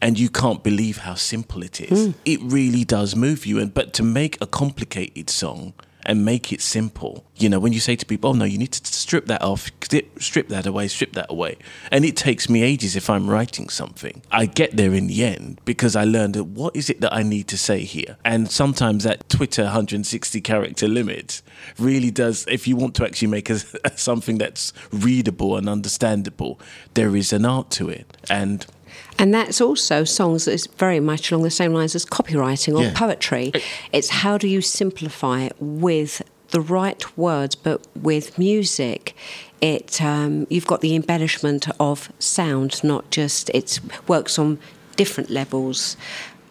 and 0.00 0.18
you 0.18 0.28
can't 0.28 0.62
believe 0.62 0.98
how 0.98 1.14
simple 1.14 1.62
it 1.62 1.80
is. 1.80 2.08
Mm. 2.08 2.14
It 2.24 2.40
really 2.42 2.84
does 2.84 3.14
move 3.14 3.46
you. 3.46 3.58
And 3.58 3.72
but 3.72 3.92
to 3.94 4.02
make 4.02 4.38
a 4.40 4.46
complicated 4.46 5.30
song 5.30 5.74
and 6.06 6.24
make 6.24 6.50
it 6.50 6.62
simple, 6.62 7.26
you 7.36 7.48
know, 7.48 7.58
when 7.58 7.74
you 7.74 7.80
say 7.80 7.94
to 7.94 8.06
people, 8.06 8.30
"Oh 8.30 8.32
no, 8.32 8.46
you 8.46 8.56
need 8.56 8.72
to 8.72 8.92
strip 8.92 9.26
that 9.26 9.42
off, 9.42 9.70
strip 10.18 10.48
that 10.48 10.66
away, 10.66 10.88
strip 10.88 11.12
that 11.12 11.26
away," 11.28 11.58
and 11.90 12.04
it 12.06 12.16
takes 12.16 12.48
me 12.48 12.62
ages 12.62 12.96
if 12.96 13.10
I'm 13.10 13.28
writing 13.28 13.68
something. 13.68 14.22
I 14.32 14.46
get 14.46 14.76
there 14.76 14.94
in 14.94 15.08
the 15.08 15.24
end 15.24 15.60
because 15.66 15.94
I 15.96 16.04
learned 16.04 16.34
that 16.34 16.44
what 16.44 16.74
is 16.74 16.88
it 16.88 17.02
that 17.02 17.12
I 17.12 17.22
need 17.22 17.48
to 17.48 17.58
say 17.58 17.80
here, 17.80 18.16
and 18.24 18.50
sometimes 18.50 19.04
that 19.04 19.28
Twitter 19.28 19.64
160 19.64 20.40
character 20.40 20.88
limit 20.88 21.42
really 21.78 22.10
does. 22.10 22.46
If 22.48 22.66
you 22.66 22.76
want 22.76 22.94
to 22.96 23.04
actually 23.04 23.28
make 23.28 23.50
a, 23.50 23.58
something 23.96 24.38
that's 24.38 24.72
readable 24.90 25.56
and 25.58 25.68
understandable, 25.68 26.58
there 26.94 27.14
is 27.14 27.32
an 27.32 27.44
art 27.44 27.70
to 27.72 27.90
it, 27.90 28.16
and 28.30 28.66
and 29.20 29.34
that's 29.34 29.60
also 29.60 30.02
songs 30.04 30.46
that 30.46 30.52
is 30.52 30.66
very 30.78 30.98
much 30.98 31.30
along 31.30 31.44
the 31.44 31.50
same 31.50 31.74
lines 31.74 31.94
as 31.94 32.06
copywriting 32.06 32.74
or 32.74 32.84
yeah. 32.84 32.92
poetry. 32.94 33.52
It's 33.92 34.08
how 34.08 34.38
do 34.38 34.48
you 34.48 34.62
simplify 34.62 35.42
it 35.42 35.56
with 35.60 36.22
the 36.52 36.60
right 36.60 37.02
words, 37.18 37.54
but 37.54 37.86
with 37.94 38.38
music, 38.38 39.14
It 39.60 40.00
um, 40.00 40.46
you've 40.48 40.66
got 40.66 40.80
the 40.80 40.94
embellishment 40.96 41.68
of 41.78 42.10
sound, 42.18 42.82
not 42.82 43.10
just 43.10 43.50
it 43.50 43.78
works 44.08 44.38
on 44.38 44.58
different 44.96 45.28
levels. 45.28 45.96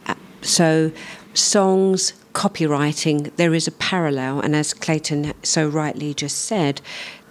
Uh, 0.06 0.14
so 0.42 0.92
songs, 1.34 2.14
copywriting, 2.34 3.36
there 3.38 3.56
is 3.56 3.68
a 3.68 3.72
parallel, 3.72 4.42
and 4.42 4.56
as 4.56 4.74
Clayton 4.74 5.34
so 5.42 5.68
rightly 5.68 6.14
just 6.14 6.38
said, 6.38 6.82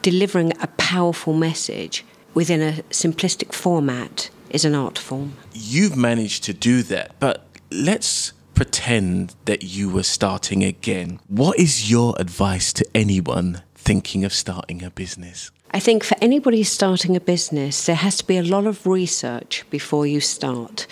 delivering 0.03 0.53
a 0.61 0.66
powerful 0.66 1.32
message 1.32 2.05
within 2.34 2.61
a 2.61 2.82
simplistic 2.91 3.53
format 3.55 4.30
is 4.51 4.64
an 4.64 4.74
art 4.74 4.99
form. 4.99 5.34
You've 5.53 5.96
managed 5.96 6.44
to 6.44 6.53
do 6.53 6.82
that, 6.84 7.18
but 7.18 7.46
let's 7.70 8.32
pretend 8.55 9.34
that 9.44 9.62
you 9.62 9.88
were 9.88 10.03
starting 10.03 10.64
again. 10.64 11.20
What 11.28 11.59
is 11.59 11.90
your 11.90 12.14
advice 12.18 12.72
to 12.74 12.86
anyone 12.94 13.62
thinking 13.74 14.24
of 14.24 14.32
starting 14.32 14.82
a 14.82 14.90
business? 14.90 15.51
I 15.70 15.80
think 15.80 16.03
for 16.03 16.16
anybody 16.20 16.62
starting 16.64 17.14
a 17.14 17.20
business, 17.20 17.86
there 17.86 17.96
has 17.96 18.16
to 18.16 18.26
be 18.26 18.38
a 18.38 18.42
lot 18.42 18.66
of 18.66 18.86
research 18.86 19.64
before 19.70 20.07
you 20.07 20.20
start. 20.20 20.86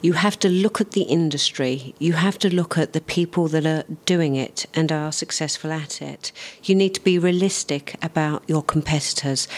You 0.00 0.12
have 0.12 0.38
to 0.40 0.48
look 0.48 0.80
at 0.80 0.92
the 0.92 1.02
industry. 1.02 1.94
You 1.98 2.12
have 2.12 2.38
to 2.38 2.54
look 2.54 2.78
at 2.78 2.92
the 2.92 3.00
people 3.00 3.48
that 3.48 3.66
are 3.66 3.84
doing 4.04 4.36
it 4.36 4.66
and 4.72 4.92
are 4.92 5.10
successful 5.10 5.72
at 5.72 6.00
it. 6.00 6.30
You 6.62 6.76
need 6.76 6.94
to 6.94 7.00
be 7.00 7.18
realistic 7.18 7.96
about 8.00 8.44
your 8.46 8.62
competitors. 8.62 9.48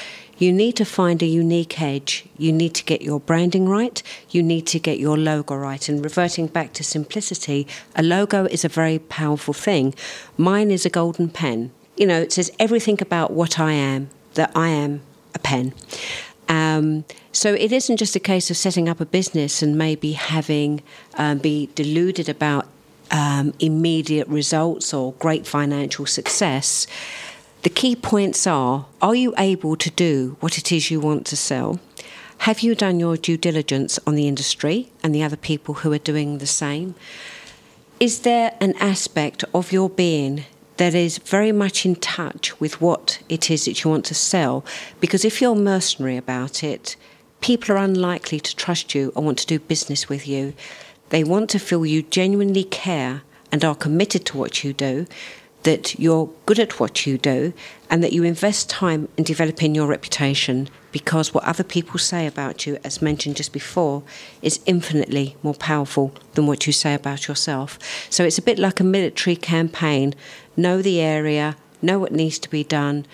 You 0.41 0.53
need 0.55 0.74
to 0.76 0.86
find 0.86 1.22
a 1.22 1.26
unique 1.26 1.80
edge. 1.82 2.24
You 2.38 2.51
need 2.51 2.74
to 2.74 2.84
get 2.84 3.03
your 3.03 3.20
branding 3.20 3.68
right. 3.68 4.03
You 4.30 4.43
need 4.43 4.66
to 4.68 4.78
get 4.78 4.99
your 4.99 5.18
logo 5.18 5.55
right. 5.55 5.86
And 5.86 6.03
reverting 6.03 6.47
back 6.47 6.72
to 6.72 6.82
simplicity, 6.82 7.66
a 7.95 8.03
logo 8.03 8.47
is 8.47 8.64
a 8.64 8.68
very 8.68 8.99
powerful 8.99 9.53
thing. 9.53 9.95
Mine 10.38 10.70
is 10.70 10.86
a 10.86 10.91
golden 10.91 11.28
pen. 11.28 11.72
You 11.99 12.07
know, 12.07 12.22
it 12.22 12.32
says 12.32 12.51
everything 12.59 13.03
about 13.03 13.32
what 13.32 13.61
I 13.61 13.72
am, 13.72 14.09
that 14.32 14.51
I 14.57 14.68
am 14.68 15.03
a 15.34 15.38
pen. 15.38 15.74
Um, 16.49 17.05
so 17.32 17.53
it 17.53 17.70
isn't 17.70 17.99
just 17.99 18.16
a 18.16 18.20
case 18.20 18.51
of 18.51 18.57
setting 18.57 18.88
up 18.88 18.99
a 18.99 19.07
business 19.07 19.62
and 19.62 19.76
maybe 19.76 20.12
having 20.12 20.82
um, 21.18 21.36
be 21.36 21.68
deluded 21.74 22.30
about 22.30 22.66
um, 23.11 23.53
immediate 23.59 24.26
results 24.26 24.95
or 24.95 25.12
great 25.14 25.47
financial 25.47 26.07
success. 26.07 26.86
The 27.63 27.69
key 27.71 27.95
points 27.95 28.47
are: 28.47 28.87
Are 29.03 29.15
you 29.15 29.35
able 29.37 29.77
to 29.77 29.91
do 29.91 30.37
what 30.41 30.59
it 30.59 30.73
is 30.73 30.91
you 30.91 31.01
want 31.01 31.27
to 31.27 31.37
sell? 31.37 31.79
Have 32.39 32.61
you 32.61 32.75
done 32.75 32.99
your 32.99 33.17
due 33.17 33.37
diligence 33.37 33.99
on 34.07 34.15
the 34.15 34.27
industry 34.27 34.91
and 35.03 35.15
the 35.15 35.23
other 35.23 35.37
people 35.37 35.75
who 35.75 35.93
are 35.93 35.99
doing 35.99 36.39
the 36.39 36.47
same? 36.47 36.95
Is 37.99 38.21
there 38.21 38.57
an 38.61 38.75
aspect 38.81 39.45
of 39.53 39.73
your 39.73 39.91
being 39.91 40.47
that 40.81 40.95
is 40.95 41.19
very 41.19 41.53
much 41.53 41.85
in 41.85 41.95
touch 41.95 42.59
with 42.59 42.81
what 42.81 43.23
it 43.29 43.51
is 43.51 43.67
that 43.67 43.85
you 43.85 43.91
want 43.91 44.07
to 44.07 44.15
sell. 44.15 44.65
Because 44.99 45.27
if 45.27 45.43
you're 45.43 45.55
mercenary 45.55 46.17
about 46.17 46.65
it, 46.65 46.97
people 47.43 47.75
are 47.75 47.85
unlikely 47.85 48.41
to 48.41 48.57
trust 48.57 48.95
you 48.95 49.13
or 49.15 49.23
want 49.23 49.37
to 49.37 49.47
do 49.47 49.59
business 49.59 50.09
with 50.09 50.27
you. 50.27 50.55
They 51.11 51.23
want 51.23 51.51
to 51.51 51.59
feel 51.59 51.85
you 51.85 52.01
genuinely 52.01 52.65
care 52.65 53.21
and 53.53 53.63
are 53.63 53.75
committed 53.75 54.25
to 54.25 54.39
what 54.39 54.65
you 54.65 54.73
do, 54.73 55.07
that 55.63 55.99
you're 55.99 56.31
good 56.47 56.59
at 56.59 56.81
what 56.81 57.07
you 57.07 57.19
do, 57.19 57.53
and 57.91 58.03
that 58.03 58.13
you 58.13 58.23
invest 58.23 58.71
time 58.71 59.09
in 59.17 59.25
developing 59.25 59.75
your 59.75 59.87
reputation 59.87 60.69
because 60.93 61.33
what 61.33 61.45
other 61.45 61.65
people 61.65 61.99
say 61.99 62.27
about 62.27 62.67
you, 62.67 62.79
as 62.83 63.03
mentioned 63.03 63.37
just 63.37 63.53
before, 63.53 64.03
is 64.43 64.61
infinitely 64.67 65.37
more 65.43 65.55
powerful 65.55 66.15
than 66.35 66.47
what 66.47 66.67
you 66.67 66.73
say 66.73 66.95
about 66.95 67.29
yourself. 67.29 67.79
So 68.11 68.25
it's 68.25 68.39
a 68.39 68.43
bit 68.43 68.59
like 68.59 68.81
a 68.81 68.85
military 68.85 69.37
campaign 69.37 70.15
know 70.57 70.83
the 70.83 71.01
area, 71.01 71.57
know 71.81 71.99
what 71.99 72.13
needs 72.13 72.39
to 72.39 72.51
be 72.51 72.65
done, 72.65 73.07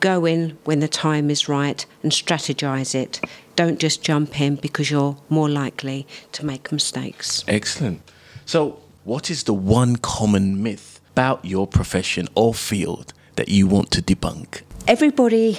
go 0.00 0.24
in 0.24 0.56
when 0.64 0.80
the 0.80 0.88
time 0.88 1.30
is 1.30 1.48
right, 1.48 1.84
and 2.02 2.12
strategize 2.12 2.94
it. 2.94 3.20
Don't 3.54 3.78
just 3.78 4.02
jump 4.02 4.40
in 4.40 4.56
because 4.56 4.90
you're 4.90 5.16
more 5.28 5.48
likely 5.48 6.06
to 6.32 6.44
make 6.44 6.72
mistakes. 6.72 7.44
Excellent. 7.48 8.00
So, 8.44 8.80
what 9.04 9.30
is 9.30 9.44
the 9.44 9.54
one 9.54 9.96
common 9.96 10.62
myth 10.62 10.95
about 11.16 11.42
your 11.46 11.66
profession 11.66 12.28
or 12.34 12.52
field 12.52 13.14
that 13.36 13.48
you 13.48 13.66
want 13.66 13.90
to 13.90 14.02
debunk? 14.02 14.60
Everybody 14.86 15.58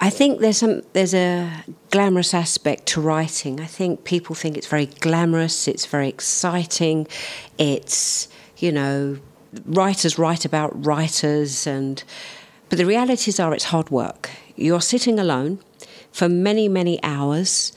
I 0.00 0.10
think 0.10 0.40
there's 0.40 0.58
some 0.58 0.82
there's 0.92 1.14
a 1.14 1.48
glamorous 1.90 2.34
aspect 2.34 2.86
to 2.86 3.00
writing. 3.00 3.60
I 3.60 3.66
think 3.66 4.02
people 4.02 4.34
think 4.34 4.56
it's 4.56 4.66
very 4.66 4.86
glamorous, 4.86 5.68
it's 5.68 5.86
very 5.86 6.08
exciting, 6.08 7.06
it's 7.58 8.26
you 8.56 8.72
know 8.72 9.18
writers 9.66 10.18
write 10.18 10.44
about 10.44 10.70
writers 10.84 11.64
and 11.66 12.02
but 12.68 12.78
the 12.78 12.84
realities 12.84 13.38
are 13.38 13.54
it's 13.54 13.64
hard 13.64 13.90
work. 13.90 14.30
You're 14.56 14.80
sitting 14.80 15.20
alone 15.20 15.60
for 16.10 16.28
many, 16.28 16.68
many 16.68 17.00
hours. 17.04 17.72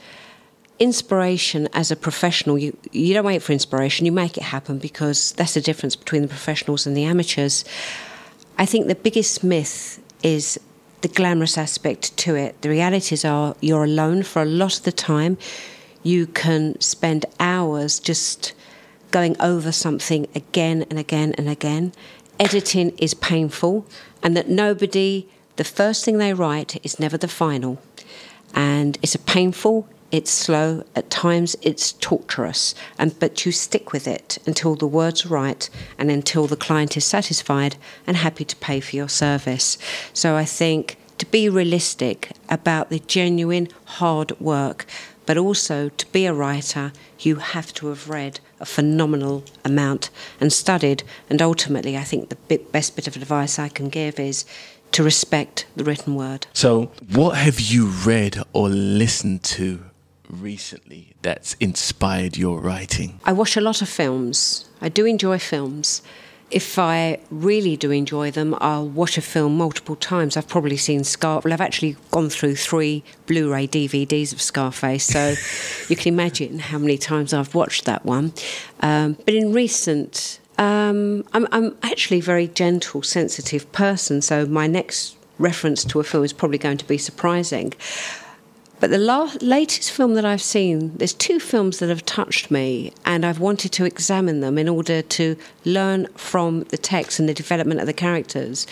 Inspiration 0.82 1.68
as 1.74 1.92
a 1.92 1.96
professional, 1.96 2.58
you, 2.58 2.76
you 2.90 3.14
don't 3.14 3.24
wait 3.24 3.40
for 3.40 3.52
inspiration, 3.52 4.04
you 4.04 4.10
make 4.10 4.36
it 4.36 4.42
happen 4.42 4.78
because 4.78 5.30
that's 5.34 5.54
the 5.54 5.60
difference 5.60 5.94
between 5.94 6.22
the 6.22 6.28
professionals 6.28 6.88
and 6.88 6.96
the 6.96 7.04
amateurs. 7.04 7.64
I 8.58 8.66
think 8.66 8.88
the 8.88 8.96
biggest 8.96 9.44
myth 9.44 10.02
is 10.24 10.58
the 11.02 11.08
glamorous 11.08 11.56
aspect 11.56 12.16
to 12.16 12.34
it. 12.34 12.60
The 12.62 12.68
realities 12.68 13.24
are 13.24 13.54
you're 13.60 13.84
alone 13.84 14.24
for 14.24 14.42
a 14.42 14.44
lot 14.44 14.76
of 14.78 14.82
the 14.82 14.90
time. 14.90 15.38
You 16.02 16.26
can 16.26 16.80
spend 16.80 17.26
hours 17.38 18.00
just 18.00 18.52
going 19.12 19.40
over 19.40 19.70
something 19.70 20.26
again 20.34 20.84
and 20.90 20.98
again 20.98 21.32
and 21.38 21.48
again. 21.48 21.92
Editing 22.40 22.90
is 22.98 23.14
painful, 23.14 23.86
and 24.20 24.36
that 24.36 24.48
nobody, 24.48 25.28
the 25.56 25.64
first 25.64 26.04
thing 26.04 26.18
they 26.18 26.34
write 26.34 26.84
is 26.84 26.98
never 26.98 27.16
the 27.16 27.28
final. 27.28 27.80
And 28.52 28.98
it's 29.00 29.14
a 29.14 29.20
painful, 29.20 29.88
it's 30.12 30.30
slow, 30.30 30.84
at 30.94 31.08
times 31.08 31.56
it's 31.62 31.92
torturous, 31.94 32.74
and 32.98 33.18
but 33.18 33.44
you 33.44 33.50
stick 33.50 33.92
with 33.92 34.06
it 34.06 34.38
until 34.46 34.76
the 34.76 34.86
words 34.86 35.24
are 35.24 35.30
right 35.30 35.68
and 35.98 36.10
until 36.10 36.46
the 36.46 36.56
client 36.56 36.96
is 36.96 37.04
satisfied 37.04 37.76
and 38.06 38.18
happy 38.18 38.44
to 38.44 38.56
pay 38.56 38.78
for 38.78 38.94
your 38.94 39.08
service. 39.08 39.78
So 40.12 40.36
I 40.36 40.44
think 40.44 40.98
to 41.16 41.24
be 41.24 41.48
realistic 41.48 42.32
about 42.50 42.90
the 42.90 42.98
genuine 42.98 43.68
hard 43.84 44.38
work 44.38 44.86
but 45.24 45.38
also 45.38 45.88
to 45.88 46.06
be 46.12 46.26
a 46.26 46.34
writer, 46.34 46.92
you 47.20 47.36
have 47.36 47.72
to 47.74 47.86
have 47.88 48.08
read 48.08 48.40
a 48.60 48.66
phenomenal 48.66 49.44
amount 49.64 50.10
and 50.40 50.52
studied. 50.52 51.04
And 51.30 51.40
ultimately, 51.40 51.96
I 51.96 52.02
think 52.02 52.28
the 52.28 52.34
bit, 52.34 52.72
best 52.72 52.96
bit 52.96 53.06
of 53.06 53.16
advice 53.16 53.58
I 53.58 53.68
can 53.68 53.88
give 53.88 54.18
is 54.18 54.44
to 54.90 55.02
respect 55.02 55.66
the 55.76 55.84
written 55.84 56.16
word. 56.16 56.48
So, 56.52 56.90
what 57.12 57.36
have 57.36 57.60
you 57.60 57.86
read 57.86 58.42
or 58.52 58.68
listened 58.68 59.42
to 59.44 59.84
recently 60.32 61.14
that's 61.22 61.54
inspired 61.60 62.36
your 62.36 62.58
writing? 62.58 63.20
I 63.24 63.32
watch 63.32 63.56
a 63.56 63.60
lot 63.60 63.82
of 63.82 63.88
films. 63.88 64.68
I 64.80 64.88
do 64.88 65.04
enjoy 65.04 65.38
films 65.38 66.02
if 66.52 66.78
I 66.78 67.18
really 67.30 67.76
do 67.76 67.90
enjoy 67.90 68.30
them, 68.30 68.54
I'll 68.60 68.86
watch 68.86 69.16
a 69.16 69.22
film 69.22 69.56
multiple 69.56 69.96
times. 69.96 70.36
I've 70.36 70.48
probably 70.48 70.76
seen 70.76 71.02
Scar. 71.02 71.40
Well, 71.42 71.52
I've 71.52 71.60
actually 71.60 71.96
gone 72.10 72.28
through 72.28 72.56
three 72.56 73.02
Blu-ray 73.26 73.66
DVDs 73.66 74.32
of 74.32 74.40
Scarface, 74.40 75.04
so 75.04 75.34
you 75.88 75.96
can 75.96 76.12
imagine 76.12 76.58
how 76.58 76.78
many 76.78 76.98
times 76.98 77.32
I've 77.32 77.54
watched 77.54 77.86
that 77.86 78.04
one. 78.04 78.34
Um, 78.80 79.16
but 79.24 79.34
in 79.34 79.52
recent, 79.52 80.40
um, 80.58 81.24
I'm, 81.32 81.48
I'm 81.50 81.76
actually 81.82 82.18
a 82.18 82.22
very 82.22 82.48
gentle, 82.48 83.02
sensitive 83.02 83.70
person, 83.72 84.20
so 84.20 84.44
my 84.44 84.66
next 84.66 85.16
reference 85.38 85.84
to 85.86 86.00
a 86.00 86.04
film 86.04 86.22
is 86.22 86.32
probably 86.34 86.58
going 86.58 86.76
to 86.76 86.86
be 86.86 86.98
surprising. 86.98 87.72
But 88.82 88.90
the 88.90 88.98
la- 88.98 89.30
latest 89.40 89.92
film 89.92 90.14
that 90.14 90.24
I've 90.24 90.42
seen, 90.42 90.90
there's 90.96 91.14
two 91.14 91.38
films 91.38 91.78
that 91.78 91.88
have 91.88 92.04
touched 92.04 92.50
me, 92.50 92.92
and 93.06 93.24
I've 93.24 93.38
wanted 93.38 93.70
to 93.74 93.84
examine 93.84 94.40
them 94.40 94.58
in 94.58 94.68
order 94.68 95.02
to 95.02 95.36
learn 95.64 96.08
from 96.16 96.64
the 96.64 96.76
text 96.76 97.20
and 97.20 97.28
the 97.28 97.32
development 97.32 97.78
of 97.78 97.86
the 97.86 97.92
characters. 97.92 98.66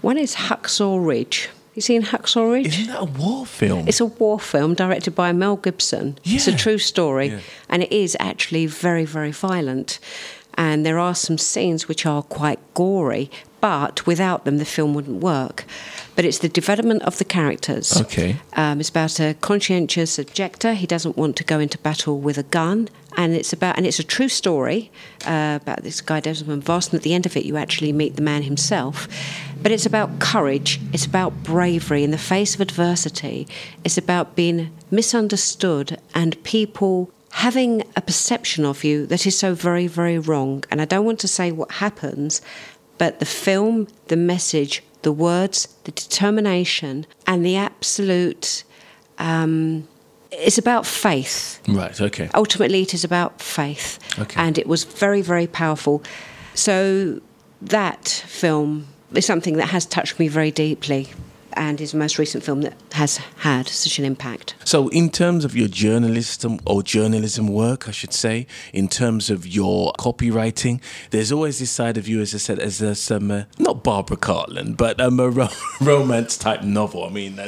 One 0.00 0.16
is 0.16 0.36
Hacksaw 0.36 1.04
Ridge. 1.04 1.48
You 1.74 1.82
seen 1.82 2.04
Hacksaw 2.04 2.52
Ridge? 2.52 2.68
Isn't 2.78 2.86
that 2.92 3.02
a 3.02 3.04
war 3.06 3.44
film? 3.46 3.88
It's 3.88 3.98
a 4.00 4.06
war 4.06 4.38
film 4.38 4.74
directed 4.74 5.16
by 5.16 5.32
Mel 5.32 5.56
Gibson. 5.56 6.18
Yeah. 6.22 6.36
It's 6.36 6.46
a 6.46 6.56
true 6.56 6.78
story, 6.78 7.30
Yeah. 7.30 7.40
and 7.68 7.82
it 7.82 7.90
is 7.90 8.16
actually 8.20 8.66
very, 8.66 9.04
very 9.04 9.32
violent. 9.32 9.98
And 10.54 10.86
there 10.86 11.00
are 11.00 11.16
some 11.16 11.36
scenes 11.36 11.88
which 11.88 12.06
are 12.06 12.22
quite 12.22 12.60
gory, 12.74 13.28
but 13.60 14.06
without 14.06 14.44
them, 14.44 14.58
the 14.58 14.64
film 14.64 14.94
wouldn't 14.94 15.22
work. 15.22 15.64
But 16.16 16.24
it's 16.24 16.38
the 16.38 16.48
development 16.48 17.02
of 17.02 17.18
the 17.18 17.24
characters. 17.24 18.00
Okay. 18.00 18.36
Um, 18.54 18.80
it's 18.80 18.88
about 18.88 19.20
a 19.20 19.34
conscientious 19.40 20.18
objector. 20.18 20.74
He 20.74 20.86
doesn't 20.86 21.16
want 21.16 21.36
to 21.36 21.44
go 21.44 21.60
into 21.60 21.78
battle 21.78 22.18
with 22.18 22.38
a 22.38 22.42
gun, 22.42 22.88
and 23.16 23.34
it's 23.34 23.52
about 23.52 23.76
and 23.76 23.86
it's 23.86 23.98
a 23.98 24.04
true 24.04 24.28
story 24.28 24.90
uh, 25.26 25.58
about 25.62 25.82
this 25.82 26.00
guy 26.00 26.20
Desmond 26.20 26.64
Doss. 26.64 26.88
And 26.88 26.94
at 26.96 27.02
the 27.02 27.14
end 27.14 27.26
of 27.26 27.36
it, 27.36 27.44
you 27.44 27.56
actually 27.56 27.92
meet 27.92 28.16
the 28.16 28.22
man 28.22 28.42
himself. 28.42 29.08
But 29.62 29.72
it's 29.72 29.86
about 29.86 30.20
courage. 30.20 30.80
It's 30.92 31.06
about 31.06 31.42
bravery 31.42 32.04
in 32.04 32.10
the 32.10 32.18
face 32.18 32.54
of 32.54 32.60
adversity. 32.60 33.48
It's 33.84 33.98
about 33.98 34.36
being 34.36 34.70
misunderstood 34.90 36.00
and 36.14 36.42
people 36.44 37.10
having 37.32 37.82
a 37.94 38.00
perception 38.00 38.64
of 38.64 38.84
you 38.84 39.06
that 39.06 39.26
is 39.26 39.38
so 39.38 39.54
very, 39.54 39.86
very 39.86 40.18
wrong. 40.18 40.64
And 40.70 40.80
I 40.80 40.84
don't 40.84 41.04
want 41.04 41.20
to 41.20 41.28
say 41.28 41.52
what 41.52 41.72
happens, 41.72 42.40
but 42.98 43.20
the 43.20 43.26
film, 43.26 43.88
the 44.08 44.16
message, 44.16 44.82
the 45.02 45.12
words, 45.12 45.68
the 45.84 45.92
determination, 45.92 47.06
and 47.26 47.44
the 47.44 47.56
absolute. 47.56 48.64
Um, 49.18 49.88
it's 50.30 50.58
about 50.58 50.84
faith. 50.84 51.60
Right, 51.66 51.98
okay. 52.00 52.28
Ultimately, 52.34 52.82
it 52.82 52.92
is 52.92 53.02
about 53.02 53.40
faith. 53.40 53.98
Okay. 54.18 54.40
And 54.40 54.58
it 54.58 54.66
was 54.66 54.84
very, 54.84 55.22
very 55.22 55.46
powerful. 55.46 56.02
So, 56.54 57.20
that 57.62 58.08
film 58.08 58.88
is 59.14 59.24
something 59.24 59.56
that 59.56 59.66
has 59.66 59.86
touched 59.86 60.18
me 60.18 60.28
very 60.28 60.50
deeply 60.50 61.08
and 61.58 61.80
is 61.80 61.90
the 61.90 61.98
most 61.98 62.18
recent 62.18 62.44
film 62.44 62.62
that 62.62 62.74
has 62.92 63.16
had 63.38 63.68
such 63.68 63.98
an 63.98 64.04
impact. 64.04 64.54
So, 64.64 64.88
in 64.88 65.10
terms 65.10 65.44
of 65.44 65.56
your 65.56 65.68
journalism 65.68 66.60
or 66.64 66.82
journalism 66.82 67.48
work, 67.48 67.88
I 67.88 67.90
should 67.90 68.14
say, 68.14 68.46
in 68.72 68.88
terms 68.88 69.28
of 69.28 69.46
your 69.46 69.92
copywriting, 69.98 70.80
there's 71.10 71.32
always 71.32 71.58
this 71.58 71.72
side 71.72 71.98
of 71.98 72.06
you, 72.06 72.20
as 72.20 72.34
I 72.34 72.38
said, 72.38 72.60
as 72.60 72.80
a, 72.80 72.94
some 72.94 73.30
uh, 73.30 73.44
not 73.58 73.82
Barbara 73.82 74.16
Cartland, 74.16 74.76
but 74.76 75.00
um, 75.00 75.18
a 75.18 75.28
ro- 75.28 75.48
romance 75.80 76.38
type 76.38 76.62
novel. 76.62 77.04
I 77.04 77.10
mean. 77.10 77.40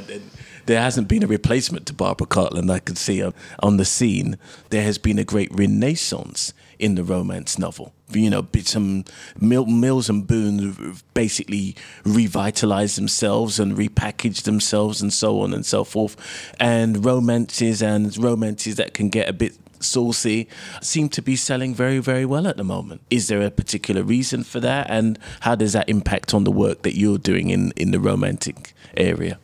There 0.66 0.80
hasn't 0.80 1.08
been 1.08 1.24
a 1.24 1.26
replacement 1.26 1.86
to 1.86 1.94
Barbara 1.94 2.28
Cartland 2.28 2.70
I 2.70 2.78
can 2.78 2.94
see 2.94 3.24
on 3.60 3.76
the 3.76 3.84
scene. 3.84 4.38
There 4.68 4.84
has 4.84 4.98
been 4.98 5.18
a 5.18 5.24
great 5.24 5.52
renaissance 5.52 6.52
in 6.80 6.94
the 6.94 7.04
romance 7.04 7.58
novel. 7.58 7.92
You 8.10 8.30
know, 8.30 8.46
some 8.64 9.04
Mills 9.38 10.08
and 10.08 10.26
Boon 10.26 10.96
basically 11.14 11.76
revitalized 12.04 12.96
themselves 12.96 13.60
and 13.60 13.76
repackaged 13.76 14.42
themselves 14.42 15.00
and 15.00 15.12
so 15.12 15.40
on 15.40 15.54
and 15.54 15.64
so 15.64 15.84
forth. 15.84 16.16
And 16.58 17.04
romances 17.04 17.82
and 17.82 18.16
romances 18.18 18.76
that 18.76 18.94
can 18.94 19.10
get 19.10 19.28
a 19.28 19.32
bit 19.32 19.56
saucy 19.82 20.48
seem 20.80 21.08
to 21.10 21.22
be 21.22 21.36
selling 21.36 21.74
very, 21.74 21.98
very 21.98 22.24
well 22.24 22.46
at 22.46 22.56
the 22.56 22.64
moment. 22.64 23.02
Is 23.10 23.28
there 23.28 23.42
a 23.42 23.50
particular 23.50 24.02
reason 24.02 24.42
for 24.42 24.60
that? 24.60 24.88
And 24.90 25.18
how 25.40 25.54
does 25.54 25.72
that 25.74 25.88
impact 25.88 26.34
on 26.34 26.44
the 26.44 26.50
work 26.50 26.82
that 26.82 26.96
you're 26.96 27.18
doing 27.18 27.50
in, 27.50 27.72
in 27.76 27.90
the 27.90 28.00
romantic 28.00 28.74
area? 28.96 29.38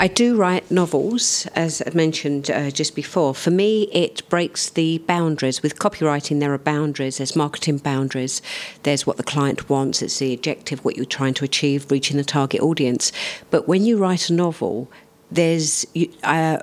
I 0.00 0.06
do 0.06 0.36
write 0.36 0.70
novels, 0.70 1.48
as 1.56 1.82
I 1.84 1.90
mentioned 1.92 2.52
uh, 2.52 2.70
just 2.70 2.94
before. 2.94 3.34
For 3.34 3.50
me, 3.50 3.90
it 3.92 4.28
breaks 4.28 4.70
the 4.70 4.98
boundaries. 4.98 5.60
With 5.60 5.80
copywriting, 5.80 6.38
there 6.38 6.52
are 6.52 6.58
boundaries. 6.58 7.16
There's 7.16 7.34
marketing 7.34 7.78
boundaries. 7.78 8.40
There's 8.84 9.08
what 9.08 9.16
the 9.16 9.24
client 9.24 9.68
wants. 9.68 10.00
It's 10.00 10.20
the 10.20 10.32
objective, 10.32 10.84
what 10.84 10.96
you're 10.96 11.04
trying 11.04 11.34
to 11.34 11.44
achieve, 11.44 11.90
reaching 11.90 12.16
the 12.16 12.22
target 12.22 12.60
audience. 12.60 13.10
But 13.50 13.66
when 13.66 13.84
you 13.84 13.98
write 13.98 14.30
a 14.30 14.34
novel, 14.34 14.88
there's 15.32 15.84
uh, 16.22 16.60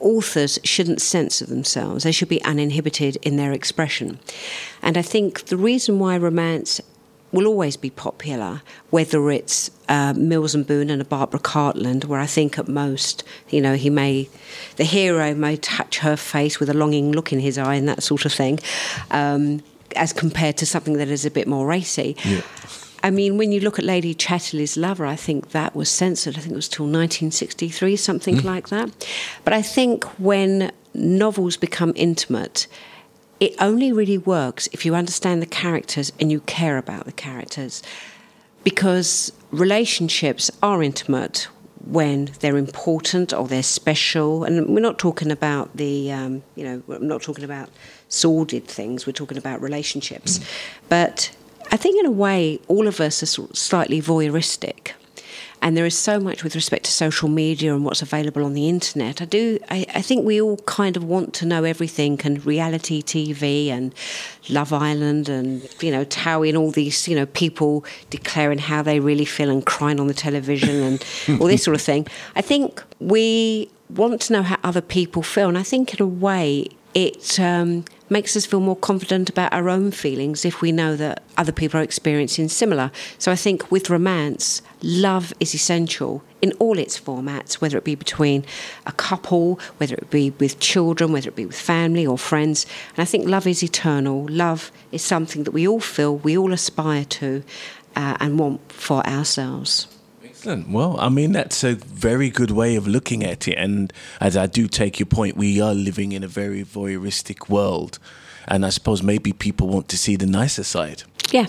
authors 0.00 0.58
shouldn't 0.64 1.00
censor 1.00 1.46
themselves. 1.46 2.02
They 2.02 2.10
should 2.10 2.28
be 2.28 2.42
uninhibited 2.42 3.16
in 3.22 3.36
their 3.36 3.52
expression. 3.52 4.18
And 4.82 4.98
I 4.98 5.02
think 5.02 5.44
the 5.44 5.56
reason 5.56 6.00
why 6.00 6.18
romance 6.18 6.80
will 7.34 7.46
always 7.46 7.76
be 7.76 7.90
popular, 7.90 8.62
whether 8.90 9.30
it's 9.30 9.70
uh, 9.88 10.14
Mills 10.16 10.54
and 10.54 10.66
Boon 10.66 10.90
and 10.90 11.02
a 11.02 11.04
Barbara 11.04 11.40
Cartland, 11.40 12.04
where 12.04 12.20
I 12.20 12.26
think 12.26 12.58
at 12.58 12.68
most, 12.68 13.24
you 13.50 13.60
know, 13.60 13.74
he 13.74 13.90
may, 13.90 14.28
the 14.76 14.84
hero 14.84 15.34
may 15.34 15.56
touch 15.56 15.98
her 15.98 16.16
face 16.16 16.60
with 16.60 16.70
a 16.70 16.74
longing 16.74 17.12
look 17.12 17.32
in 17.32 17.40
his 17.40 17.58
eye 17.58 17.74
and 17.74 17.88
that 17.88 18.02
sort 18.02 18.24
of 18.24 18.32
thing, 18.32 18.60
um, 19.10 19.62
as 19.96 20.12
compared 20.12 20.56
to 20.58 20.66
something 20.66 20.94
that 20.94 21.08
is 21.08 21.26
a 21.26 21.30
bit 21.30 21.46
more 21.46 21.66
racy. 21.66 22.16
Yeah. 22.24 22.40
I 23.02 23.10
mean, 23.10 23.36
when 23.36 23.52
you 23.52 23.60
look 23.60 23.78
at 23.78 23.84
Lady 23.84 24.14
Chatterley's 24.14 24.78
Lover, 24.78 25.04
I 25.04 25.14
think 25.14 25.50
that 25.50 25.76
was 25.76 25.90
censored. 25.90 26.38
I 26.38 26.40
think 26.40 26.52
it 26.52 26.56
was 26.56 26.68
till 26.68 26.86
1963, 26.86 27.96
something 27.96 28.36
mm. 28.36 28.44
like 28.44 28.70
that. 28.70 28.90
But 29.44 29.52
I 29.52 29.60
think 29.60 30.04
when 30.18 30.72
novels 30.94 31.58
become 31.58 31.92
intimate, 31.96 32.66
it 33.40 33.54
only 33.58 33.92
really 33.92 34.18
works 34.18 34.68
if 34.72 34.84
you 34.84 34.94
understand 34.94 35.42
the 35.42 35.46
characters 35.46 36.12
and 36.20 36.30
you 36.30 36.40
care 36.40 36.78
about 36.78 37.04
the 37.04 37.12
characters. 37.12 37.82
Because 38.62 39.32
relationships 39.50 40.50
are 40.62 40.82
intimate 40.82 41.48
when 41.86 42.30
they're 42.40 42.56
important 42.56 43.32
or 43.32 43.46
they're 43.46 43.62
special. 43.62 44.44
And 44.44 44.68
we're 44.68 44.80
not 44.80 44.98
talking 44.98 45.30
about 45.30 45.76
the, 45.76 46.10
um, 46.12 46.42
you 46.54 46.64
know, 46.64 46.82
I'm 46.88 47.06
not 47.06 47.22
talking 47.22 47.44
about 47.44 47.68
sordid 48.08 48.66
things, 48.66 49.06
we're 49.06 49.12
talking 49.12 49.38
about 49.38 49.60
relationships. 49.60 50.38
Mm. 50.38 50.46
But 50.88 51.36
I 51.70 51.76
think, 51.76 51.98
in 51.98 52.06
a 52.06 52.10
way, 52.10 52.60
all 52.68 52.86
of 52.86 53.00
us 53.00 53.22
are 53.22 53.54
slightly 53.54 54.00
voyeuristic 54.00 54.92
and 55.64 55.78
there 55.78 55.86
is 55.86 55.96
so 55.96 56.20
much 56.20 56.44
with 56.44 56.54
respect 56.54 56.84
to 56.84 56.92
social 56.92 57.26
media 57.26 57.74
and 57.74 57.86
what's 57.86 58.02
available 58.02 58.44
on 58.44 58.52
the 58.52 58.68
internet. 58.68 59.22
I 59.22 59.24
do. 59.24 59.58
I, 59.70 59.86
I 59.94 60.02
think 60.02 60.26
we 60.26 60.38
all 60.38 60.58
kind 60.58 60.94
of 60.94 61.04
want 61.04 61.32
to 61.34 61.46
know 61.46 61.64
everything, 61.64 62.20
and 62.22 62.44
reality 62.44 63.02
TV 63.02 63.68
and 63.68 63.94
Love 64.50 64.74
Island, 64.74 65.30
and 65.30 65.66
you 65.82 65.90
know, 65.90 66.04
Towie 66.04 66.50
and 66.50 66.58
all 66.58 66.70
these 66.70 67.08
you 67.08 67.16
know 67.16 67.24
people 67.24 67.82
declaring 68.10 68.58
how 68.58 68.82
they 68.82 69.00
really 69.00 69.24
feel 69.24 69.48
and 69.48 69.64
crying 69.64 69.98
on 69.98 70.06
the 70.06 70.14
television 70.14 70.82
and 70.82 71.04
all 71.40 71.46
this 71.46 71.64
sort 71.64 71.74
of 71.74 71.80
thing. 71.80 72.06
I 72.36 72.42
think 72.42 72.82
we 73.00 73.70
want 73.88 74.20
to 74.20 74.34
know 74.34 74.42
how 74.42 74.58
other 74.62 74.82
people 74.82 75.22
feel, 75.22 75.48
and 75.48 75.56
I 75.56 75.62
think 75.62 75.94
in 75.94 76.02
a 76.02 76.06
way 76.06 76.68
it 76.92 77.40
um, 77.40 77.86
makes 78.10 78.36
us 78.36 78.46
feel 78.46 78.60
more 78.60 78.76
confident 78.76 79.30
about 79.30 79.52
our 79.52 79.68
own 79.68 79.90
feelings 79.90 80.44
if 80.44 80.60
we 80.60 80.70
know 80.72 80.94
that 80.96 81.22
other 81.36 81.52
people 81.52 81.80
are 81.80 81.82
experiencing 81.82 82.48
similar. 82.48 82.90
So 83.18 83.32
I 83.32 83.36
think 83.36 83.70
with 83.70 83.90
romance, 83.90 84.62
love 84.82 85.32
is 85.40 85.54
essential 85.54 86.22
in 86.42 86.52
all 86.58 86.78
its 86.78 87.00
formats, 87.00 87.54
whether 87.54 87.78
it 87.78 87.84
be 87.84 87.94
between 87.94 88.44
a 88.86 88.92
couple, 88.92 89.58
whether 89.78 89.94
it 89.94 90.10
be 90.10 90.30
with 90.38 90.60
children, 90.60 91.12
whether 91.12 91.28
it 91.28 91.36
be 91.36 91.46
with 91.46 91.58
family 91.58 92.06
or 92.06 92.18
friends. 92.18 92.66
And 92.90 92.98
I 92.98 93.06
think 93.06 93.26
love 93.26 93.46
is 93.46 93.62
eternal. 93.62 94.26
Love 94.28 94.70
is 94.92 95.02
something 95.02 95.44
that 95.44 95.52
we 95.52 95.66
all 95.66 95.80
feel, 95.80 96.16
we 96.16 96.36
all 96.36 96.52
aspire 96.52 97.04
to, 97.06 97.42
uh, 97.96 98.16
and 98.20 98.38
want 98.38 98.70
for 98.70 99.06
ourselves. 99.06 99.93
Excellent. 100.44 100.68
Well, 100.68 101.00
I 101.00 101.08
mean, 101.08 101.32
that's 101.32 101.64
a 101.64 101.74
very 101.74 102.28
good 102.28 102.50
way 102.50 102.76
of 102.76 102.86
looking 102.86 103.24
at 103.24 103.48
it. 103.48 103.54
And 103.56 103.90
as 104.20 104.36
I 104.36 104.44
do 104.44 104.68
take 104.68 104.98
your 104.98 105.06
point, 105.06 105.38
we 105.38 105.58
are 105.58 105.72
living 105.72 106.12
in 106.12 106.22
a 106.22 106.28
very 106.28 106.62
voyeuristic 106.62 107.48
world. 107.48 107.98
And 108.46 108.66
I 108.66 108.68
suppose 108.68 109.02
maybe 109.02 109.32
people 109.32 109.68
want 109.68 109.88
to 109.88 109.96
see 109.96 110.16
the 110.16 110.26
nicer 110.26 110.62
side. 110.62 111.04
Yeah. 111.30 111.46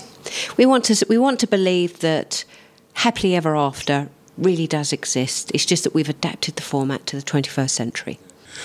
We 0.55 0.65
want 0.65 0.85
to, 0.85 1.05
we 1.09 1.17
want 1.17 1.41
to 1.41 1.47
believe 1.47 1.99
that 1.99 2.45
happily 2.93 3.35
ever 3.35 3.57
after 3.57 4.07
really 4.37 4.65
does 4.65 4.93
exist. 4.93 5.51
It's 5.53 5.65
just 5.65 5.83
that 5.83 5.93
we've 5.93 6.07
adapted 6.07 6.55
the 6.55 6.61
format 6.61 7.05
to 7.07 7.17
the 7.17 7.21
21st 7.21 7.71
century. 7.71 8.17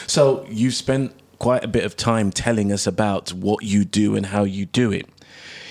So 0.06 0.46
you've 0.48 0.74
spent 0.74 1.12
quite 1.40 1.64
a 1.64 1.68
bit 1.68 1.84
of 1.84 1.96
time 1.96 2.30
telling 2.30 2.70
us 2.70 2.86
about 2.86 3.32
what 3.32 3.64
you 3.64 3.84
do 3.84 4.14
and 4.14 4.26
how 4.26 4.44
you 4.44 4.66
do 4.66 4.92
it. 4.92 5.08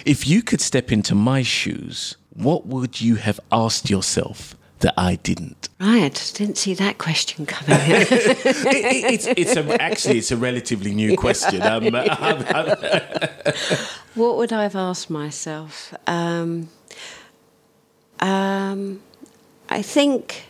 If 0.04 0.28
you 0.28 0.44
could 0.44 0.60
step 0.60 0.92
into 0.92 1.16
my 1.16 1.44
shoes, 1.44 2.18
what 2.40 2.66
would 2.66 3.02
you 3.02 3.16
have 3.16 3.40
asked 3.52 3.90
yourself 3.90 4.56
that 4.80 4.94
I 4.98 5.16
didn't? 5.16 5.68
Right, 5.80 6.32
didn't 6.36 6.58
see 6.58 6.74
that 6.74 6.98
question 6.98 7.46
coming. 7.46 7.70
it, 7.80 8.12
it, 8.12 9.14
it's, 9.14 9.28
it's 9.28 9.56
a, 9.56 9.82
actually 9.82 10.20
it's 10.20 10.32
a 10.32 10.38
relatively 10.38 10.94
new 10.94 11.18
question. 11.18 11.62
Um, 11.70 11.84
what 14.16 14.38
would 14.38 14.54
I 14.54 14.64
have 14.64 14.76
asked 14.76 15.10
myself? 15.10 15.94
Um, 16.08 16.70
um, 18.20 19.02
I 19.70 19.82
think. 19.82 20.46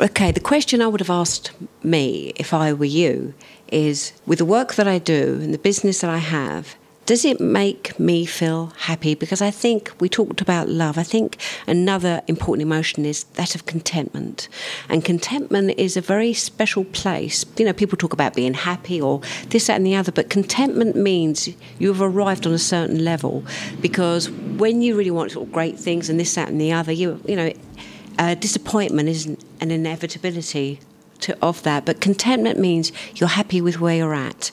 Okay, 0.00 0.32
the 0.32 0.40
question 0.40 0.82
I 0.82 0.88
would 0.88 1.00
have 1.00 1.10
asked 1.10 1.52
me 1.84 2.32
if 2.34 2.52
I 2.52 2.72
were 2.72 2.84
you 2.84 3.32
is 3.68 4.12
with 4.26 4.38
the 4.38 4.44
work 4.44 4.74
that 4.74 4.88
I 4.88 4.98
do 4.98 5.38
and 5.40 5.54
the 5.54 5.58
business 5.58 6.00
that 6.00 6.10
I 6.10 6.18
have, 6.18 6.74
does 7.06 7.24
it 7.24 7.40
make 7.40 7.98
me 7.98 8.24
feel 8.24 8.72
happy? 8.78 9.14
Because 9.14 9.42
I 9.42 9.50
think 9.50 9.92
we 10.00 10.08
talked 10.08 10.40
about 10.40 10.68
love. 10.68 10.96
I 10.96 11.02
think 11.02 11.36
another 11.66 12.22
important 12.28 12.62
emotion 12.62 13.04
is 13.04 13.24
that 13.34 13.54
of 13.54 13.66
contentment. 13.66 14.48
And 14.88 15.04
contentment 15.04 15.78
is 15.78 15.96
a 15.96 16.00
very 16.00 16.32
special 16.32 16.84
place. 16.84 17.44
You 17.58 17.66
know, 17.66 17.74
people 17.74 17.98
talk 17.98 18.14
about 18.14 18.34
being 18.34 18.54
happy 18.54 19.00
or 19.00 19.20
this, 19.50 19.66
that, 19.66 19.76
and 19.76 19.86
the 19.86 19.94
other, 19.94 20.12
but 20.12 20.30
contentment 20.30 20.96
means 20.96 21.50
you've 21.78 22.00
arrived 22.00 22.46
on 22.46 22.54
a 22.54 22.58
certain 22.58 23.04
level. 23.04 23.44
Because 23.82 24.30
when 24.30 24.80
you 24.80 24.96
really 24.96 25.10
want 25.10 25.32
sort 25.32 25.46
of 25.46 25.52
great 25.52 25.78
things 25.78 26.08
and 26.08 26.18
this, 26.18 26.34
that, 26.34 26.48
and 26.48 26.60
the 26.60 26.72
other, 26.72 26.92
you, 26.92 27.20
you 27.26 27.36
know, 27.36 27.52
uh, 28.18 28.34
disappointment 28.34 29.08
isn't 29.08 29.44
an 29.60 29.70
inevitability 29.70 30.80
to, 31.20 31.36
of 31.42 31.62
that. 31.62 31.84
But 31.84 32.00
contentment 32.00 32.58
means 32.58 32.92
you're 33.14 33.28
happy 33.28 33.60
with 33.60 33.80
where 33.80 33.96
you're 33.96 34.14
at. 34.14 34.50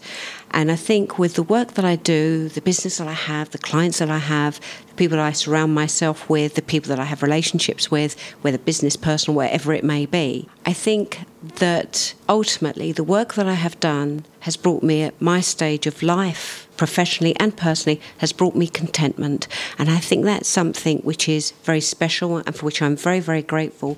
And 0.54 0.70
I 0.70 0.76
think 0.76 1.18
with 1.18 1.36
the 1.36 1.44
work 1.44 1.76
that 1.76 1.86
I 1.86 1.96
do, 1.96 2.50
the 2.50 2.62
business 2.62 2.98
that 2.98 3.08
I 3.08 3.14
have, 3.14 3.52
the 3.52 3.58
clients 3.58 4.00
that 4.00 4.10
I 4.10 4.18
have, 4.18 4.60
the 4.88 4.94
people 4.96 5.18
I 5.18 5.32
surround 5.32 5.74
myself 5.74 6.30
with, 6.30 6.56
the 6.56 6.62
people 6.62 6.90
that 6.90 7.00
I 7.00 7.06
have 7.06 7.24
relationships 7.24 7.90
with, 7.90 8.20
whether 8.42 8.58
business, 8.58 8.98
personal, 8.98 9.38
wherever 9.38 9.72
it 9.72 9.84
may 9.84 10.06
be, 10.06 10.50
I 10.66 10.74
think 10.74 11.22
that 11.42 12.14
ultimately 12.28 12.92
the 12.92 13.04
work 13.04 13.36
that 13.36 13.48
I 13.48 13.54
have 13.54 13.80
done 13.80 14.26
has 14.42 14.58
brought 14.58 14.84
me 14.84 15.04
at 15.04 15.20
my 15.22 15.40
stage 15.40 15.88
of 15.88 16.04
life, 16.04 16.68
professionally 16.76 17.36
and 17.38 17.56
personally, 17.56 18.02
has 18.18 18.34
brought 18.34 18.56
me 18.56 18.68
contentment. 18.68 19.48
And 19.80 19.90
I 19.90 20.00
think 20.00 20.26
that's 20.26 20.50
something 20.50 21.00
which 21.00 21.30
is 21.30 21.52
very 21.64 21.82
special 21.82 22.38
and 22.38 22.54
for 22.54 22.66
which 22.66 22.82
I'm 22.82 22.98
very, 22.98 23.22
very 23.22 23.42
grateful. 23.42 23.98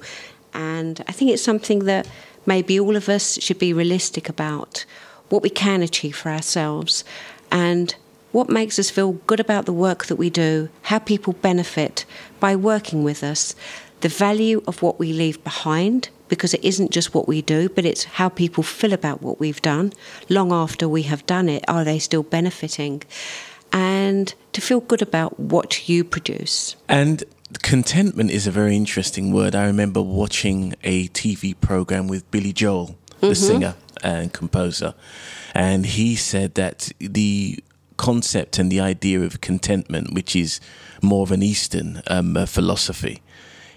And 0.54 1.04
I 1.08 1.12
think 1.14 1.32
it's 1.32 1.42
something 1.42 1.86
that 1.86 2.08
maybe 2.46 2.80
all 2.80 2.96
of 2.96 3.10
us 3.10 3.42
should 3.42 3.60
be 3.60 3.74
realistic 3.74 4.30
about 4.30 4.86
what 5.30 5.44
we 5.44 5.50
can 5.50 5.82
achieve 5.82 6.16
for 6.16 6.30
ourselves, 6.30 7.04
and 7.52 7.96
what 8.32 8.50
makes 8.50 8.80
us 8.80 8.90
feel 8.90 9.14
good 9.28 9.40
about 9.40 9.66
the 9.66 9.74
work 9.74 10.06
that 10.06 10.16
we 10.16 10.30
do, 10.30 10.70
how 10.84 11.00
people 11.00 11.34
benefit 11.34 12.06
by 12.40 12.56
working 12.56 13.04
with 13.04 13.24
us. 13.24 13.56
the 14.04 14.10
value 14.10 14.62
of 14.68 14.82
what 14.82 15.00
we 15.00 15.14
leave 15.14 15.42
behind 15.46 16.10
because 16.28 16.54
it 16.54 16.64
isn't 16.64 16.92
just 16.92 17.14
what 17.14 17.26
we 17.26 17.42
do, 17.42 17.70
but 17.70 17.86
it's 17.86 18.04
how 18.04 18.28
people 18.28 18.62
feel 18.62 18.92
about 18.92 19.22
what 19.22 19.40
we've 19.40 19.62
done 19.62 19.94
long 20.30 20.52
after 20.52 20.90
we 20.90 21.04
have 21.04 21.26
done 21.26 21.48
it. 21.48 21.64
Are 21.70 21.86
they 21.86 22.00
still 22.00 22.24
benefiting? 22.24 23.02
And 23.72 24.34
to 24.52 24.60
feel 24.60 24.82
good 24.82 25.02
about 25.02 25.40
what 25.40 25.88
you 25.88 26.04
produce. 26.04 26.76
And 26.90 27.24
contentment 27.62 28.32
is 28.32 28.48
a 28.48 28.52
very 28.52 28.76
interesting 28.76 29.32
word. 29.32 29.56
I 29.56 29.66
remember 29.66 30.02
watching 30.02 30.74
a 30.84 31.08
TV 31.10 31.60
program 31.60 32.08
with 32.08 32.30
Billy 32.32 32.54
Joel, 32.54 32.96
the 33.20 33.28
mm-hmm. 33.28 33.34
singer 33.34 33.76
and 34.04 34.34
composer, 34.34 34.96
and 35.54 35.86
he 35.86 36.16
said 36.16 36.56
that 36.56 36.92
the 37.00 37.64
concept 37.98 38.60
and 38.60 38.72
the 38.72 38.80
idea 38.80 39.22
of 39.22 39.42
contentment, 39.42 40.14
which 40.14 40.36
is 40.36 40.60
more 41.02 41.24
of 41.24 41.32
an 41.32 41.44
Eastern 41.44 42.02
um, 42.08 42.46
philosophy, 42.46 43.22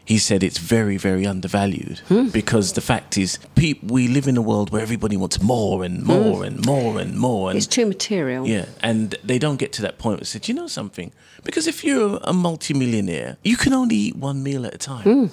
he 0.06 0.18
said 0.18 0.42
it's 0.42 0.58
very, 0.58 0.96
very 0.96 1.26
undervalued 1.26 1.98
hmm. 2.08 2.28
because 2.28 2.72
the 2.74 2.80
fact 2.80 3.18
is, 3.18 3.38
pe- 3.56 3.80
we 3.82 4.06
live 4.06 4.28
in 4.28 4.36
a 4.36 4.42
world 4.42 4.70
where 4.70 4.80
everybody 4.80 5.16
wants 5.16 5.42
more 5.42 5.84
and 5.84 5.98
hmm. 5.98 6.06
more 6.06 6.44
and 6.44 6.64
more 6.64 7.00
and 7.00 7.18
more. 7.18 7.50
And 7.50 7.56
it's 7.56 7.66
too 7.66 7.86
material. 7.86 8.46
Yeah, 8.46 8.66
and 8.80 9.16
they 9.24 9.38
don't 9.38 9.56
get 9.56 9.72
to 9.74 9.82
that 9.82 9.98
point 9.98 10.18
where 10.18 10.20
they 10.20 10.26
said, 10.26 10.48
you 10.48 10.54
know 10.54 10.68
something? 10.68 11.12
Because 11.42 11.66
if 11.66 11.84
you're 11.84 12.20
a 12.22 12.32
multimillionaire, 12.32 13.36
you 13.42 13.56
can 13.56 13.72
only 13.72 13.96
eat 13.96 14.16
one 14.16 14.42
meal 14.42 14.64
at 14.64 14.74
a 14.74 14.78
time. 14.78 15.02
Hmm. 15.02 15.26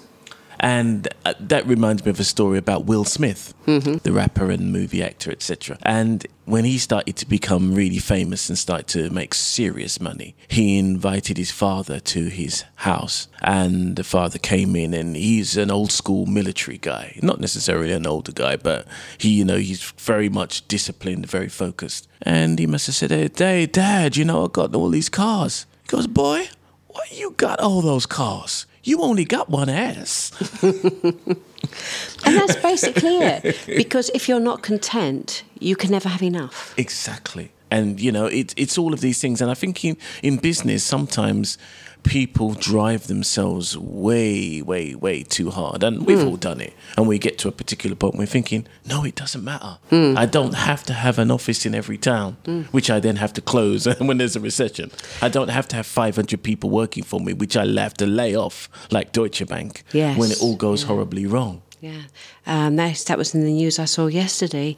And 0.64 1.10
uh, 1.26 1.34
that 1.42 1.68
reminds 1.68 2.06
me 2.06 2.12
of 2.12 2.22
a 2.22 2.24
story 2.24 2.58
about 2.58 2.86
Will 2.86 3.04
Smith, 3.04 3.54
mm-hmm. 3.68 3.98
the 3.98 4.14
rapper 4.14 4.50
and 4.50 4.72
movie 4.72 5.04
actor, 5.04 5.30
etc. 5.30 5.78
And 5.84 6.26
when 6.46 6.64
he 6.64 6.78
started 6.78 7.18
to 7.18 7.28
become 7.28 7.76
really 7.76 8.00
famous 8.00 8.48
and 8.48 8.58
started 8.58 8.88
to 8.88 9.10
make 9.10 9.34
serious 9.34 10.00
money, 10.00 10.38
he 10.48 10.80
invited 10.80 11.38
his 11.38 11.52
father 11.52 12.00
to 12.00 12.30
his 12.30 12.64
house. 12.76 13.28
And 13.42 13.98
the 13.98 14.06
father 14.06 14.40
came 14.40 14.78
in, 14.78 14.94
and 14.94 15.18
he's 15.18 15.58
an 15.58 15.70
old 15.70 15.92
school 15.92 16.28
military 16.28 16.78
guy. 16.78 17.20
Not 17.22 17.42
necessarily 17.42 17.92
an 17.92 18.08
older 18.08 18.32
guy, 18.32 18.56
but 18.56 18.88
he, 19.18 19.32
you 19.32 19.44
know, 19.44 19.58
he's 19.58 19.84
very 19.98 20.30
much 20.30 20.66
disciplined, 20.70 21.26
very 21.28 21.50
focused. 21.50 22.08
And 22.22 22.58
he 22.58 22.68
must 22.68 22.86
have 22.86 22.96
said, 22.96 23.12
Hey, 23.38 23.66
Dad, 23.66 24.16
you 24.16 24.24
know, 24.24 24.46
I 24.46 24.48
got 24.48 24.74
all 24.74 24.88
these 24.88 25.10
cars. 25.10 25.66
He 25.82 25.90
goes, 25.90 26.08
Boy, 26.08 26.48
why 26.88 27.02
you 27.12 27.32
got 27.32 27.60
all 27.60 27.82
those 27.82 28.06
cars? 28.06 28.66
You 28.84 29.02
only 29.02 29.26
got 29.26 29.50
one 29.50 29.70
ass. 29.70 30.32
and 30.62 32.36
that's 32.36 32.56
basically 32.58 33.18
it. 33.18 33.58
Because 33.66 34.10
if 34.14 34.28
you're 34.28 34.40
not 34.40 34.62
content, 34.62 35.44
you 35.60 35.76
can 35.76 35.92
never 35.92 36.10
have 36.10 36.22
enough. 36.24 36.74
Exactly. 36.78 37.52
And, 37.72 38.00
you 38.00 38.12
know, 38.12 38.26
it, 38.26 38.54
it's 38.58 38.78
all 38.78 38.94
of 38.94 39.02
these 39.02 39.20
things. 39.20 39.42
And 39.42 39.50
I 39.50 39.56
think 39.56 39.84
in, 39.84 39.98
in 40.22 40.38
business, 40.38 40.84
sometimes 40.84 41.58
people 42.04 42.54
drive 42.54 43.08
themselves 43.08 43.78
way, 43.78 44.62
way, 44.62 44.94
way 44.96 45.24
too 45.24 45.50
hard. 45.50 45.84
And 45.84 46.06
we've 46.06 46.18
mm. 46.18 46.28
all 46.28 46.38
done 46.38 46.62
it. 46.62 46.74
And 46.98 47.08
we 47.08 47.18
get 47.18 47.38
to 47.40 47.48
a 47.48 47.52
particular 47.52 47.96
point, 47.96 48.16
we're 48.16 48.26
thinking, 48.26 48.68
no, 48.86 49.04
it 49.04 49.16
doesn't 49.16 49.44
matter. 49.44 49.78
Mm. 49.90 50.18
I 50.18 50.26
don't 50.26 50.54
have 50.54 50.84
to 50.84 50.94
have 50.94 51.18
an 51.18 51.32
office 51.32 51.66
in 51.66 51.74
every 51.74 51.98
town, 51.98 52.38
mm. 52.44 52.66
which 52.68 52.90
I 52.90 53.00
then 53.00 53.16
have 53.18 53.34
to 53.34 53.42
close 53.42 53.86
when 54.00 54.18
there's 54.18 54.36
a 54.36 54.40
recession. 54.40 54.92
I 55.22 55.30
don't 55.30 55.50
have 55.50 55.68
to 55.70 55.76
have 55.76 55.86
500 55.86 56.44
people 56.44 56.70
working 56.70 57.04
for 57.04 57.20
me, 57.20 57.34
which 57.34 57.58
I 57.58 57.66
have 57.66 57.94
to 57.96 58.06
lay 58.06 58.36
off, 58.36 58.70
like 58.92 59.12
Deutsche 59.12 59.46
Bank, 59.48 59.84
yes. 59.94 60.18
when 60.18 60.32
it 60.32 60.42
all 60.42 60.56
goes 60.56 60.84
yeah. 60.84 60.88
horribly 60.88 61.26
wrong. 61.26 61.62
Yeah, 61.82 62.04
um, 62.48 62.78
that, 62.78 62.96
that 63.08 63.18
was 63.18 63.36
in 63.36 63.44
the 63.44 63.52
news 63.52 63.78
I 63.78 63.86
saw 63.86 64.08
yesterday. 64.08 64.78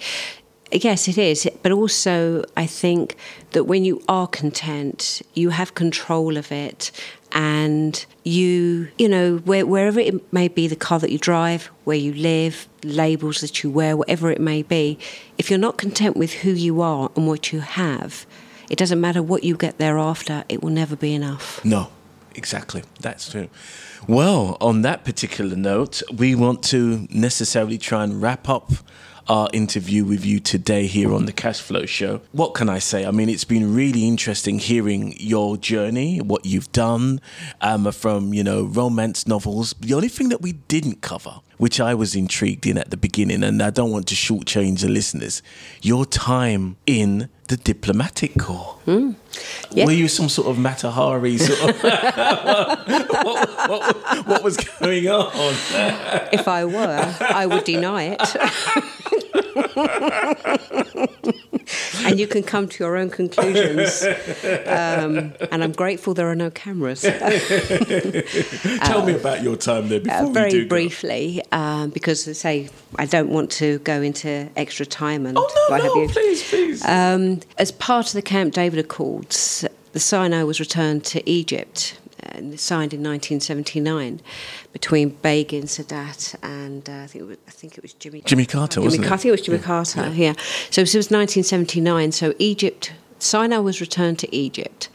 Yes, 0.71 1.07
it 1.07 1.17
is. 1.17 1.47
But 1.61 1.71
also, 1.71 2.43
I 2.57 2.65
think 2.65 3.15
that 3.51 3.65
when 3.65 3.85
you 3.85 4.01
are 4.07 4.27
content, 4.27 5.21
you 5.33 5.51
have 5.51 5.75
control 5.75 6.37
of 6.37 6.51
it. 6.51 6.91
And 7.31 8.05
you, 8.23 8.87
you 8.97 9.09
know, 9.09 9.37
where, 9.37 9.65
wherever 9.65 9.99
it 9.99 10.33
may 10.33 10.47
be, 10.47 10.67
the 10.67 10.75
car 10.75 10.99
that 10.99 11.11
you 11.11 11.17
drive, 11.17 11.65
where 11.83 11.97
you 11.97 12.13
live, 12.13 12.67
labels 12.83 13.41
that 13.41 13.61
you 13.61 13.69
wear, 13.69 13.97
whatever 13.97 14.31
it 14.31 14.39
may 14.39 14.63
be, 14.63 14.97
if 15.37 15.49
you're 15.49 15.59
not 15.59 15.77
content 15.77 16.15
with 16.15 16.31
who 16.33 16.51
you 16.51 16.81
are 16.81 17.11
and 17.15 17.27
what 17.27 17.51
you 17.51 17.59
have, 17.59 18.25
it 18.69 18.77
doesn't 18.77 18.99
matter 18.99 19.21
what 19.21 19.43
you 19.43 19.55
get 19.57 19.77
thereafter, 19.77 20.45
it 20.49 20.63
will 20.63 20.71
never 20.71 20.95
be 20.95 21.13
enough. 21.13 21.63
No, 21.65 21.89
exactly. 22.33 22.83
That's 23.01 23.29
true. 23.29 23.49
Well, 24.07 24.57
on 24.61 24.81
that 24.83 25.03
particular 25.03 25.55
note, 25.55 26.01
we 26.15 26.35
want 26.35 26.63
to 26.65 27.07
necessarily 27.11 27.77
try 27.77 28.03
and 28.03 28.21
wrap 28.21 28.47
up 28.47 28.71
our 29.27 29.47
interview 29.53 30.05
with 30.05 30.23
you 30.23 30.39
today 30.39 30.85
here 30.85 31.13
on 31.13 31.25
the 31.25 31.31
Cash 31.31 31.59
Flow 31.59 31.85
Show. 31.85 32.21
What 32.31 32.53
can 32.53 32.69
I 32.69 32.79
say? 32.79 33.05
I 33.05 33.11
mean, 33.11 33.29
it's 33.29 33.43
been 33.43 33.73
really 33.73 34.07
interesting 34.07 34.59
hearing 34.59 35.15
your 35.19 35.57
journey, 35.57 36.21
what 36.21 36.45
you've 36.45 36.71
done 36.71 37.21
um, 37.61 37.91
from, 37.91 38.33
you 38.33 38.43
know, 38.43 38.63
romance 38.63 39.27
novels. 39.27 39.73
The 39.79 39.93
only 39.93 40.09
thing 40.09 40.29
that 40.29 40.41
we 40.41 40.53
didn't 40.53 41.01
cover, 41.01 41.41
which 41.57 41.79
I 41.79 41.93
was 41.93 42.15
intrigued 42.15 42.65
in 42.65 42.77
at 42.77 42.89
the 42.89 42.97
beginning, 42.97 43.43
and 43.43 43.61
I 43.61 43.69
don't 43.69 43.91
want 43.91 44.07
to 44.07 44.15
shortchange 44.15 44.81
the 44.81 44.89
listeners, 44.89 45.41
your 45.81 46.05
time 46.05 46.77
in 46.85 47.29
the 47.47 47.57
diplomatic 47.57 48.37
corps. 48.39 48.79
Mm. 48.87 49.15
Yeah. 49.71 49.85
Were 49.85 49.91
you 49.91 50.07
some 50.07 50.29
sort 50.29 50.47
of 50.47 50.57
Mata 50.57 50.89
Hari? 50.89 51.37
Sort 51.37 51.69
of 51.69 51.83
what, 51.83 52.07
what, 53.25 53.69
what, 53.69 54.27
what, 54.27 54.43
was 54.43 54.57
going 54.57 55.07
on? 55.07 55.31
if 56.31 56.47
I 56.47 56.65
were, 56.65 57.15
I 57.19 57.45
would 57.45 57.63
deny 57.63 58.17
it. 58.17 58.35
and 62.05 62.19
you 62.19 62.27
can 62.27 62.43
come 62.43 62.67
to 62.67 62.83
your 62.83 62.97
own 62.97 63.09
conclusions. 63.09 64.03
Um, 64.03 65.33
and 65.51 65.63
I'm 65.63 65.71
grateful 65.71 66.13
there 66.13 66.29
are 66.29 66.35
no 66.35 66.49
cameras. 66.49 67.01
Tell 67.01 69.01
um, 69.01 69.07
me 69.07 69.15
about 69.15 69.43
your 69.43 69.55
time 69.55 69.89
there 69.89 69.99
before 69.99 70.17
uh, 70.17 70.29
Very 70.29 70.65
briefly, 70.65 71.41
um, 71.51 71.89
because 71.89 72.27
I 72.27 72.33
say 72.33 72.69
I 72.97 73.05
don't 73.05 73.29
want 73.29 73.51
to 73.53 73.79
go 73.79 74.01
into 74.01 74.49
extra 74.55 74.85
time 74.85 75.25
and 75.25 75.37
oh, 75.37 75.67
no, 75.69 75.77
no, 75.77 76.07
please, 76.07 76.47
please. 76.49 76.85
Um, 76.85 77.41
as 77.57 77.71
part 77.71 78.07
of 78.07 78.13
the 78.13 78.21
Camp 78.21 78.53
David 78.53 78.79
Accords, 78.79 79.65
the 79.93 79.99
Sinai 79.99 80.43
was 80.43 80.59
returned 80.59 81.03
to 81.05 81.29
Egypt 81.29 81.99
and 82.19 82.59
signed 82.59 82.93
in 82.93 83.01
1979 83.01 84.21
between 84.73 85.09
Begin, 85.09 85.63
Sadat, 85.63 86.35
and 86.43 86.89
uh, 86.89 87.03
I 87.03 87.07
think 87.07 87.23
it 87.23 87.27
was 87.27 87.37
I 87.47 87.51
think 87.51 87.77
it 87.77 87.81
was 87.81 87.93
Jimmy 87.93 88.21
Jimmy 88.25 88.45
Carter, 88.45 88.81
Jimmy 88.81 88.97
Carter, 88.97 89.05
it? 89.05 89.11
I 89.13 89.17
think 89.17 89.25
it 89.25 89.31
was 89.31 89.41
Jimmy 89.41 89.57
yeah. 89.57 89.63
Carter. 89.63 90.01
Yeah. 90.01 90.11
yeah. 90.11 90.33
So 90.69 90.81
it 90.81 90.93
was 90.93 91.11
1979. 91.11 92.11
So 92.11 92.33
Egypt, 92.39 92.93
Sinai 93.19 93.57
was 93.59 93.79
returned 93.79 94.19
to 94.19 94.35
Egypt. 94.35 94.89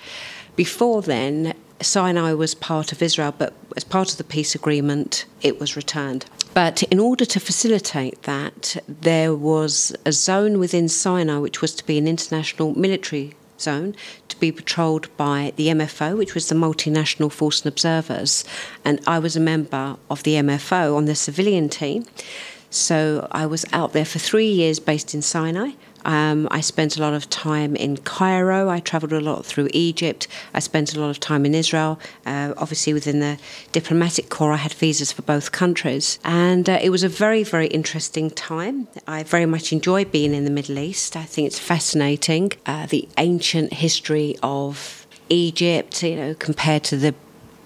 Before 0.57 1.01
then, 1.01 1.55
Sinai 1.81 2.33
was 2.33 2.55
part 2.55 2.93
of 2.93 3.03
Israel, 3.03 3.35
but 3.37 3.53
as 3.77 3.85
part 3.85 4.11
of 4.11 4.19
the 4.19 4.25
peace 4.25 4.55
agreement, 4.55 5.25
it 5.43 5.59
was 5.59 5.77
returned. 5.77 6.27
But 6.53 6.83
in 6.85 6.99
order 6.99 7.25
to 7.25 7.41
facilitate 7.41 8.23
that, 8.23 8.77
there 8.89 9.35
was 9.35 9.95
a 10.05 10.13
zone 10.13 10.59
within 10.59 10.89
Sinai 10.89 11.39
which 11.39 11.61
was 11.61 11.75
to 11.77 11.87
be 11.87 11.97
an 11.97 12.09
international 12.09 12.77
military 12.77 13.35
zone 13.61 13.95
to 14.29 14.39
be 14.39 14.51
patrolled 14.51 15.15
by 15.17 15.53
the 15.57 15.69
MFO, 15.69 16.17
which 16.17 16.35
was 16.35 16.49
the 16.49 16.55
Multinational 16.55 17.31
Force 17.31 17.63
and 17.63 17.73
Observers. 17.73 18.45
And 18.85 19.01
I 19.07 19.19
was 19.19 19.37
a 19.37 19.41
member 19.41 19.97
of 20.09 20.23
the 20.23 20.35
MFO 20.35 20.97
on 20.97 21.05
the 21.05 21.15
civilian 21.15 21.69
team. 21.69 22.05
So 22.71 23.29
I 23.33 23.47
was 23.47 23.65
out 23.73 23.93
there 23.93 24.05
for 24.05 24.19
three 24.19 24.51
years 24.51 24.79
based 24.79 25.15
in 25.15 25.23
Sinai. 25.23 25.73
Um, 26.05 26.49
I 26.51 26.61
spent 26.61 26.97
a 26.97 27.01
lot 27.01 27.15
of 27.15 27.29
time 27.31 27.77
in 27.77 27.97
Cairo. 27.99 28.69
I 28.69 28.81
travelled 28.81 29.13
a 29.13 29.21
lot 29.21 29.45
through 29.45 29.69
Egypt. 29.73 30.27
I 30.55 30.61
spent 30.61 30.95
a 30.95 31.01
lot 31.01 31.11
of 31.11 31.21
time 31.21 31.47
in 31.47 31.55
Israel. 31.55 31.99
Uh, 32.27 32.55
obviously, 32.57 32.93
within 32.93 33.21
the 33.21 33.39
diplomatic 33.73 34.29
corps, 34.29 34.53
I 34.53 34.57
had 34.57 34.73
visas 34.73 35.13
for 35.13 35.23
both 35.23 35.53
countries. 35.53 36.19
And 36.25 36.69
uh, 36.69 36.79
it 36.83 36.91
was 36.91 37.03
a 37.03 37.09
very, 37.09 37.43
very 37.43 37.67
interesting 37.69 38.31
time. 38.31 38.89
I 39.07 39.23
very 39.23 39.47
much 39.47 39.73
enjoy 39.73 40.05
being 40.05 40.35
in 40.35 40.45
the 40.45 40.51
Middle 40.51 40.79
East. 40.79 41.17
I 41.17 41.25
think 41.25 41.47
it's 41.47 41.59
fascinating. 41.59 42.53
Uh, 42.67 42.87
the 42.87 43.09
ancient 43.19 43.73
history 43.75 44.37
of 44.43 45.07
Egypt, 45.29 46.03
you 46.03 46.17
know, 46.17 46.35
compared 46.35 46.85
to 46.85 46.97
the 46.97 47.15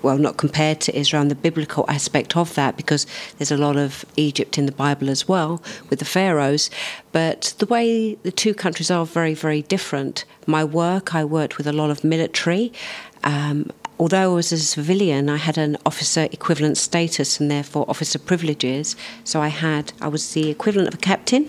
well, 0.04 0.18
not 0.18 0.36
compared 0.36 0.80
to 0.82 0.96
Israel 0.96 1.22
and 1.22 1.30
the 1.30 1.34
biblical 1.34 1.84
aspect 1.88 2.36
of 2.36 2.54
that, 2.54 2.76
because 2.76 3.06
there's 3.38 3.50
a 3.50 3.56
lot 3.56 3.76
of 3.76 4.04
Egypt 4.16 4.58
in 4.58 4.66
the 4.66 4.72
Bible 4.72 5.08
as 5.08 5.26
well 5.26 5.62
with 5.90 5.98
the 5.98 6.04
pharaohs. 6.04 6.70
But 7.10 7.54
the 7.58 7.66
way 7.66 8.14
the 8.16 8.30
two 8.30 8.54
countries 8.54 8.90
are 8.90 9.06
very, 9.06 9.34
very 9.34 9.62
different. 9.62 10.24
My 10.46 10.62
work, 10.62 11.14
I 11.14 11.24
worked 11.24 11.58
with 11.58 11.66
a 11.66 11.72
lot 11.72 11.90
of 11.90 12.04
military. 12.04 12.72
Um, 13.24 13.70
although 13.98 14.32
I 14.32 14.34
was 14.34 14.52
a 14.52 14.58
civilian, 14.58 15.30
I 15.30 15.36
had 15.36 15.56
an 15.56 15.76
officer 15.86 16.28
equivalent 16.30 16.76
status 16.76 17.40
and 17.40 17.50
therefore 17.50 17.84
officer 17.88 18.18
privileges. 18.18 18.96
So 19.24 19.40
I 19.40 19.48
had, 19.48 19.92
I 20.00 20.08
was 20.08 20.34
the 20.34 20.50
equivalent 20.50 20.88
of 20.88 20.94
a 20.94 20.98
captain. 20.98 21.48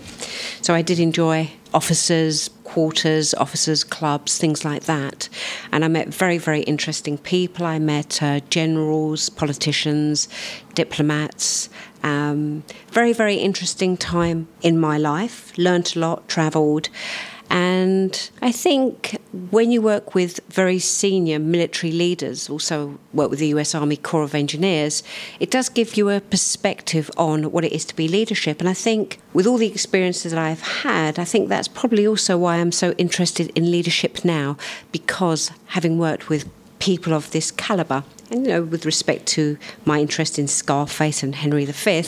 So 0.62 0.74
I 0.74 0.82
did 0.82 0.98
enjoy 0.98 1.50
officers' 1.76 2.48
quarters, 2.64 3.34
officers' 3.34 3.84
clubs, 3.84 4.38
things 4.38 4.64
like 4.64 4.84
that. 4.84 5.28
And 5.72 5.84
I 5.84 5.88
met 5.88 6.08
very, 6.08 6.38
very 6.38 6.62
interesting 6.62 7.18
people. 7.18 7.66
I 7.66 7.78
met 7.78 8.22
uh, 8.22 8.40
generals, 8.48 9.28
politicians, 9.28 10.26
diplomats. 10.74 11.68
Um, 12.02 12.64
very, 12.92 13.12
very 13.12 13.36
interesting 13.36 13.98
time 13.98 14.48
in 14.62 14.80
my 14.80 14.96
life. 14.96 15.52
Learned 15.58 15.92
a 15.94 15.98
lot, 15.98 16.26
travelled. 16.28 16.88
And 17.48 18.30
I 18.42 18.52
think 18.52 19.18
when 19.50 19.70
you 19.70 19.80
work 19.80 20.14
with 20.14 20.40
very 20.48 20.78
senior 20.78 21.38
military 21.38 21.92
leaders, 21.92 22.50
also 22.50 22.98
work 23.12 23.30
with 23.30 23.38
the 23.38 23.48
US 23.48 23.74
Army 23.74 23.96
Corps 23.96 24.22
of 24.22 24.34
Engineers, 24.34 25.02
it 25.40 25.50
does 25.50 25.68
give 25.68 25.96
you 25.96 26.10
a 26.10 26.20
perspective 26.20 27.10
on 27.16 27.52
what 27.52 27.64
it 27.64 27.72
is 27.72 27.84
to 27.86 27.96
be 27.96 28.08
leadership. 28.08 28.60
And 28.60 28.68
I 28.68 28.74
think 28.74 29.18
with 29.32 29.46
all 29.46 29.58
the 29.58 29.68
experiences 29.68 30.32
that 30.32 30.40
I've 30.40 30.62
had, 30.62 31.18
I 31.18 31.24
think 31.24 31.48
that's 31.48 31.68
probably 31.68 32.06
also 32.06 32.36
why 32.36 32.56
I'm 32.56 32.72
so 32.72 32.92
interested 32.92 33.50
in 33.50 33.70
leadership 33.70 34.24
now, 34.24 34.56
because 34.92 35.50
having 35.66 35.98
worked 35.98 36.28
with 36.28 36.48
people 36.78 37.12
of 37.12 37.30
this 37.30 37.50
caliber. 37.50 38.04
And, 38.30 38.44
you 38.44 38.52
know, 38.52 38.62
with 38.62 38.84
respect 38.84 39.26
to 39.26 39.56
my 39.84 40.00
interest 40.00 40.38
in 40.38 40.48
Scarface 40.48 41.22
and 41.22 41.34
Henry 41.34 41.64
V, 41.64 42.04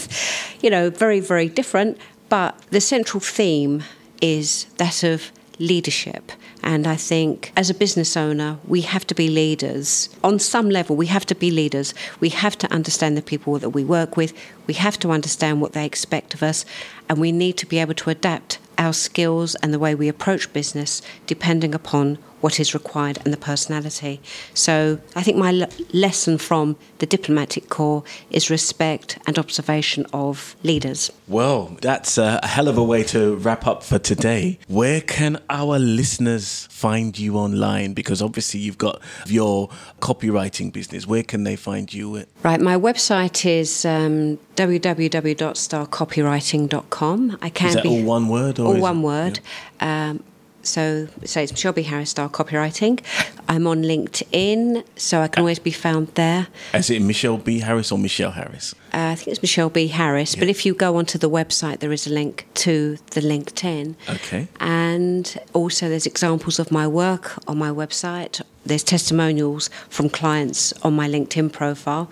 you 0.60 0.70
know, 0.70 0.90
very, 0.90 1.20
very 1.20 1.48
different. 1.48 1.96
But 2.28 2.58
the 2.70 2.80
central 2.80 3.20
theme 3.20 3.84
is 4.20 4.64
that 4.76 5.02
of 5.02 5.30
leadership. 5.58 6.32
And 6.62 6.86
I 6.86 6.96
think 6.96 7.52
as 7.56 7.70
a 7.70 7.74
business 7.74 8.16
owner, 8.16 8.58
we 8.66 8.82
have 8.82 9.06
to 9.08 9.14
be 9.14 9.28
leaders. 9.28 10.08
On 10.22 10.38
some 10.38 10.70
level, 10.70 10.96
we 10.96 11.06
have 11.06 11.26
to 11.26 11.34
be 11.34 11.50
leaders. 11.50 11.94
We 12.20 12.28
have 12.30 12.56
to 12.58 12.72
understand 12.72 13.16
the 13.16 13.22
people 13.22 13.58
that 13.58 13.70
we 13.70 13.84
work 13.84 14.16
with. 14.16 14.32
We 14.66 14.74
have 14.74 14.98
to 15.00 15.10
understand 15.10 15.60
what 15.60 15.72
they 15.72 15.84
expect 15.84 16.34
of 16.34 16.42
us. 16.42 16.64
And 17.08 17.18
we 17.18 17.32
need 17.32 17.56
to 17.58 17.66
be 17.66 17.78
able 17.78 17.94
to 17.94 18.10
adapt 18.10 18.58
our 18.78 18.92
skills 18.92 19.54
and 19.56 19.74
the 19.74 19.78
way 19.78 19.94
we 19.94 20.08
approach 20.08 20.52
business 20.52 21.02
depending 21.26 21.74
upon 21.74 22.18
what 22.40 22.60
is 22.60 22.72
required 22.74 23.18
and 23.24 23.32
the 23.32 23.38
personality. 23.38 24.20
So 24.54 25.00
I 25.16 25.22
think 25.22 25.36
my 25.36 25.52
l- 25.52 25.68
lesson 25.92 26.38
from 26.38 26.76
the 26.98 27.06
diplomatic 27.06 27.68
corps 27.68 28.04
is 28.30 28.48
respect 28.50 29.18
and 29.26 29.36
observation 29.38 30.06
of 30.12 30.54
leaders. 30.62 31.10
Well, 31.26 31.76
that's 31.80 32.16
a 32.16 32.38
hell 32.46 32.68
of 32.68 32.78
a 32.78 32.84
way 32.84 33.02
to 33.04 33.34
wrap 33.36 33.66
up 33.66 33.82
for 33.82 33.98
today. 33.98 34.58
Where 34.68 35.00
can 35.00 35.40
our 35.50 35.78
listeners 35.78 36.68
find 36.70 37.18
you 37.18 37.36
online? 37.36 37.94
Because 37.94 38.22
obviously 38.22 38.60
you've 38.60 38.78
got 38.78 39.00
your 39.26 39.68
copywriting 40.00 40.72
business. 40.72 41.04
Where 41.06 41.24
can 41.24 41.44
they 41.44 41.56
find 41.56 41.92
you? 41.92 42.24
Right, 42.42 42.60
my 42.60 42.76
website 42.76 43.44
is 43.44 43.84
um, 43.84 44.38
www.starcopywriting.com. 44.56 47.38
I 47.42 47.50
can 47.50 47.68
is 47.68 47.74
that 47.74 47.82
be 47.82 47.88
all 47.88 48.04
one 48.04 48.28
word? 48.28 48.58
All 48.68 48.80
one 48.80 49.02
word. 49.02 49.40
Yeah. 49.80 50.10
Um, 50.10 50.24
so, 50.62 51.08
so 51.24 51.40
it's 51.40 51.52
Michelle 51.52 51.72
B. 51.72 51.82
Harris 51.82 52.10
Star 52.10 52.28
Copywriting. 52.28 53.00
I'm 53.48 53.66
on 53.66 53.82
LinkedIn, 53.82 54.84
so 54.96 55.20
I 55.22 55.28
can 55.28 55.40
always 55.40 55.58
be 55.58 55.70
found 55.70 56.08
there. 56.08 56.48
Is 56.74 56.90
it 56.90 57.00
Michelle 57.00 57.38
B. 57.38 57.60
Harris 57.60 57.90
or 57.90 57.98
Michelle 57.98 58.32
Harris? 58.32 58.74
Uh, 58.92 59.12
I 59.12 59.14
think 59.14 59.28
it's 59.28 59.42
Michelle 59.42 59.70
B. 59.70 59.86
Harris, 59.86 60.34
yeah. 60.34 60.40
but 60.40 60.48
if 60.48 60.66
you 60.66 60.74
go 60.74 60.96
onto 60.96 61.16
the 61.16 61.30
website, 61.30 61.78
there 61.78 61.92
is 61.92 62.06
a 62.06 62.10
link 62.10 62.46
to 62.54 62.98
the 63.12 63.20
LinkedIn. 63.20 63.94
Okay. 64.08 64.48
And 64.60 65.38
also, 65.54 65.88
there's 65.88 66.06
examples 66.06 66.58
of 66.58 66.70
my 66.70 66.86
work 66.86 67.38
on 67.48 67.56
my 67.56 67.70
website. 67.70 68.42
There's 68.66 68.84
testimonials 68.84 69.70
from 69.88 70.10
clients 70.10 70.74
on 70.82 70.94
my 70.94 71.08
LinkedIn 71.08 71.52
profile. 71.52 72.10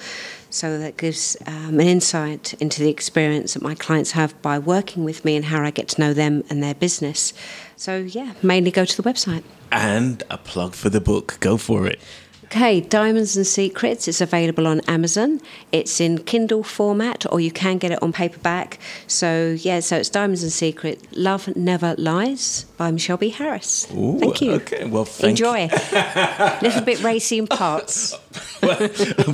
So 0.56 0.78
that 0.78 0.96
gives 0.96 1.36
um, 1.46 1.80
an 1.80 1.86
insight 1.86 2.54
into 2.54 2.82
the 2.82 2.88
experience 2.88 3.52
that 3.52 3.62
my 3.62 3.74
clients 3.74 4.12
have 4.12 4.40
by 4.40 4.58
working 4.58 5.04
with 5.04 5.22
me 5.22 5.36
and 5.36 5.44
how 5.44 5.62
I 5.62 5.70
get 5.70 5.86
to 5.88 6.00
know 6.00 6.14
them 6.14 6.44
and 6.48 6.62
their 6.62 6.74
business. 6.74 7.34
So, 7.76 7.98
yeah, 7.98 8.32
mainly 8.42 8.70
go 8.70 8.86
to 8.86 9.02
the 9.02 9.02
website. 9.02 9.42
And 9.70 10.22
a 10.30 10.38
plug 10.38 10.72
for 10.72 10.88
the 10.88 10.98
book. 10.98 11.36
Go 11.40 11.58
for 11.58 11.86
it. 11.86 12.00
Okay, 12.46 12.80
Diamonds 12.80 13.36
and 13.36 13.44
Secrets 13.44 14.06
It's 14.06 14.20
available 14.20 14.68
on 14.68 14.80
Amazon. 14.82 15.40
It's 15.72 16.00
in 16.00 16.18
Kindle 16.18 16.62
format, 16.62 17.26
or 17.32 17.40
you 17.40 17.50
can 17.50 17.78
get 17.78 17.90
it 17.90 18.00
on 18.00 18.12
paperback. 18.12 18.78
So, 19.08 19.56
yeah, 19.58 19.80
so 19.80 19.96
it's 19.96 20.08
Diamonds 20.08 20.44
and 20.44 20.52
Secrets 20.52 21.02
Love 21.10 21.54
Never 21.56 21.96
Lies 21.98 22.64
by 22.76 22.92
Michelle 22.92 23.16
B. 23.16 23.30
Harris. 23.30 23.88
Ooh, 23.92 24.20
thank 24.20 24.40
you. 24.40 24.52
Okay, 24.52 24.84
well, 24.84 25.08
Enjoy. 25.20 25.68
A 25.72 26.58
little 26.62 26.82
bit 26.82 27.02
racy 27.02 27.38
in 27.38 27.48
parts. 27.48 28.16
well, 28.62 28.78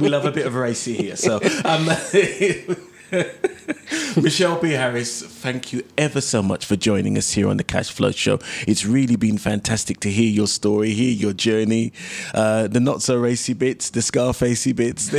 we 0.01 0.09
love 0.09 0.25
a 0.25 0.33
bit 0.33 0.47
of 0.47 0.55
racy 0.55 0.95
here. 0.95 1.17
So, 1.17 1.39
um, 1.67 1.91
Michelle 4.23 4.59
B. 4.59 4.71
Harris, 4.71 5.23
thank 5.23 5.73
you 5.73 5.85
ever 5.99 6.21
so 6.21 6.43
much 6.43 6.65
for 6.65 6.77
joining 6.77 7.19
us 7.19 7.33
here 7.33 7.49
on 7.49 7.59
the 7.59 7.65
Cash 7.65 7.91
Flow 7.91 8.11
Show. 8.11 8.39
It's 8.67 8.87
really 8.87 9.17
been 9.17 9.37
fantastic 9.37 10.01
to 10.01 10.11
hear 10.11 10.31
your 10.31 10.47
story, 10.47 10.93
hear 10.93 11.13
your 11.13 11.35
journey, 11.35 11.93
uh, 12.33 12.69
the 12.69 12.81
not 12.81 13.03
so 13.03 13.19
racy 13.19 13.53
bits, 13.53 13.91
the 13.91 14.01
Scarfacey 14.01 14.75
bits, 14.75 15.13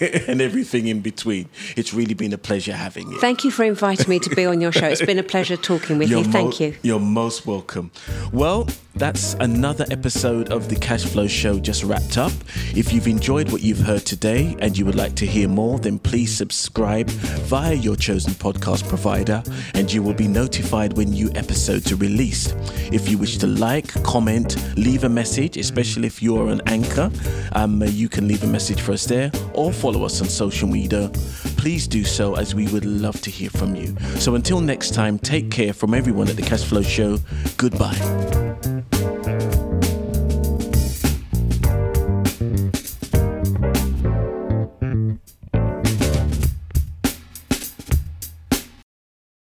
and 0.28 0.40
everything 0.40 0.86
in 0.86 1.00
between. 1.00 1.48
It's 1.76 1.92
really 1.92 2.14
been 2.14 2.32
a 2.32 2.38
pleasure 2.38 2.72
having 2.72 3.10
you. 3.10 3.18
Thank 3.20 3.42
you 3.44 3.50
for 3.50 3.64
inviting 3.64 4.08
me 4.08 4.20
to 4.20 4.30
be 4.30 4.46
on 4.46 4.60
your 4.60 4.70
show. 4.70 4.86
It's 4.86 5.04
been 5.04 5.18
a 5.18 5.24
pleasure 5.24 5.56
talking 5.56 5.98
with 5.98 6.08
you're 6.08 6.20
you. 6.20 6.30
Thank 6.30 6.60
you. 6.60 6.76
You're 6.82 7.00
most 7.00 7.46
welcome. 7.46 7.90
Well, 8.32 8.68
that's 8.94 9.34
another 9.34 9.86
episode 9.90 10.50
of 10.50 10.68
the 10.68 10.76
Cash 10.76 11.04
Flow 11.04 11.26
Show 11.26 11.58
just 11.58 11.84
wrapped 11.84 12.18
up. 12.18 12.32
If 12.76 12.92
you've 12.92 13.06
enjoyed 13.06 13.50
what 13.50 13.62
you've 13.62 13.78
heard 13.78 14.04
today 14.04 14.56
and 14.58 14.76
you 14.76 14.84
would 14.84 14.96
like 14.96 15.14
to 15.16 15.26
hear 15.26 15.48
more, 15.48 15.78
then 15.78 15.98
please 15.98 16.36
subscribe 16.36 17.08
via 17.42 17.74
your 17.74 17.96
chosen 17.96 18.32
podcast 18.34 18.88
provider 18.88 19.42
and 19.74 19.92
you 19.92 20.02
will 20.02 20.14
be 20.14 20.28
notified 20.28 20.96
when 20.96 21.10
new 21.10 21.30
episodes 21.34 21.90
are 21.92 21.96
released. 21.96 22.54
If 22.92 23.08
you 23.08 23.18
wish 23.18 23.38
to 23.38 23.46
like, 23.46 23.90
comment, 24.02 24.56
leave 24.76 25.04
a 25.04 25.08
message, 25.08 25.56
especially 25.56 26.06
if 26.06 26.22
you're 26.22 26.48
an 26.48 26.60
anchor, 26.66 27.10
um, 27.52 27.82
you 27.84 28.08
can 28.08 28.28
leave 28.28 28.42
a 28.44 28.46
message 28.46 28.80
for 28.80 28.92
us 28.92 29.04
there 29.04 29.30
or 29.54 29.72
follow 29.72 30.04
us 30.04 30.20
on 30.20 30.28
social 30.28 30.68
media. 30.68 31.10
Please 31.56 31.86
do 31.86 32.04
so 32.04 32.36
as 32.36 32.54
we 32.54 32.66
would 32.68 32.84
love 32.84 33.20
to 33.22 33.30
hear 33.30 33.50
from 33.50 33.74
you. 33.74 33.96
So 34.18 34.34
until 34.34 34.60
next 34.60 34.94
time, 34.94 35.18
take 35.18 35.50
care 35.50 35.72
from 35.72 35.94
everyone 35.94 36.28
at 36.28 36.36
the 36.36 36.42
Cash 36.42 36.64
Flow 36.64 36.82
Show. 36.82 37.18
Goodbye. 37.56 37.96